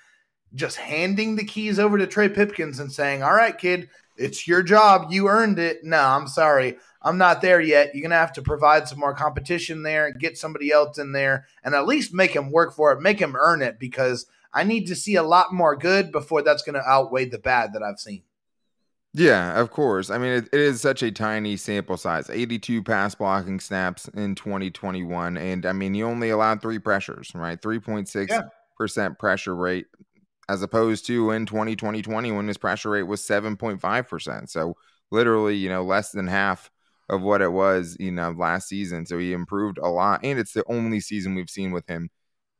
just 0.55 0.77
handing 0.77 1.35
the 1.35 1.45
keys 1.45 1.79
over 1.79 1.97
to 1.97 2.07
Trey 2.07 2.29
Pipkins 2.29 2.79
and 2.79 2.91
saying, 2.91 3.23
All 3.23 3.33
right, 3.33 3.57
kid, 3.57 3.89
it's 4.17 4.47
your 4.47 4.63
job. 4.63 5.11
You 5.11 5.29
earned 5.29 5.59
it. 5.59 5.83
No, 5.83 6.01
I'm 6.01 6.27
sorry. 6.27 6.77
I'm 7.01 7.17
not 7.17 7.41
there 7.41 7.61
yet. 7.61 7.93
You're 7.93 8.01
going 8.01 8.11
to 8.11 8.17
have 8.17 8.33
to 8.33 8.41
provide 8.41 8.87
some 8.87 8.99
more 8.99 9.13
competition 9.13 9.83
there, 9.83 10.07
and 10.07 10.19
get 10.19 10.37
somebody 10.37 10.71
else 10.71 10.97
in 10.97 11.11
there, 11.11 11.45
and 11.63 11.73
at 11.75 11.87
least 11.87 12.13
make 12.13 12.35
him 12.35 12.51
work 12.51 12.75
for 12.75 12.91
it, 12.91 13.01
make 13.01 13.19
him 13.19 13.35
earn 13.35 13.61
it 13.61 13.79
because– 13.79 14.25
I 14.53 14.63
need 14.63 14.87
to 14.87 14.95
see 14.95 15.15
a 15.15 15.23
lot 15.23 15.53
more 15.53 15.75
good 15.75 16.11
before 16.11 16.41
that's 16.41 16.63
going 16.63 16.75
to 16.75 16.87
outweigh 16.87 17.25
the 17.25 17.37
bad 17.37 17.73
that 17.73 17.83
I've 17.83 17.99
seen. 17.99 18.23
Yeah, 19.13 19.59
of 19.59 19.71
course. 19.71 20.09
I 20.09 20.17
mean, 20.17 20.33
it, 20.33 20.49
it 20.53 20.59
is 20.59 20.81
such 20.81 21.01
a 21.01 21.11
tiny 21.11 21.57
sample 21.57 21.97
size 21.97 22.29
82 22.29 22.83
pass 22.83 23.15
blocking 23.15 23.59
snaps 23.59 24.07
in 24.09 24.35
2021. 24.35 25.37
And 25.37 25.65
I 25.65 25.73
mean, 25.73 25.95
you 25.95 26.05
only 26.05 26.29
allowed 26.29 26.61
three 26.61 26.79
pressures, 26.79 27.31
right? 27.33 27.59
3.6% 27.59 28.97
yeah. 28.97 29.09
pressure 29.17 29.55
rate, 29.55 29.87
as 30.47 30.61
opposed 30.61 31.07
to 31.07 31.31
in 31.31 31.47
2020 31.47 32.31
when 32.31 32.47
his 32.47 32.57
pressure 32.57 32.91
rate 32.91 33.03
was 33.03 33.21
7.5%. 33.21 34.49
So 34.49 34.77
literally, 35.09 35.55
you 35.55 35.69
know, 35.69 35.83
less 35.83 36.11
than 36.11 36.27
half 36.27 36.69
of 37.09 37.21
what 37.21 37.41
it 37.41 37.51
was, 37.51 37.97
you 37.99 38.11
know, 38.11 38.31
last 38.31 38.67
season. 38.67 39.05
So 39.05 39.17
he 39.17 39.33
improved 39.33 39.79
a 39.79 39.89
lot. 39.89 40.21
And 40.23 40.37
it's 40.37 40.53
the 40.53 40.63
only 40.67 40.99
season 40.99 41.35
we've 41.35 41.49
seen 41.49 41.71
with 41.71 41.87
him 41.87 42.09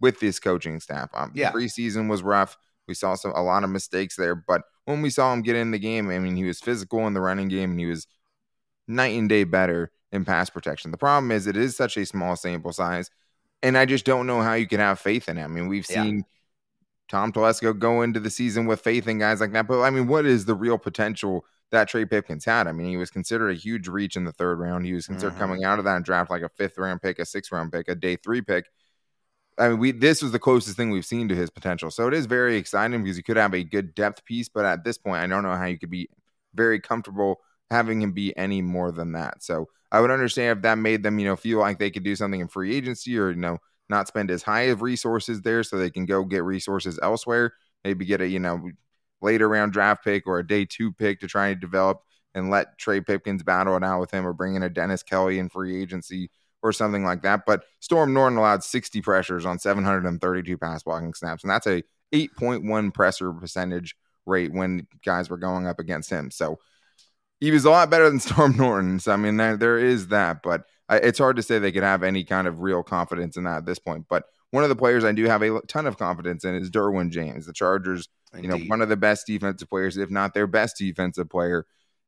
with 0.01 0.19
this 0.19 0.39
coaching 0.39 0.79
staff. 0.79 1.09
Um, 1.13 1.31
yeah. 1.35 1.51
Preseason 1.51 2.09
was 2.09 2.23
rough. 2.23 2.57
We 2.88 2.95
saw 2.95 3.15
some 3.15 3.31
a 3.35 3.43
lot 3.43 3.63
of 3.63 3.69
mistakes 3.69 4.15
there, 4.15 4.35
but 4.35 4.63
when 4.85 5.03
we 5.03 5.12
saw 5.12 5.31
him 5.31 5.43
get 5.43 5.55
in 5.55 5.69
the 5.69 5.77
game, 5.77 6.09
I 6.09 6.17
mean, 6.17 6.35
he 6.35 6.43
was 6.43 6.59
physical 6.59 7.05
in 7.05 7.13
the 7.13 7.21
running 7.21 7.47
game 7.47 7.71
and 7.71 7.79
he 7.79 7.85
was 7.85 8.07
night 8.88 9.17
and 9.17 9.29
day 9.29 9.43
better 9.43 9.91
in 10.12 10.25
pass 10.25 10.49
protection. 10.49 10.89
The 10.89 10.97
problem 10.97 11.31
is 11.31 11.45
it 11.45 11.55
is 11.55 11.75
such 11.75 11.97
a 11.97 12.05
small 12.05 12.35
sample 12.35 12.73
size, 12.73 13.12
and 13.62 13.77
I 13.77 13.85
just 13.85 14.05
don't 14.05 14.25
know 14.25 14.41
how 14.41 14.55
you 14.55 14.67
can 14.67 14.79
have 14.79 14.99
faith 14.99 15.29
in 15.29 15.38
him. 15.38 15.51
I 15.51 15.53
mean, 15.53 15.67
we've 15.67 15.85
seen 15.85 16.15
yeah. 16.17 16.23
Tom 17.09 17.31
Telesco 17.31 17.77
go 17.77 18.01
into 18.01 18.19
the 18.19 18.31
season 18.31 18.65
with 18.65 18.81
faith 18.81 19.07
in 19.07 19.19
guys 19.19 19.39
like 19.39 19.53
that, 19.53 19.67
but 19.67 19.81
I 19.81 19.91
mean, 19.91 20.07
what 20.07 20.25
is 20.25 20.45
the 20.45 20.55
real 20.55 20.79
potential 20.79 21.45
that 21.71 21.88
Trey 21.88 22.05
Pipkins 22.05 22.45
had? 22.45 22.67
I 22.67 22.71
mean, 22.71 22.88
he 22.88 22.97
was 22.97 23.10
considered 23.10 23.49
a 23.49 23.55
huge 23.55 23.88
reach 23.88 24.15
in 24.15 24.23
the 24.23 24.32
third 24.32 24.60
round. 24.60 24.86
He 24.86 24.93
was 24.93 25.08
considered 25.08 25.32
mm-hmm. 25.32 25.39
coming 25.39 25.63
out 25.63 25.79
of 25.79 25.86
that 25.86 26.03
draft 26.03 26.32
like 26.32 26.41
a 26.41 26.49
fifth 26.49 26.77
round 26.77 27.01
pick, 27.01 27.19
a 27.19 27.25
sixth 27.25 27.51
round 27.51 27.71
pick, 27.71 27.88
a 27.88 27.95
day 27.95 28.15
three 28.15 28.41
pick. 28.41 28.65
I 29.58 29.69
mean, 29.69 29.79
we 29.79 29.91
this 29.91 30.21
was 30.21 30.32
the 30.32 30.39
closest 30.39 30.77
thing 30.77 30.89
we've 30.89 31.05
seen 31.05 31.27
to 31.29 31.36
his 31.36 31.49
potential. 31.49 31.91
So 31.91 32.08
it 32.08 32.13
is 32.13 32.25
very 32.25 32.58
exciting 32.58 33.03
because 33.03 33.17
you 33.17 33.23
could 33.23 33.38
have 33.38 33.53
a 33.53 33.63
good 33.63 33.93
depth 33.93 34.23
piece, 34.25 34.49
but 34.49 34.65
at 34.65 34.84
this 34.84 34.97
point, 34.97 35.21
I 35.21 35.27
don't 35.27 35.43
know 35.43 35.55
how 35.55 35.65
you 35.65 35.77
could 35.77 35.89
be 35.89 36.10
very 36.53 36.79
comfortable 36.79 37.41
having 37.69 38.01
him 38.01 38.13
be 38.13 38.36
any 38.36 38.62
more 38.62 38.91
than 38.91 39.12
that. 39.13 39.43
So 39.43 39.67
I 39.91 39.99
would 39.99 40.12
understand 40.12 40.58
if 40.58 40.63
that 40.63 40.77
made 40.77 41.03
them, 41.03 41.19
you 41.19 41.25
know, 41.25 41.36
feel 41.36 41.60
like 41.60 41.79
they 41.79 41.91
could 41.91 42.03
do 42.03 42.15
something 42.15 42.39
in 42.39 42.47
free 42.47 42.75
agency 42.75 43.17
or, 43.17 43.29
you 43.29 43.38
know, 43.38 43.60
not 43.89 44.08
spend 44.08 44.32
as 44.32 44.43
high 44.43 44.63
of 44.63 44.82
resources 44.82 45.41
there 45.41 45.63
so 45.63 45.77
they 45.77 45.89
can 45.89 46.05
go 46.05 46.23
get 46.23 46.43
resources 46.43 46.99
elsewhere. 47.01 47.53
Maybe 47.84 48.05
get 48.05 48.21
a, 48.21 48.27
you 48.27 48.39
know, 48.39 48.69
later 49.21 49.47
round 49.47 49.73
draft 49.73 50.03
pick 50.03 50.27
or 50.27 50.39
a 50.39 50.47
day 50.47 50.65
two 50.65 50.91
pick 50.91 51.19
to 51.19 51.27
try 51.27 51.49
and 51.49 51.60
develop 51.60 52.01
and 52.36 52.49
let 52.49 52.77
Trey 52.77 53.01
Pipkins 53.01 53.43
battle 53.43 53.75
it 53.75 53.84
out 53.84 53.99
with 53.99 54.12
him 54.12 54.25
or 54.25 54.34
bring 54.34 54.55
in 54.55 54.63
a 54.63 54.69
Dennis 54.69 55.03
Kelly 55.03 55.39
in 55.39 55.49
free 55.49 55.82
agency 55.82 56.29
or 56.62 56.71
something 56.71 57.03
like 57.03 57.23
that. 57.23 57.41
But 57.45 57.63
Storm 57.79 58.13
Norton 58.13 58.38
allowed 58.38 58.63
60 58.63 59.01
pressures 59.01 59.45
on 59.45 59.60
732 59.60 60.58
pass 60.58 60.84
blocking 60.84 61.13
snaps, 61.13 61.43
and 61.43 61.51
that's 61.51 61.67
a 61.67 61.84
8.1 62.13 62.93
presser 62.93 63.34
percentage 63.34 63.95
rate 64.25 64.53
when 64.53 64.88
guys 65.03 65.29
were 65.29 65.38
going 65.38 65.67
up 65.67 65.79
against 65.79 66.10
him. 66.10 66.32
So 66.32 66.60
he 67.39 67.51
was 67.51 67.65
a 67.65 67.69
lot 67.69 67.89
better 67.89 68.10
than 68.10 68.19
Storm 68.19 68.58
Norton. 68.58 68.99
So 68.99 69.12
I 69.12 69.15
mean, 69.17 69.38
there 69.38 69.58
there 69.58 69.77
is 69.77 70.08
that, 70.08 70.43
but 70.43 70.65
it's 70.89 71.19
hard 71.19 71.36
to 71.36 71.43
say 71.43 71.60
they 71.60 71.71
could 71.71 71.84
have 71.84 72.03
any 72.03 72.23
kind 72.23 72.47
of 72.47 72.62
real 72.62 72.84
confidence 72.84 73.38
in 73.38 73.43
that 73.43 73.58
at 73.58 73.65
this 73.65 73.79
point. 73.79 74.05
But 74.10 74.25
one 74.51 74.63
of 74.63 74.69
the 74.69 74.75
players 74.75 75.03
I 75.03 75.12
do 75.12 75.25
have 75.25 75.43
a 75.43 75.62
ton 75.67 75.86
of 75.86 75.97
confidence 75.97 76.43
in 76.43 76.55
is 76.55 76.71
Derwin 76.71 77.12
James. 77.12 77.45
The 77.45 77.53
Chargers 77.53 78.10
you 78.37 78.47
know, 78.47 78.57
one 78.57 78.81
of 78.81 78.89
the 78.89 78.97
best 78.97 79.27
defensive 79.27 79.69
players, 79.69 79.97
if 79.97 80.09
not 80.09 80.33
their 80.33 80.47
best 80.47 80.77
defensive 80.77 81.29
player, 81.29 81.65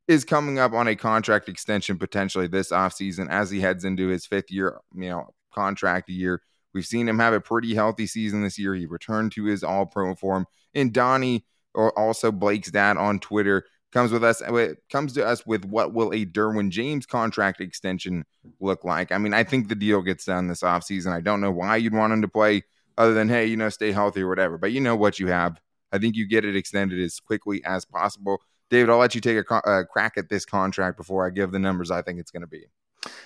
is 0.07 0.25
coming 0.25 0.59
up 0.59 0.73
on 0.73 0.87
a 0.87 0.95
contract 0.95 1.49
extension 1.49 1.97
potentially 1.97 2.47
this 2.47 2.71
offseason 2.71 3.29
as 3.29 3.49
he 3.49 3.61
heads 3.61 3.85
into 3.85 4.07
his 4.07 4.25
fifth 4.25 4.51
year, 4.51 4.79
you 4.93 5.09
know, 5.09 5.29
contract 5.53 6.09
year. 6.09 6.41
We've 6.73 6.85
seen 6.85 7.07
him 7.07 7.19
have 7.19 7.33
a 7.33 7.41
pretty 7.41 7.73
healthy 7.75 8.07
season 8.07 8.43
this 8.43 8.57
year. 8.57 8.73
He 8.75 8.85
returned 8.85 9.33
to 9.33 9.45
his 9.45 9.63
all 9.63 9.85
pro 9.85 10.15
form. 10.15 10.47
And 10.73 10.93
Donnie, 10.93 11.45
or 11.73 11.97
also 11.97 12.31
Blake's 12.31 12.71
dad 12.71 12.97
on 12.97 13.19
Twitter, 13.19 13.65
comes 13.91 14.11
with 14.11 14.23
us 14.23 14.41
comes 14.89 15.13
to 15.13 15.25
us 15.25 15.45
with 15.45 15.65
what 15.65 15.93
will 15.93 16.13
a 16.13 16.25
Derwin 16.25 16.69
James 16.69 17.05
contract 17.05 17.59
extension 17.59 18.25
look 18.59 18.83
like. 18.83 19.11
I 19.11 19.17
mean, 19.17 19.33
I 19.33 19.43
think 19.43 19.67
the 19.67 19.75
deal 19.75 20.01
gets 20.01 20.25
done 20.25 20.47
this 20.47 20.61
offseason. 20.61 21.11
I 21.11 21.21
don't 21.21 21.41
know 21.41 21.51
why 21.51 21.75
you'd 21.75 21.93
want 21.93 22.13
him 22.13 22.21
to 22.21 22.27
play 22.27 22.63
other 22.97 23.13
than 23.13 23.29
hey, 23.29 23.45
you 23.45 23.57
know, 23.57 23.69
stay 23.69 23.91
healthy 23.91 24.21
or 24.21 24.29
whatever. 24.29 24.57
But 24.57 24.71
you 24.71 24.79
know 24.79 24.95
what 24.95 25.19
you 25.19 25.27
have. 25.27 25.59
I 25.91 25.97
think 25.97 26.15
you 26.15 26.27
get 26.27 26.45
it 26.45 26.55
extended 26.55 26.99
as 26.99 27.19
quickly 27.19 27.63
as 27.65 27.85
possible. 27.85 28.41
David, 28.69 28.89
I'll 28.89 28.97
let 28.97 29.15
you 29.15 29.21
take 29.21 29.37
a, 29.37 29.55
a 29.55 29.85
crack 29.85 30.13
at 30.17 30.29
this 30.29 30.45
contract 30.45 30.97
before 30.97 31.27
I 31.27 31.29
give 31.29 31.51
the 31.51 31.59
numbers 31.59 31.91
I 31.91 32.01
think 32.01 32.19
it's 32.19 32.31
going 32.31 32.41
to 32.41 32.47
be. 32.47 32.65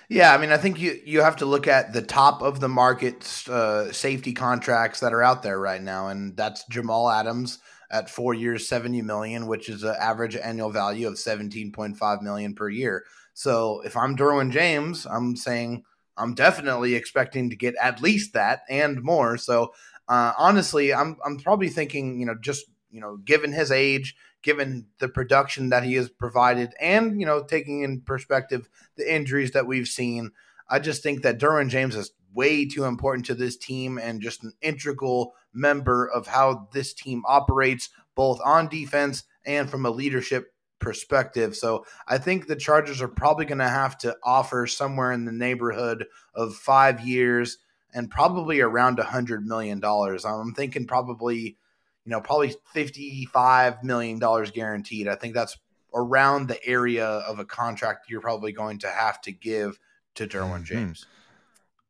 Yeah, 0.08 0.32
I 0.34 0.38
mean, 0.38 0.50
I 0.50 0.56
think 0.56 0.80
you 0.80 0.98
you 1.04 1.20
have 1.20 1.36
to 1.36 1.46
look 1.46 1.68
at 1.68 1.92
the 1.92 2.02
top 2.02 2.40
of 2.42 2.60
the 2.60 2.68
market 2.68 3.46
uh, 3.48 3.92
safety 3.92 4.32
contracts 4.32 5.00
that 5.00 5.12
are 5.12 5.22
out 5.22 5.42
there 5.42 5.60
right 5.60 5.82
now, 5.82 6.08
and 6.08 6.36
that's 6.36 6.64
Jamal 6.68 7.10
Adams 7.10 7.58
at 7.90 8.08
four 8.08 8.32
years, 8.32 8.66
seventy 8.66 9.02
million, 9.02 9.46
which 9.46 9.68
is 9.68 9.82
an 9.82 9.94
average 10.00 10.34
annual 10.34 10.70
value 10.70 11.06
of 11.06 11.18
seventeen 11.18 11.72
point 11.72 11.96
five 11.96 12.22
million 12.22 12.54
per 12.54 12.70
year. 12.70 13.04
So 13.34 13.82
if 13.82 13.96
I'm 13.96 14.16
Derwin 14.16 14.50
James, 14.50 15.06
I'm 15.06 15.36
saying 15.36 15.84
I'm 16.16 16.32
definitely 16.32 16.94
expecting 16.94 17.50
to 17.50 17.56
get 17.56 17.74
at 17.80 18.00
least 18.00 18.32
that 18.32 18.62
and 18.70 19.02
more. 19.02 19.36
So 19.36 19.74
uh, 20.08 20.32
honestly, 20.38 20.94
I'm 20.94 21.16
I'm 21.24 21.38
probably 21.38 21.68
thinking, 21.68 22.18
you 22.18 22.26
know, 22.26 22.34
just 22.40 22.66
you 22.90 23.00
know, 23.00 23.16
given 23.18 23.52
his 23.52 23.70
age, 23.70 24.16
given 24.42 24.86
the 25.00 25.08
production 25.08 25.70
that 25.70 25.82
he 25.82 25.94
has 25.94 26.08
provided, 26.08 26.72
and 26.80 27.20
you 27.20 27.26
know, 27.26 27.42
taking 27.42 27.82
in 27.82 28.02
perspective 28.02 28.68
the 28.96 29.12
injuries 29.12 29.52
that 29.52 29.66
we've 29.66 29.88
seen, 29.88 30.32
I 30.68 30.78
just 30.78 31.02
think 31.02 31.22
that 31.22 31.38
Derwin 31.38 31.68
James 31.68 31.96
is 31.96 32.12
way 32.32 32.66
too 32.66 32.84
important 32.84 33.26
to 33.26 33.34
this 33.34 33.56
team 33.56 33.98
and 33.98 34.20
just 34.20 34.44
an 34.44 34.52
integral 34.60 35.34
member 35.52 36.08
of 36.08 36.26
how 36.26 36.68
this 36.72 36.92
team 36.92 37.22
operates, 37.26 37.88
both 38.14 38.40
on 38.44 38.68
defense 38.68 39.24
and 39.44 39.70
from 39.70 39.86
a 39.86 39.90
leadership 39.90 40.52
perspective. 40.78 41.56
So 41.56 41.86
I 42.06 42.18
think 42.18 42.46
the 42.46 42.56
Chargers 42.56 43.00
are 43.00 43.08
probably 43.08 43.46
going 43.46 43.58
to 43.58 43.68
have 43.68 43.96
to 43.98 44.16
offer 44.22 44.66
somewhere 44.66 45.12
in 45.12 45.24
the 45.24 45.32
neighborhood 45.32 46.06
of 46.34 46.54
five 46.54 47.00
years 47.00 47.58
and 47.94 48.10
probably 48.10 48.60
around 48.60 48.98
a 48.98 49.04
hundred 49.04 49.46
million 49.46 49.80
dollars. 49.80 50.24
I'm 50.24 50.52
thinking 50.54 50.86
probably, 50.86 51.56
you 52.04 52.10
know, 52.10 52.20
probably 52.20 52.54
fifty-five 52.72 53.82
million 53.82 54.18
dollars 54.18 54.50
guaranteed. 54.50 55.08
I 55.08 55.14
think 55.14 55.34
that's 55.34 55.56
around 55.94 56.48
the 56.48 56.64
area 56.66 57.06
of 57.06 57.38
a 57.38 57.44
contract 57.44 58.10
you're 58.10 58.20
probably 58.20 58.52
going 58.52 58.78
to 58.80 58.88
have 58.88 59.20
to 59.22 59.32
give 59.32 59.78
to 60.14 60.26
Derwin 60.26 60.56
mm-hmm. 60.56 60.64
James. 60.64 61.06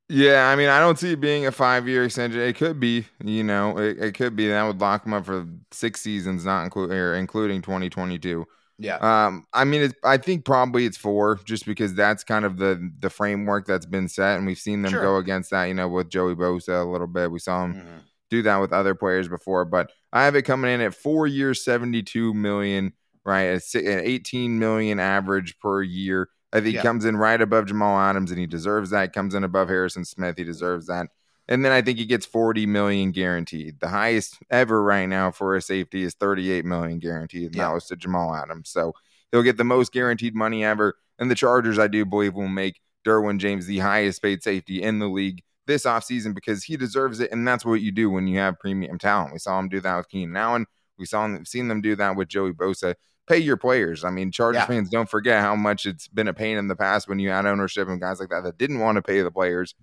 Yeah, 0.08 0.48
I 0.48 0.54
mean, 0.54 0.68
I 0.68 0.78
don't 0.78 0.96
see 0.96 1.12
it 1.12 1.20
being 1.20 1.46
a 1.46 1.52
five-year 1.52 2.04
extension. 2.04 2.40
It 2.40 2.54
could 2.54 2.78
be, 2.78 3.06
you 3.24 3.42
know, 3.42 3.76
it, 3.76 3.98
it 3.98 4.14
could 4.14 4.36
be. 4.36 4.48
That 4.48 4.62
would 4.62 4.80
lock 4.80 5.04
him 5.04 5.12
up 5.12 5.26
for 5.26 5.48
six 5.72 6.00
seasons, 6.00 6.44
not 6.44 6.62
include 6.62 6.92
or 6.92 7.16
including 7.16 7.60
2022. 7.60 8.46
Yeah. 8.78 8.96
Um, 8.96 9.46
I 9.52 9.64
mean, 9.64 9.82
it's, 9.82 9.94
I 10.04 10.18
think 10.18 10.44
probably 10.44 10.84
it's 10.84 10.98
four, 10.98 11.40
just 11.44 11.64
because 11.64 11.94
that's 11.94 12.24
kind 12.24 12.44
of 12.44 12.58
the 12.58 12.90
the 12.98 13.08
framework 13.08 13.66
that's 13.66 13.86
been 13.86 14.08
set, 14.08 14.36
and 14.36 14.46
we've 14.46 14.58
seen 14.58 14.82
them 14.82 14.92
sure. 14.92 15.02
go 15.02 15.16
against 15.16 15.50
that. 15.50 15.64
You 15.64 15.74
know, 15.74 15.88
with 15.88 16.10
Joey 16.10 16.34
Bosa 16.34 16.82
a 16.82 16.84
little 16.84 17.06
bit, 17.06 17.30
we 17.30 17.38
saw 17.38 17.64
him 17.64 17.74
mm-hmm. 17.74 17.98
do 18.28 18.42
that 18.42 18.58
with 18.58 18.72
other 18.72 18.94
players 18.94 19.28
before. 19.28 19.64
But 19.64 19.90
I 20.12 20.24
have 20.24 20.36
it 20.36 20.42
coming 20.42 20.70
in 20.70 20.82
at 20.82 20.94
four 20.94 21.26
years, 21.26 21.64
seventy 21.64 22.02
two 22.02 22.34
million, 22.34 22.92
right? 23.24 23.44
At 23.44 23.62
eighteen 23.74 24.58
million 24.58 25.00
average 25.00 25.58
per 25.58 25.82
year. 25.82 26.28
I 26.52 26.60
think 26.60 26.74
yeah. 26.74 26.80
he 26.80 26.86
comes 26.86 27.04
in 27.04 27.16
right 27.16 27.40
above 27.40 27.66
Jamal 27.66 27.98
Adams, 27.98 28.30
and 28.30 28.38
he 28.38 28.46
deserves 28.46 28.90
that. 28.90 29.12
Comes 29.12 29.34
in 29.34 29.42
above 29.42 29.68
Harrison 29.68 30.04
Smith, 30.04 30.36
he 30.36 30.44
deserves 30.44 30.86
that. 30.88 31.08
And 31.48 31.64
then 31.64 31.72
I 31.72 31.80
think 31.80 31.98
he 31.98 32.06
gets 32.06 32.26
40 32.26 32.66
million 32.66 33.12
guaranteed. 33.12 33.78
The 33.80 33.88
highest 33.88 34.38
ever 34.50 34.82
right 34.82 35.06
now 35.06 35.30
for 35.30 35.54
a 35.54 35.62
safety 35.62 36.02
is 36.02 36.14
38 36.14 36.64
million 36.64 36.98
guaranteed. 36.98 37.46
And 37.46 37.56
yeah. 37.56 37.68
that 37.68 37.74
was 37.74 37.86
to 37.86 37.96
Jamal 37.96 38.34
Adams. 38.34 38.68
So 38.68 38.94
he'll 39.30 39.42
get 39.42 39.56
the 39.56 39.64
most 39.64 39.92
guaranteed 39.92 40.34
money 40.34 40.64
ever. 40.64 40.96
And 41.18 41.30
the 41.30 41.36
Chargers, 41.36 41.78
I 41.78 41.86
do 41.86 42.04
believe, 42.04 42.34
will 42.34 42.48
make 42.48 42.80
Derwin 43.06 43.38
James 43.38 43.66
the 43.66 43.78
highest 43.78 44.22
paid 44.22 44.42
safety 44.42 44.82
in 44.82 44.98
the 44.98 45.08
league 45.08 45.42
this 45.66 45.84
offseason 45.84 46.34
because 46.34 46.64
he 46.64 46.76
deserves 46.76 47.20
it. 47.20 47.30
And 47.32 47.46
that's 47.46 47.64
what 47.64 47.80
you 47.80 47.92
do 47.92 48.10
when 48.10 48.26
you 48.26 48.38
have 48.38 48.58
premium 48.58 48.98
talent. 48.98 49.32
We 49.32 49.38
saw 49.38 49.58
him 49.58 49.68
do 49.68 49.80
that 49.80 49.96
with 49.96 50.08
Keenan 50.08 50.36
Allen. 50.36 50.66
We 50.98 51.06
saw 51.06 51.24
him 51.24 51.44
seen 51.44 51.68
them 51.68 51.80
do 51.80 51.96
that 51.96 52.16
with 52.16 52.28
Joey 52.28 52.52
Bosa. 52.52 52.94
Pay 53.26 53.38
your 53.38 53.56
players. 53.56 54.04
I 54.04 54.10
mean, 54.10 54.30
Chargers 54.30 54.60
yeah. 54.60 54.66
fans 54.66 54.88
don't 54.88 55.10
forget 55.10 55.40
how 55.40 55.56
much 55.56 55.84
it's 55.84 56.08
been 56.08 56.28
a 56.28 56.34
pain 56.34 56.58
in 56.58 56.68
the 56.68 56.76
past 56.76 57.08
when 57.08 57.18
you 57.18 57.30
had 57.30 57.44
ownership 57.44 57.88
and 57.88 58.00
guys 58.00 58.20
like 58.20 58.30
that 58.30 58.44
that 58.44 58.58
didn't 58.58 58.78
want 58.78 58.96
to 58.96 59.02
pay 59.02 59.20
the 59.20 59.30
players. 59.30 59.74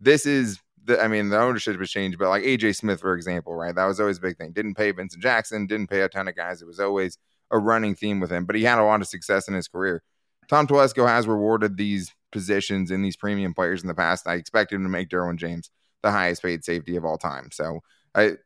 This 0.00 0.24
is 0.24 0.60
the, 0.84 1.02
I 1.02 1.08
mean, 1.08 1.28
the 1.28 1.38
ownership 1.40 1.78
has 1.78 1.90
changed, 1.90 2.18
but 2.18 2.28
like 2.28 2.42
AJ 2.42 2.76
Smith, 2.76 3.00
for 3.00 3.14
example, 3.14 3.54
right? 3.54 3.74
That 3.74 3.86
was 3.86 4.00
always 4.00 4.18
a 4.18 4.22
big 4.22 4.36
thing. 4.36 4.52
Didn't 4.52 4.74
pay 4.74 4.90
Vincent 4.92 5.22
Jackson, 5.22 5.66
didn't 5.66 5.88
pay 5.88 6.00
a 6.00 6.08
ton 6.08 6.28
of 6.28 6.36
guys. 6.36 6.62
It 6.62 6.66
was 6.66 6.80
always 6.80 7.18
a 7.50 7.58
running 7.58 7.94
theme 7.94 8.20
with 8.20 8.30
him, 8.30 8.44
but 8.44 8.56
he 8.56 8.62
had 8.62 8.78
a 8.78 8.84
lot 8.84 9.00
of 9.00 9.08
success 9.08 9.48
in 9.48 9.54
his 9.54 9.68
career. 9.68 10.02
Tom 10.48 10.66
Telesco 10.66 11.06
has 11.06 11.26
rewarded 11.26 11.76
these 11.76 12.12
positions 12.32 12.90
in 12.90 13.02
these 13.02 13.16
premium 13.16 13.54
players 13.54 13.82
in 13.82 13.88
the 13.88 13.94
past. 13.94 14.26
I 14.26 14.34
expect 14.34 14.72
him 14.72 14.82
to 14.82 14.88
make 14.88 15.08
Derwin 15.08 15.36
James 15.36 15.70
the 16.02 16.10
highest 16.10 16.42
paid 16.42 16.64
safety 16.64 16.96
of 16.96 17.04
all 17.04 17.18
time. 17.18 17.50
So, 17.52 17.80
I 18.14 18.36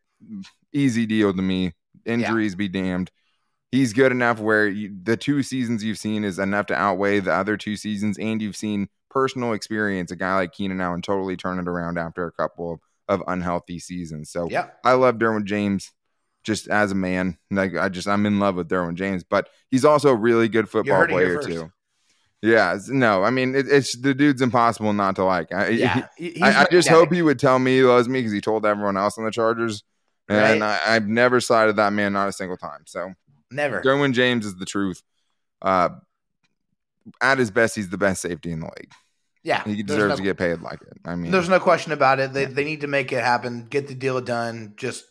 easy 0.73 1.07
deal 1.07 1.33
to 1.33 1.43
me. 1.43 1.73
Injuries 2.05 2.53
yeah. 2.53 2.57
be 2.57 2.69
damned. 2.69 3.11
He's 3.71 3.93
good 3.93 4.13
enough 4.13 4.39
where 4.39 4.69
you, 4.69 4.95
the 5.03 5.17
two 5.17 5.43
seasons 5.43 5.83
you've 5.83 5.99
seen 5.99 6.25
is 6.25 6.39
enough 6.39 6.67
to 6.67 6.75
outweigh 6.75 7.21
the 7.21 7.33
other 7.33 7.57
two 7.57 7.77
seasons, 7.77 8.19
and 8.19 8.41
you've 8.41 8.57
seen 8.57 8.89
personal 9.15 9.53
experience, 9.53 10.11
a 10.11 10.17
guy 10.17 10.35
like 10.35 10.53
Keenan 10.53 10.81
Allen 10.81 11.01
totally 11.01 11.37
turn 11.37 11.59
it 11.59 11.69
around 11.69 11.99
after 11.99 12.27
a 12.27 12.33
couple 12.33 12.73
of, 12.73 12.81
of 13.09 13.23
unhealthy 13.29 13.79
seasons. 13.79 14.31
So 14.31 14.49
yeah, 14.51 14.71
I 14.85 14.95
love 14.95 15.17
Derwin 15.17 15.45
James 15.45 15.93
just 16.43 16.69
as 16.69 16.93
a 16.93 16.97
man. 16.97 17.39
Like 17.51 17.77
I 17.77 17.89
just 17.89 18.09
I'm 18.09 18.27
in 18.27 18.41
love 18.41 18.57
with 18.57 18.69
Derwin 18.69 18.97
James, 18.97 19.25
but 19.25 19.49
he's 19.71 19.85
also 19.85 20.11
a 20.11 20.15
really 20.15 20.49
good 20.49 20.69
football 20.69 21.07
player 21.07 21.41
too. 21.41 21.71
Yeah, 22.43 22.77
no, 22.89 23.23
I 23.23 23.31
mean 23.31 23.55
it, 23.55 23.67
it's 23.69 23.97
the 23.97 24.13
dude's 24.13 24.43
impossible 24.43 24.93
not 24.93 25.17
to 25.17 25.25
like. 25.25 25.55
I, 25.55 25.69
yeah, 25.69 26.09
he, 26.19 26.43
I, 26.43 26.63
I, 26.63 26.67
just 26.71 26.89
hope 26.89 27.11
he 27.11 27.23
would 27.23 27.39
tell 27.39 27.59
me 27.59 27.77
he 27.77 27.83
loves 27.83 28.07
me 28.07 28.19
because 28.19 28.33
he 28.33 28.43
told 28.43 28.67
everyone 28.67 28.99
else 28.99 29.17
on 29.17 29.25
the 29.25 29.31
Chargers, 29.31 29.83
and 30.29 30.61
right. 30.61 30.81
I, 30.87 30.95
have 30.95 31.07
never 31.07 31.41
sided 31.41 31.77
that 31.77 31.95
man 31.95 32.13
not 32.13 32.29
a 32.29 32.33
single 32.33 32.59
time. 32.59 32.83
So 32.85 33.15
never. 33.51 33.81
Derwin 33.81 34.13
James 34.13 34.45
is 34.45 34.57
the 34.57 34.67
truth. 34.67 35.03
Uh, 35.63 35.91
at 37.21 37.39
his 37.39 37.51
best, 37.51 37.77
he's 37.77 37.89
the 37.89 37.99
best 37.99 38.21
safety 38.21 38.51
in 38.51 38.61
the 38.61 38.67
league. 38.67 38.93
Yeah, 39.45 39.63
he 39.65 39.83
deserves 39.83 40.13
no, 40.13 40.17
to 40.17 40.23
get 40.23 40.39
paid 40.39 40.63
like 40.63 40.81
it. 40.81 40.99
I 41.05 41.15
mean, 41.15 41.31
there's 41.31 41.51
no 41.51 41.61
question 41.61 41.93
about 41.93 42.19
it. 42.19 42.33
They 42.33 42.43
yeah. 42.43 42.49
they 42.49 42.65
need 42.65 42.81
to 42.81 42.87
make 42.87 43.13
it 43.13 43.23
happen. 43.23 43.67
Get 43.67 43.89
the 43.89 43.95
deal 43.95 44.19
done. 44.23 44.73
Just 44.77 45.05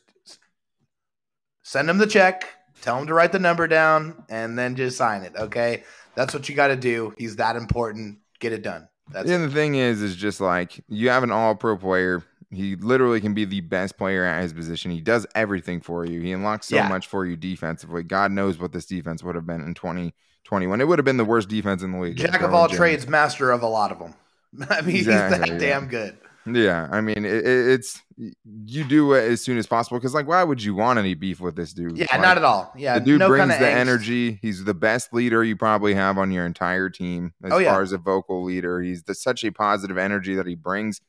send 1.61 1.87
him 1.87 1.99
the 1.99 2.07
check. 2.07 2.49
Tell 2.81 2.97
him 2.97 3.07
to 3.07 3.13
write 3.13 3.31
the 3.31 3.39
number 3.39 3.67
down, 3.67 4.25
and 4.29 4.57
then 4.57 4.75
just 4.75 4.97
sign 4.97 5.21
it. 5.21 5.33
Okay, 5.37 5.83
that's 6.15 6.33
what 6.33 6.49
you 6.49 6.55
got 6.55 6.67
to 6.67 6.75
do. 6.75 7.13
He's 7.17 7.35
that 7.35 7.55
important. 7.55 8.17
Get 8.39 8.53
it 8.53 8.63
done. 8.63 8.89
That's 9.11 9.29
and 9.29 9.43
it. 9.43 9.47
the 9.47 9.53
thing 9.53 9.75
is, 9.75 10.01
is 10.01 10.15
just 10.15 10.41
like 10.41 10.83
you 10.89 11.09
have 11.09 11.21
an 11.21 11.31
All 11.31 11.53
Pro 11.53 11.77
player. 11.77 12.23
He 12.49 12.75
literally 12.75 13.21
can 13.21 13.33
be 13.33 13.45
the 13.45 13.61
best 13.61 13.97
player 13.97 14.23
at 14.25 14.41
his 14.41 14.53
position. 14.53 14.91
He 14.91 15.01
does 15.01 15.25
everything 15.35 15.79
for 15.79 16.05
you. 16.05 16.21
He 16.21 16.31
unlocks 16.31 16.67
so 16.67 16.75
yeah. 16.75 16.87
much 16.87 17.07
for 17.07 17.25
you 17.25 17.35
defensively. 17.35 18.03
God 18.03 18.31
knows 18.31 18.59
what 18.59 18.71
this 18.71 18.85
defense 18.85 19.23
would 19.23 19.35
have 19.35 19.47
been 19.47 19.61
in 19.61 19.73
2021. 19.73 20.81
It 20.81 20.87
would 20.87 20.99
have 20.99 21.05
been 21.05 21.17
the 21.17 21.25
worst 21.25 21.49
defense 21.49 21.83
in 21.83 21.91
the 21.91 21.99
league. 21.99 22.15
Jack 22.15 22.41
of 22.41 22.53
all 22.53 22.67
trades, 22.67 23.07
master 23.07 23.51
of 23.51 23.63
a 23.63 23.67
lot 23.67 23.91
of 23.91 23.99
them. 23.99 24.13
I 24.69 24.81
mean, 24.81 24.95
exactly, 24.95 25.39
he's 25.39 25.49
that 25.49 25.49
yeah. 25.49 25.57
damn 25.57 25.87
good. 25.87 26.17
Yeah, 26.45 26.89
I 26.91 26.99
mean, 26.99 27.23
it, 27.23 27.45
it's 27.45 28.01
you 28.17 28.83
do 28.83 29.13
it 29.13 29.31
as 29.31 29.41
soon 29.41 29.57
as 29.57 29.65
possible 29.65 29.97
because, 29.97 30.13
like, 30.13 30.27
why 30.27 30.43
would 30.43 30.61
you 30.61 30.75
want 30.75 30.99
any 30.99 31.13
beef 31.13 31.39
with 31.39 31.55
this 31.55 31.71
dude? 31.71 31.97
Yeah, 31.97 32.07
like, 32.11 32.21
not 32.21 32.37
at 32.37 32.43
all. 32.43 32.73
Yeah, 32.75 32.99
the 32.99 33.05
dude 33.05 33.19
no 33.19 33.29
brings 33.29 33.57
the 33.57 33.63
angst. 33.63 33.75
energy. 33.75 34.39
He's 34.41 34.63
the 34.63 34.73
best 34.73 35.13
leader 35.13 35.43
you 35.43 35.55
probably 35.55 35.93
have 35.93 36.17
on 36.17 36.31
your 36.31 36.45
entire 36.45 36.89
team 36.89 37.33
as 37.43 37.53
oh, 37.53 37.59
yeah. 37.59 37.71
far 37.71 37.81
as 37.81 37.93
a 37.93 37.97
vocal 37.97 38.43
leader. 38.43 38.81
He's 38.81 39.03
the, 39.03 39.15
such 39.15 39.45
a 39.45 39.51
positive 39.51 39.97
energy 39.97 40.35
that 40.35 40.45
he 40.45 40.55
brings. 40.55 40.99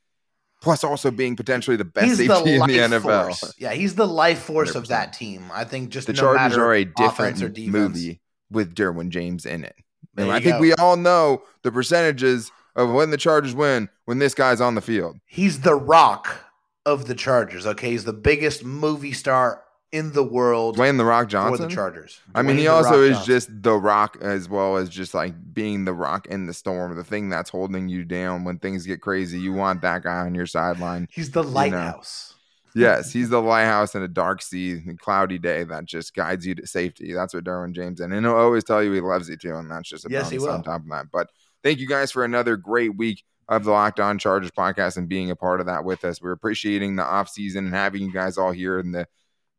Plus, 0.63 0.85
also 0.85 1.11
being 1.11 1.37
potentially 1.37 1.77
the 1.77 1.85
best 1.85 2.07
he's 2.07 2.17
safety 2.17 2.57
the 2.57 2.63
in 2.63 2.67
the 2.69 2.79
NFL. 2.79 3.25
Force. 3.25 3.55
Yeah, 3.59 3.73
he's 3.73 3.97
the 3.97 4.07
life 4.07 4.39
force 4.39 4.73
100%. 4.73 4.77
of 4.77 4.89
that 4.89 5.13
team. 5.13 5.51
I 5.53 5.65
think 5.65 5.91
just 5.91 6.07
the 6.07 6.13
no 6.13 6.21
Chargers 6.21 6.57
are 6.57 6.73
a 6.73 6.85
different 6.85 7.59
movie 7.69 8.21
with 8.51 8.75
Derwin 8.75 9.09
James 9.11 9.45
in 9.45 9.65
it. 9.65 9.75
And 10.17 10.31
I 10.31 10.39
think 10.39 10.57
go. 10.57 10.61
we 10.61 10.73
all 10.75 10.97
know 10.97 11.43
the 11.63 11.73
percentages 11.73 12.53
of 12.77 12.91
when 12.91 13.11
the 13.11 13.17
Chargers 13.17 13.55
win 13.55 13.89
when 14.05 14.19
this 14.19 14.35
guy's 14.35 14.61
on 14.61 14.75
the 14.75 14.81
field. 14.81 15.17
He's 15.27 15.61
the 15.61 15.75
rock 15.75 16.45
of 16.87 17.07
the 17.07 17.15
Chargers. 17.15 17.67
Okay, 17.67 17.91
he's 17.91 18.05
the 18.05 18.13
biggest 18.13 18.65
movie 18.65 19.13
star 19.13 19.65
in 19.95 20.13
the 20.13 20.25
world. 20.25 20.77
Dwayne 20.77 20.99
the 20.99 21.05
Rock 21.05 21.29
Johnson 21.29 21.57
for 21.57 21.69
the 21.69 21.75
Chargers. 21.75 22.21
I 22.35 22.43
mean, 22.43 22.59
he 22.59 22.67
also 22.67 23.01
is 23.01 23.17
Johnson. 23.19 23.27
just 23.27 23.63
the 23.63 23.75
Rock 23.75 24.19
as 24.21 24.49
well 24.49 24.77
as 24.77 24.89
just 24.89 25.15
like 25.15 25.35
being 25.55 25.85
the 25.85 25.93
Rock 25.93 26.27
in 26.27 26.47
the 26.47 26.53
storm, 26.53 26.97
the 26.97 27.05
thing 27.05 27.29
that's 27.29 27.49
holding 27.49 27.89
you 27.89 28.05
down 28.05 28.43
when 28.43 28.59
things 28.59 28.87
get 28.87 29.01
crazy. 29.01 29.39
You 29.39 29.53
want 29.53 29.83
that 29.83 30.03
guy 30.03 30.21
on 30.21 30.35
your 30.35 30.47
sideline. 30.47 31.09
He's 31.13 31.31
the 31.31 31.45
lighthouse. 31.45 32.35
yes, 32.75 33.13
he's 33.13 33.31
the 33.31 33.41
lighthouse 33.41 33.95
in 33.95 34.03
a 34.03 34.09
dark 34.09 34.43
sea 34.43 34.73
and 34.73 34.99
cloudy 34.99 35.39
day 35.39 35.63
that 35.63 35.85
just 35.85 36.13
guides 36.13 36.45
you 36.45 36.57
to 36.57 36.67
safety. 36.67 37.13
That's 37.13 37.33
what 37.33 37.45
Derwin 37.45 37.73
James 37.73 38.01
and 38.01 38.13
he'll 38.13 38.35
always 38.35 38.65
tell 38.65 38.83
you 38.83 38.91
he 38.91 39.01
loves 39.01 39.29
you 39.29 39.37
too, 39.37 39.55
and 39.55 39.71
that's 39.71 39.89
just 39.89 40.07
a 40.07 40.11
yes, 40.11 40.29
bonus 40.29 40.47
on 40.47 40.63
top 40.65 40.83
of 40.83 40.89
that. 40.89 41.07
But 41.13 41.31
thank 41.65 41.81
you 41.81 41.89
guys 41.89 42.13
for 42.13 42.25
another 42.25 42.57
great 42.57 42.97
week 42.97 43.25
of 43.49 43.65
the 43.65 43.73
Locked 43.73 43.99
On 43.99 44.19
Chargers 44.19 44.53
podcast 44.53 44.97
and 44.97 45.09
being 45.09 45.31
a 45.31 45.37
part 45.37 45.61
of 45.61 45.67
that 45.67 45.85
with 45.85 46.05
us. 46.05 46.23
We're 46.23 46.33
appreciating 46.33 46.97
the 46.97 47.03
off 47.03 47.29
season 47.29 47.67
and 47.67 47.75
having 47.75 48.03
you 48.03 48.13
guys 48.13 48.39
all 48.39 48.53
here 48.53 48.79
and 48.79 48.95
the 48.95 49.07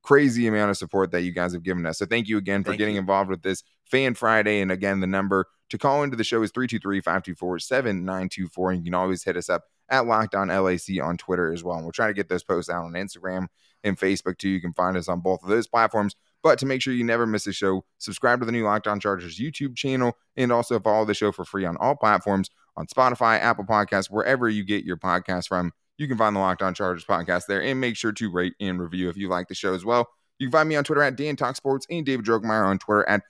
crazy 0.01 0.47
amount 0.47 0.71
of 0.71 0.77
support 0.77 1.11
that 1.11 1.23
you 1.23 1.33
guys 1.33 1.53
have 1.53 1.63
given 1.63 1.85
us. 1.85 1.97
So 1.97 2.05
thank 2.05 2.27
you 2.27 2.37
again 2.37 2.63
for 2.63 2.69
Thank 2.69 2.79
getting 2.79 2.95
you. 2.95 3.01
involved 3.01 3.29
with 3.29 3.41
this 3.41 3.63
Fan 3.85 4.13
Friday. 4.13 4.61
And 4.61 4.71
again, 4.71 5.01
the 5.01 5.07
number 5.07 5.47
to 5.69 5.77
call 5.77 6.03
into 6.03 6.15
the 6.15 6.23
show 6.23 6.41
is 6.43 6.51
323-524-7924. 6.51 8.69
And 8.69 8.79
you 8.79 8.85
can 8.85 8.93
always 8.93 9.23
hit 9.23 9.35
us 9.35 9.49
up 9.49 9.63
at 9.89 10.05
Locked 10.05 10.35
On 10.35 10.47
LAC 10.47 11.03
on 11.03 11.17
Twitter 11.17 11.51
as 11.51 11.63
well. 11.63 11.75
And 11.75 11.85
we'll 11.85 11.91
try 11.91 12.07
to 12.07 12.13
get 12.13 12.29
those 12.29 12.43
posts 12.43 12.69
out 12.69 12.85
on 12.85 12.93
Instagram 12.93 13.47
and 13.83 13.97
Facebook 13.97 14.37
too. 14.37 14.49
You 14.49 14.61
can 14.61 14.73
find 14.73 14.95
us 14.95 15.07
on 15.07 15.21
both 15.21 15.43
of 15.43 15.49
those 15.49 15.67
platforms. 15.67 16.15
But 16.45 16.59
to 16.59 16.67
make 16.67 16.79
sure 16.83 16.93
you 16.93 17.03
never 17.03 17.25
miss 17.25 17.47
a 17.47 17.53
show, 17.53 17.83
subscribe 17.97 18.39
to 18.39 18.45
the 18.45 18.51
new 18.51 18.63
Locked 18.63 18.85
On 18.85 18.99
Chargers 18.99 19.39
YouTube 19.39 19.75
channel 19.75 20.15
and 20.37 20.51
also 20.51 20.79
follow 20.79 21.03
the 21.03 21.15
show 21.15 21.31
for 21.31 21.43
free 21.43 21.65
on 21.65 21.75
all 21.77 21.95
platforms 21.95 22.51
on 22.77 22.85
Spotify, 22.85 23.39
Apple 23.39 23.63
Podcasts, 23.63 24.11
wherever 24.11 24.47
you 24.47 24.63
get 24.63 24.83
your 24.83 24.95
podcast 24.95 25.47
from. 25.47 25.71
You 25.97 26.07
can 26.07 26.19
find 26.19 26.35
the 26.35 26.39
Locked 26.39 26.61
On 26.61 26.75
Chargers 26.75 27.03
podcast 27.03 27.47
there 27.47 27.63
and 27.63 27.81
make 27.81 27.97
sure 27.97 28.11
to 28.11 28.31
rate 28.31 28.53
and 28.59 28.79
review 28.79 29.09
if 29.09 29.17
you 29.17 29.27
like 29.27 29.47
the 29.47 29.55
show 29.55 29.73
as 29.73 29.83
well. 29.83 30.07
You 30.37 30.45
can 30.45 30.51
find 30.51 30.69
me 30.69 30.75
on 30.75 30.83
Twitter 30.83 31.01
at 31.01 31.15
Dan 31.15 31.35
Talk 31.35 31.55
Sports 31.55 31.87
and 31.89 32.05
David 32.05 32.27
Drogemeyer 32.27 32.67
on 32.67 32.77
Twitter 32.77 33.09
at 33.09 33.23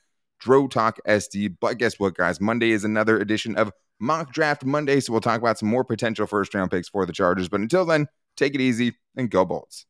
DroTalkSD. 0.43 1.55
But 1.61 1.77
guess 1.77 1.97
what, 1.97 2.15
guys? 2.15 2.41
Monday 2.41 2.71
is 2.71 2.83
another 2.83 3.17
edition 3.17 3.55
of 3.55 3.71
Mock 3.97 4.33
Draft 4.33 4.65
Monday, 4.65 4.99
so 4.99 5.13
we'll 5.13 5.21
talk 5.21 5.39
about 5.39 5.57
some 5.57 5.69
more 5.69 5.85
potential 5.85 6.27
first 6.27 6.53
round 6.53 6.69
picks 6.69 6.89
for 6.89 7.05
the 7.05 7.13
Chargers. 7.13 7.47
But 7.47 7.61
until 7.61 7.85
then, 7.85 8.07
take 8.35 8.55
it 8.55 8.59
easy 8.59 8.97
and 9.15 9.31
go 9.31 9.45
Bolts. 9.45 9.85